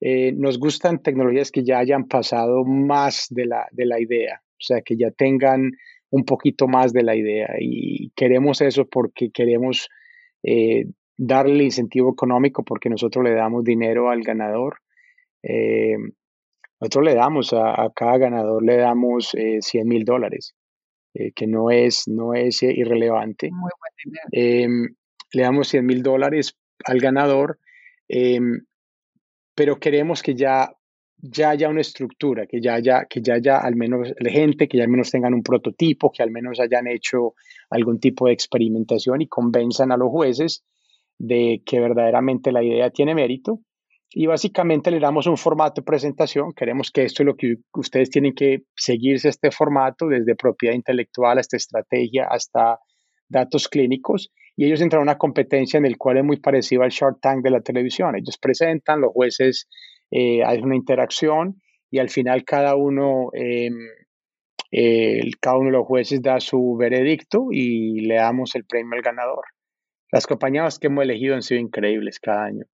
nos 0.00 0.58
gustan 0.60 1.02
tecnologías 1.02 1.50
que 1.50 1.64
ya 1.64 1.78
hayan 1.78 2.06
pasado 2.06 2.64
más 2.64 3.26
de 3.30 3.46
la, 3.46 3.66
de 3.72 3.86
la 3.86 3.98
idea, 3.98 4.42
o 4.44 4.62
sea, 4.62 4.80
que 4.82 4.96
ya 4.96 5.10
tengan 5.10 5.72
un 6.10 6.24
poquito 6.24 6.68
más 6.68 6.92
de 6.92 7.02
la 7.02 7.16
idea 7.16 7.56
y 7.58 8.10
queremos 8.14 8.60
eso 8.60 8.86
porque 8.86 9.30
queremos 9.30 9.88
eh, 10.42 10.86
darle 11.16 11.54
el 11.54 11.62
incentivo 11.62 12.12
económico 12.12 12.64
porque 12.64 12.88
nosotros 12.88 13.24
le 13.24 13.32
damos 13.32 13.64
dinero 13.64 14.10
al 14.10 14.22
ganador. 14.22 14.78
Eh, 15.42 15.96
nosotros 16.80 17.04
le 17.04 17.14
damos 17.14 17.52
a, 17.52 17.90
cada 17.94 18.18
ganador, 18.18 18.62
le 18.62 18.76
damos 18.76 19.30
100 19.30 19.60
eh, 19.62 19.84
mil 19.84 20.04
dólares, 20.04 20.54
que 21.34 21.46
no 21.46 21.70
es, 21.70 22.06
no 22.06 22.34
es 22.34 22.62
irrelevante. 22.62 23.50
Em, 24.30 24.94
le 25.32 25.42
damos 25.42 25.68
100 25.68 25.86
mil 25.86 26.02
dólares 26.02 26.58
al 26.84 27.00
ganador, 27.00 27.58
em, 28.08 28.66
pero 29.54 29.80
queremos 29.80 30.22
que 30.22 30.34
ya 30.34 30.75
ya 31.30 31.50
haya 31.50 31.68
una 31.68 31.80
estructura, 31.80 32.46
que 32.46 32.60
ya 32.60 32.74
haya, 32.74 33.06
que 33.08 33.20
ya 33.20 33.34
haya 33.34 33.58
al 33.58 33.76
menos 33.76 34.12
gente, 34.18 34.68
que 34.68 34.78
ya 34.78 34.84
al 34.84 34.90
menos 34.90 35.10
tengan 35.10 35.34
un 35.34 35.42
prototipo, 35.42 36.10
que 36.10 36.22
al 36.22 36.30
menos 36.30 36.60
hayan 36.60 36.86
hecho 36.86 37.34
algún 37.70 38.00
tipo 38.00 38.26
de 38.26 38.32
experimentación 38.32 39.22
y 39.22 39.28
convenzan 39.28 39.92
a 39.92 39.96
los 39.96 40.10
jueces 40.10 40.64
de 41.18 41.62
que 41.64 41.80
verdaderamente 41.80 42.52
la 42.52 42.62
idea 42.62 42.90
tiene 42.90 43.14
mérito. 43.14 43.60
Y 44.10 44.26
básicamente 44.26 44.90
le 44.90 45.00
damos 45.00 45.26
un 45.26 45.36
formato 45.36 45.80
de 45.80 45.84
presentación. 45.84 46.52
Queremos 46.52 46.90
que 46.90 47.04
esto 47.04 47.22
es 47.22 47.26
lo 47.26 47.36
que 47.36 47.56
ustedes 47.74 48.08
tienen 48.08 48.34
que 48.34 48.62
seguirse 48.74 49.28
este 49.28 49.50
formato, 49.50 50.06
desde 50.06 50.36
propiedad 50.36 50.74
intelectual 50.74 51.38
hasta 51.38 51.56
estrategia, 51.56 52.26
hasta 52.30 52.78
datos 53.28 53.68
clínicos. 53.68 54.30
Y 54.56 54.64
ellos 54.64 54.80
entran 54.80 55.00
a 55.00 55.02
una 55.02 55.18
competencia 55.18 55.76
en 55.76 55.84
el 55.84 55.98
cual 55.98 56.18
es 56.18 56.24
muy 56.24 56.38
parecido 56.38 56.82
al 56.82 56.90
Shark 56.90 57.20
Tank 57.20 57.42
de 57.42 57.50
la 57.50 57.60
televisión. 57.60 58.16
Ellos 58.16 58.38
presentan, 58.38 59.02
los 59.02 59.12
jueces 59.12 59.68
eh, 60.10 60.44
hay 60.44 60.60
una 60.60 60.76
interacción 60.76 61.60
y 61.90 61.98
al 61.98 62.10
final 62.10 62.44
cada 62.44 62.76
uno, 62.76 63.30
em, 63.32 63.74
cada 65.40 65.56
uno 65.56 65.66
de 65.66 65.76
los 65.76 65.86
jueces 65.86 66.20
da 66.22 66.40
su 66.40 66.76
veredicto 66.76 67.48
y 67.50 68.00
le 68.00 68.16
damos 68.16 68.54
el 68.54 68.64
premio 68.64 68.94
al 68.96 69.02
ganador. 69.02 69.44
Las 70.12 70.26
compañías 70.26 70.78
que 70.78 70.88
hemos 70.88 71.04
elegido 71.04 71.34
han 71.34 71.42
sido 71.42 71.60
increíbles 71.60 72.20
cada 72.20 72.44
año. 72.44 72.64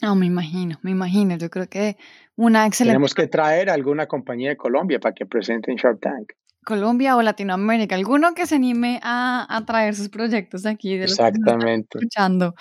No, 0.00 0.16
me 0.16 0.26
imagino, 0.26 0.78
me 0.82 0.90
imagino. 0.90 1.36
Yo 1.36 1.48
creo 1.48 1.68
que 1.68 1.96
una 2.36 2.66
excelente. 2.66 2.94
Tenemos 2.94 3.14
que 3.14 3.28
traer 3.28 3.70
alguna 3.70 4.06
compañía 4.06 4.50
de 4.50 4.56
Colombia 4.56 4.98
para 4.98 5.14
que 5.14 5.26
presenten 5.26 5.76
Shark 5.76 6.00
Tank. 6.00 6.32
Colombia 6.64 7.16
o 7.16 7.22
Latinoamérica, 7.22 7.94
alguno 7.94 8.34
que 8.34 8.46
se 8.46 8.56
anime 8.56 9.00
a, 9.02 9.46
a 9.48 9.64
traer 9.64 9.94
sus 9.94 10.08
proyectos 10.08 10.64
aquí. 10.66 10.96
De 10.96 11.04
Exactamente. 11.04 11.98
escuchando. 11.98 12.54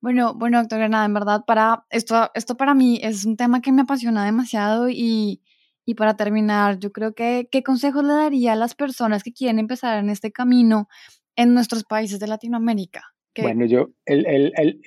Bueno, 0.00 0.34
bueno, 0.34 0.58
doctor 0.58 0.78
Granada, 0.78 1.04
en 1.04 1.14
verdad, 1.14 1.44
para 1.46 1.84
esto, 1.90 2.30
esto 2.34 2.56
para 2.56 2.74
mí 2.74 3.00
es 3.02 3.24
un 3.24 3.36
tema 3.36 3.60
que 3.60 3.72
me 3.72 3.82
apasiona 3.82 4.24
demasiado 4.24 4.88
y, 4.88 5.42
y 5.84 5.94
para 5.94 6.16
terminar, 6.16 6.78
yo 6.78 6.92
creo 6.92 7.14
que, 7.14 7.48
¿qué 7.50 7.62
consejos 7.62 8.04
le 8.04 8.12
daría 8.12 8.52
a 8.52 8.56
las 8.56 8.74
personas 8.74 9.22
que 9.22 9.32
quieren 9.32 9.58
empezar 9.58 9.98
en 9.98 10.10
este 10.10 10.30
camino 10.30 10.88
en 11.36 11.54
nuestros 11.54 11.84
países 11.84 12.20
de 12.20 12.28
Latinoamérica? 12.28 13.14
Bueno, 13.36 13.64
yo, 13.64 13.90
el, 14.06 14.26
el, 14.26 14.52
el, 14.56 14.80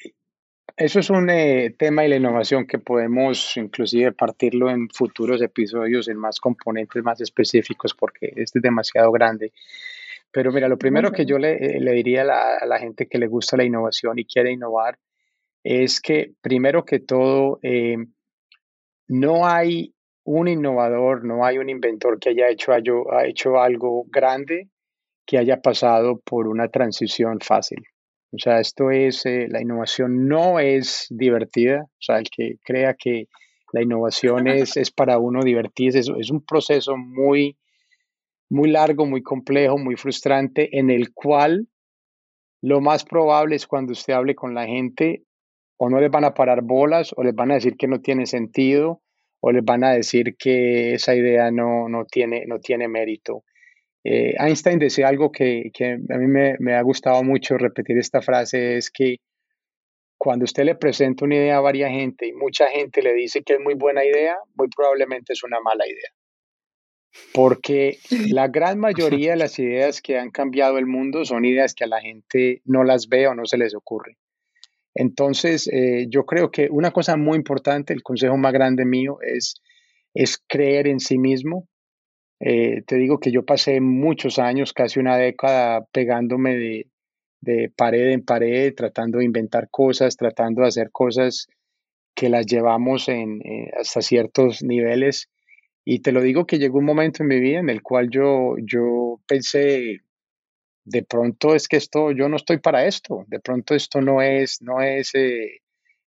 eso 0.76 0.99
es 0.99 1.09
un 1.09 1.30
eh, 1.30 1.76
tema 1.78 2.03
y 2.03 2.09
la 2.09 2.15
innovación 2.15 2.65
que 2.65 2.80
podemos 2.80 3.55
inclusive 3.57 4.11
partirlo 4.11 4.71
en 4.71 4.89
futuros 4.89 5.41
episodios 5.41 6.07
en 6.07 6.17
más 6.17 6.39
componentes 6.39 7.03
más 7.03 7.21
específicos 7.21 7.93
porque 7.93 8.34
este 8.36 8.59
es 8.59 8.63
demasiado 8.63 9.11
grande. 9.11 9.51
Pero 10.32 10.51
mira, 10.51 10.67
lo 10.67 10.80
primero 10.80 11.11
que 11.11 11.26
yo 11.26 11.38
le, 11.38 11.78
eh, 11.78 11.93
diría 11.93 12.24
a 12.24 12.65
la, 12.65 12.80
gente 12.80 13.07
que 13.07 13.19
le 13.19 13.28
gusta 13.28 13.55
la 13.55 13.65
innovación 13.65 14.17
y 14.17 14.26
quiere 14.26 14.51
innovar 14.51 14.97
es 15.63 16.01
que 16.01 16.34
primero 16.41 16.84
que 16.84 16.99
todo, 16.99 17.59
eh, 17.61 17.97
no 19.07 19.45
hay 19.45 19.93
un 20.24 20.47
innovador, 20.47 21.24
no 21.24 21.45
hay 21.45 21.59
un 21.59 21.69
inventor 21.69 22.19
que 22.19 22.30
haya 22.30 22.49
hecho, 22.49 22.71
ha 22.74 23.28
hecho 23.28 23.61
algo 23.61 24.05
grande 24.09 24.69
que 25.26 25.38
haya 25.38 25.61
pasado 25.61 26.19
por 26.19 26.47
una 26.47 26.67
transición 26.69 27.39
fácil. 27.39 27.84
O 28.34 28.40
sea, 28.40 28.60
esto 28.60 28.90
es, 28.90 29.26
eh, 29.28 29.48
la 29.48 29.62
innovación 29.62 30.28
no 30.28 30.60
es 30.60 31.06
divertida. 31.12 31.84
O 31.84 32.02
sea, 32.02 32.18
el 32.18 32.30
que 32.30 32.58
crea 32.64 32.96
que 32.96 33.28
la 33.72 33.84
innovación 33.84 34.48
es, 34.48 34.76
es 34.76 34.92
para 34.92 35.20
uno 35.20 35.44
divertirse, 35.44 36.00
es, 36.00 36.10
es 36.20 36.32
un 36.32 36.44
proceso 36.44 36.98
muy, 36.98 37.58
muy 38.50 38.72
largo, 38.72 39.06
muy 39.06 39.22
complejo, 39.22 39.78
muy 39.78 39.96
frustrante, 39.96 40.78
en 40.78 40.90
el 40.90 41.14
cual 41.14 41.68
lo 42.62 42.82
más 42.82 43.04
probable 43.04 43.56
es 43.56 43.68
cuando 43.68 43.92
usted 43.92 44.14
hable 44.14 44.36
con 44.36 44.56
la 44.56 44.66
gente, 44.66 45.24
o 45.78 45.90
no 45.90 46.00
les 46.00 46.10
van 46.10 46.24
a 46.24 46.34
parar 46.34 46.62
bolas, 46.64 47.14
o 47.16 47.24
les 47.24 47.36
van 47.36 47.52
a 47.52 47.56
decir 47.56 47.76
que 47.78 47.88
no 47.88 48.00
tiene 48.02 48.26
sentido, 48.26 49.02
o 49.42 49.52
les 49.52 49.64
van 49.64 49.84
a 49.84 49.92
decir 49.92 50.36
que 50.38 50.94
esa 50.94 51.14
idea 51.14 51.52
no, 51.52 51.90
no, 51.90 52.06
tiene, 52.06 52.46
no 52.48 52.60
tiene 52.60 52.88
mérito. 52.88 53.44
Eh, 54.04 54.34
Einstein 54.38 54.80
decía 54.80 55.08
algo 55.08 55.32
que, 55.32 55.72
a 56.10 56.18
mí 56.18 56.28
me, 56.28 56.74
ha 56.74 56.82
gustado 56.82 57.24
mucho 57.24 57.58
repetir 57.58 57.97
esta 57.97 58.22
frase, 58.22 58.78
es 58.78 58.91
que 58.91 59.18
cuando 60.18 60.45
usted 60.45 60.64
le 60.64 60.76
presenta 60.76 61.26
una 61.26 61.36
idea 61.36 61.58
a 61.58 61.62
varias 61.62 61.91
gente 61.91 62.28
y 62.28 62.34
mucha 62.34 62.68
gente 62.68 63.01
le 63.01 63.14
dice 63.14 63.43
que 63.43 63.54
es 63.54 63.60
muy 63.60 63.76
buena 63.76 64.04
idea, 64.04 64.38
muy 64.56 64.68
probablemente 64.70 65.34
es 65.34 65.43
una 65.43 65.60
mala 65.60 65.86
idea. 65.86 66.12
Porque 67.34 67.99
la 68.30 68.47
gran 68.47 68.80
mayoría 68.80 69.32
de 69.32 69.38
las 69.38 69.60
ideas 69.60 70.01
que 70.01 70.18
han 70.18 70.32
cambiado 70.32 70.78
el 70.78 70.86
mundo 70.86 71.26
son 71.26 71.45
ideas 71.45 71.74
que 71.76 71.84
a 71.84 71.88
la 71.88 72.01
gente 72.01 72.62
no 72.66 72.84
las 72.84 73.08
ve 73.08 73.28
o 73.28 73.36
no 73.36 73.45
se 73.45 73.58
les 73.58 73.76
ocurre. 73.76 74.18
Entonces, 74.95 75.68
eh, 75.68 76.06
yo 76.10 76.26
creo 76.26 76.51
que 76.51 76.70
una 76.70 76.91
cosa 76.91 77.18
muy 77.18 77.38
importante, 77.38 77.93
el 77.93 78.04
consejo 78.04 78.38
más 78.38 78.54
grande 78.54 78.86
mío 78.86 79.18
es, 79.22 79.62
es 80.14 80.41
creer 80.47 80.88
en 80.88 80.99
sí 80.99 81.18
mismo, 81.18 81.68
eh, 82.46 82.82
te 82.86 82.98
digo 82.98 83.20
que 83.22 83.32
yo 83.32 83.46
pasé 83.46 83.80
muchos 83.80 84.38
años, 84.38 84.74
casi 84.74 85.00
una 85.00 85.16
década, 85.16 85.86
pegándome 85.94 86.58
de, 87.41 87.70
pared 87.78 88.12
en 88.12 88.26
pared, 88.26 88.74
tratando 88.76 89.20
de 89.20 89.26
inventar 89.26 89.70
cosas, 89.70 90.18
tratando 90.18 90.62
de 90.62 90.68
hacer 90.68 90.91
cosas 90.91 91.48
que 92.14 92.28
las 92.28 92.46
llevamos 92.46 93.08
en, 93.08 93.41
eh, 93.46 93.72
hasta 93.80 94.02
ciertos 94.02 94.62
niveles. 94.62 95.30
Y 95.86 96.00
te 96.00 96.12
lo 96.12 96.22
digo 96.22 96.46
que 96.46 96.60
llegó 96.60 96.80
un 96.80 96.86
momento 96.86 97.24
en 97.24 97.30
mi 97.30 97.39
vida 97.39 97.60
en 97.60 97.70
el 97.70 97.82
cual 97.82 98.10
yo, 98.10 98.56
yo 98.62 99.22
pensé, 99.26 100.02
de 100.84 101.04
pronto 101.04 101.56
es 101.56 101.70
que 101.70 101.78
esto, 101.78 102.12
yo 102.12 102.28
no 102.28 102.36
estoy 102.36 102.58
para 102.58 102.86
esto, 102.86 103.24
de 103.28 103.39
pronto 103.39 103.74
esto 103.74 104.02
no 104.02 104.22
es, 104.22 104.62
no 104.62 104.82
es 104.82 105.16
eh, 105.16 105.62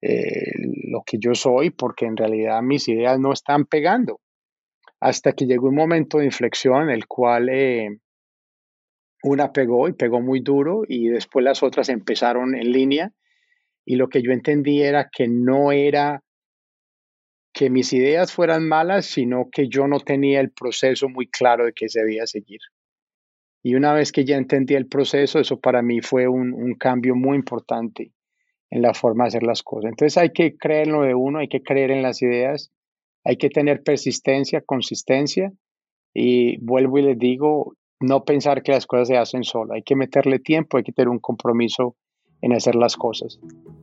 lo 0.01 1.01
que 1.03 1.17
yo 1.17 1.33
soy, 1.33 1.71
porque 1.71 2.05
en 2.05 2.17
realidad 2.17 2.61
mis 2.61 2.87
ideas 2.87 3.19
no 3.19 3.33
están 3.33 3.65
pegando 3.65 4.19
hasta 4.99 5.33
que 5.33 5.45
llegó 5.45 5.69
un 5.69 5.75
momento 5.75 6.17
de 6.17 6.25
inflexión 6.25 6.83
en 6.83 6.89
el 6.89 7.07
cual 7.07 7.49
eh, 7.49 7.99
una 9.23 9.51
pegó 9.51 9.87
y 9.87 9.93
pegó 9.93 10.21
muy 10.21 10.39
duro 10.41 10.83
y 10.87 11.07
después 11.09 11.43
las 11.43 11.63
otras 11.63 11.89
empezaron 11.89 12.55
en 12.55 12.71
línea 12.71 13.11
y 13.85 13.95
lo 13.95 14.07
que 14.09 14.21
yo 14.21 14.31
entendí 14.31 14.81
era 14.81 15.09
que 15.11 15.27
no 15.27 15.71
era 15.71 16.23
que 17.53 17.69
mis 17.69 17.91
ideas 17.93 18.31
fueran 18.31 18.67
malas, 18.67 19.05
sino 19.07 19.49
que 19.51 19.67
yo 19.67 19.87
no 19.87 19.99
tenía 19.99 20.39
el 20.39 20.51
proceso 20.51 21.09
muy 21.09 21.27
claro 21.27 21.65
de 21.65 21.73
que 21.73 21.89
se 21.89 22.01
debía 22.01 22.27
seguir. 22.27 22.59
Y 23.63 23.75
una 23.75 23.93
vez 23.93 24.11
que 24.11 24.23
ya 24.23 24.37
entendí 24.37 24.75
el 24.75 24.87
proceso, 24.87 25.39
eso 25.39 25.59
para 25.59 25.81
mí 25.81 26.01
fue 26.01 26.27
un, 26.27 26.53
un 26.53 26.75
cambio 26.75 27.15
muy 27.15 27.35
importante. 27.35 28.13
en 28.71 28.81
la 28.83 28.93
forma 28.93 29.23
de 29.23 29.29
hacer 29.29 29.43
las 29.43 29.63
cosas. 29.63 29.89
Entonces 29.89 30.17
hay 30.17 30.31
que 30.31 30.55
creer 30.57 30.87
en 30.87 30.93
lo 30.93 31.01
de 31.03 31.15
uno, 31.15 31.39
hay 31.39 31.47
que 31.47 31.63
creer 31.63 31.91
en 31.91 32.03
las 32.03 32.21
ideas, 32.21 32.71
hay 33.23 33.37
que 33.37 33.49
tener 33.49 33.83
persistencia, 33.83 34.61
consistencia 34.61 35.51
y 36.13 36.57
vuelvo 36.63 36.97
y 36.97 37.03
les 37.03 37.19
digo, 37.19 37.73
no 37.99 38.23
pensar 38.23 38.63
que 38.63 38.71
las 38.71 38.87
cosas 38.87 39.09
se 39.09 39.17
hacen 39.17 39.43
solo, 39.43 39.73
hay 39.73 39.83
que 39.83 39.95
meterle 39.95 40.39
tiempo, 40.39 40.77
hay 40.77 40.83
que 40.83 40.93
tener 40.93 41.09
un 41.09 41.19
compromiso 41.19 41.95
en 42.41 42.53
hacer 42.53 42.75
las 42.75 42.95
cosas. 42.95 43.39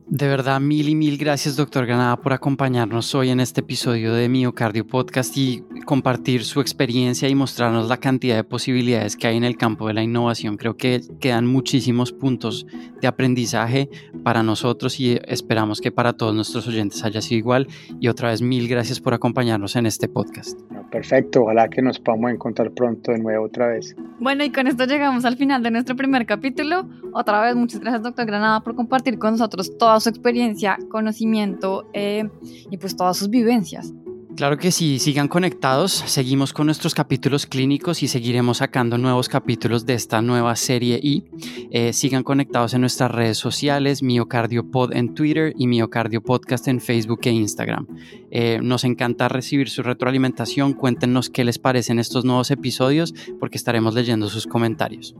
De 0.09 0.25
verdad, 0.25 0.61
mil 0.61 0.87
y 0.87 0.95
mil 0.95 1.17
gracias, 1.17 1.57
doctor 1.57 1.85
Granada, 1.85 2.15
por 2.15 2.31
acompañarnos 2.31 3.13
hoy 3.13 3.29
en 3.29 3.41
este 3.41 3.59
episodio 3.59 4.13
de 4.13 4.29
Miocardio 4.29 4.87
Podcast 4.87 5.35
y 5.35 5.65
compartir 5.85 6.45
su 6.45 6.61
experiencia 6.61 7.27
y 7.27 7.35
mostrarnos 7.35 7.89
la 7.89 7.97
cantidad 7.97 8.37
de 8.37 8.45
posibilidades 8.45 9.17
que 9.17 9.27
hay 9.27 9.35
en 9.35 9.43
el 9.43 9.57
campo 9.57 9.87
de 9.87 9.93
la 9.93 10.03
innovación. 10.03 10.55
Creo 10.55 10.77
que 10.77 11.01
quedan 11.19 11.45
muchísimos 11.45 12.13
puntos 12.13 12.65
de 13.01 13.07
aprendizaje 13.07 13.89
para 14.23 14.43
nosotros 14.43 14.97
y 15.01 15.19
esperamos 15.25 15.81
que 15.81 15.91
para 15.91 16.13
todos 16.13 16.33
nuestros 16.33 16.67
oyentes 16.69 17.03
haya 17.03 17.21
sido 17.21 17.39
igual. 17.39 17.67
Y 17.99 18.07
otra 18.07 18.29
vez, 18.29 18.41
mil 18.41 18.69
gracias 18.69 19.01
por 19.01 19.13
acompañarnos 19.13 19.75
en 19.75 19.87
este 19.87 20.07
podcast. 20.07 20.57
Perfecto, 20.89 21.43
ojalá 21.43 21.67
que 21.67 21.81
nos 21.81 21.99
podamos 21.99 22.31
encontrar 22.31 22.71
pronto 22.71 23.11
de 23.11 23.19
nuevo 23.19 23.45
otra 23.45 23.67
vez. 23.67 23.93
Bueno, 24.19 24.45
y 24.45 24.51
con 24.51 24.67
esto 24.67 24.85
llegamos 24.85 25.25
al 25.25 25.35
final 25.35 25.61
de 25.61 25.69
nuestro 25.69 25.97
primer 25.97 26.25
capítulo. 26.25 26.87
Otra 27.13 27.41
vez, 27.41 27.55
muchas 27.55 27.81
gracias, 27.81 28.03
doctor 28.03 28.25
Granada, 28.25 28.46
por 28.63 28.75
compartir 28.75 29.19
con 29.19 29.31
nosotros 29.31 29.77
toda 29.77 29.99
su 29.99 30.09
experiencia, 30.09 30.77
conocimiento 30.89 31.87
eh, 31.93 32.29
y 32.69 32.77
pues 32.77 32.95
todas 32.95 33.17
sus 33.17 33.29
vivencias. 33.29 33.93
Claro 34.37 34.59
que 34.59 34.71
sí, 34.71 34.99
sigan 34.99 35.27
conectados, 35.27 35.91
seguimos 35.91 36.53
con 36.53 36.67
nuestros 36.67 36.93
capítulos 36.93 37.47
clínicos 37.47 38.03
y 38.03 38.07
seguiremos 38.07 38.57
sacando 38.57 38.99
nuevos 38.99 39.29
capítulos 39.29 39.87
de 39.87 39.95
esta 39.95 40.21
nueva 40.21 40.55
serie 40.55 40.99
y 41.01 41.23
eh, 41.71 41.91
sigan 41.91 42.21
conectados 42.21 42.75
en 42.75 42.81
nuestras 42.81 43.09
redes 43.09 43.39
sociales, 43.39 44.03
Miocardiopod 44.03 44.93
en 44.93 45.15
Twitter 45.15 45.55
y 45.57 45.65
Miocardio 45.65 46.21
Podcast 46.21 46.67
en 46.67 46.81
Facebook 46.81 47.21
e 47.23 47.31
Instagram. 47.31 47.87
Eh, 48.29 48.59
nos 48.61 48.83
encanta 48.83 49.27
recibir 49.27 49.71
su 49.71 49.81
retroalimentación, 49.81 50.73
cuéntenos 50.73 51.31
qué 51.31 51.43
les 51.43 51.57
parecen 51.57 51.97
estos 51.97 52.23
nuevos 52.23 52.51
episodios 52.51 53.15
porque 53.39 53.57
estaremos 53.57 53.95
leyendo 53.95 54.29
sus 54.29 54.45
comentarios. 54.45 55.15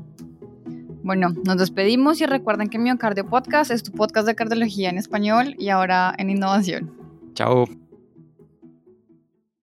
Bueno, 1.07 1.29
nos 1.45 1.57
despedimos 1.57 2.19
y 2.19 2.25
recuerden 2.25 2.67
que 2.67 2.77
Miocardio 2.77 3.25
Podcast 3.25 3.71
es 3.71 3.81
tu 3.81 3.93
podcast 3.93 4.27
de 4.27 4.35
cardiología 4.35 4.89
en 4.89 4.97
español 4.97 5.55
y 5.57 5.69
ahora 5.69 6.13
en 6.17 6.29
innovación. 6.29 6.91
Chao. 7.33 7.65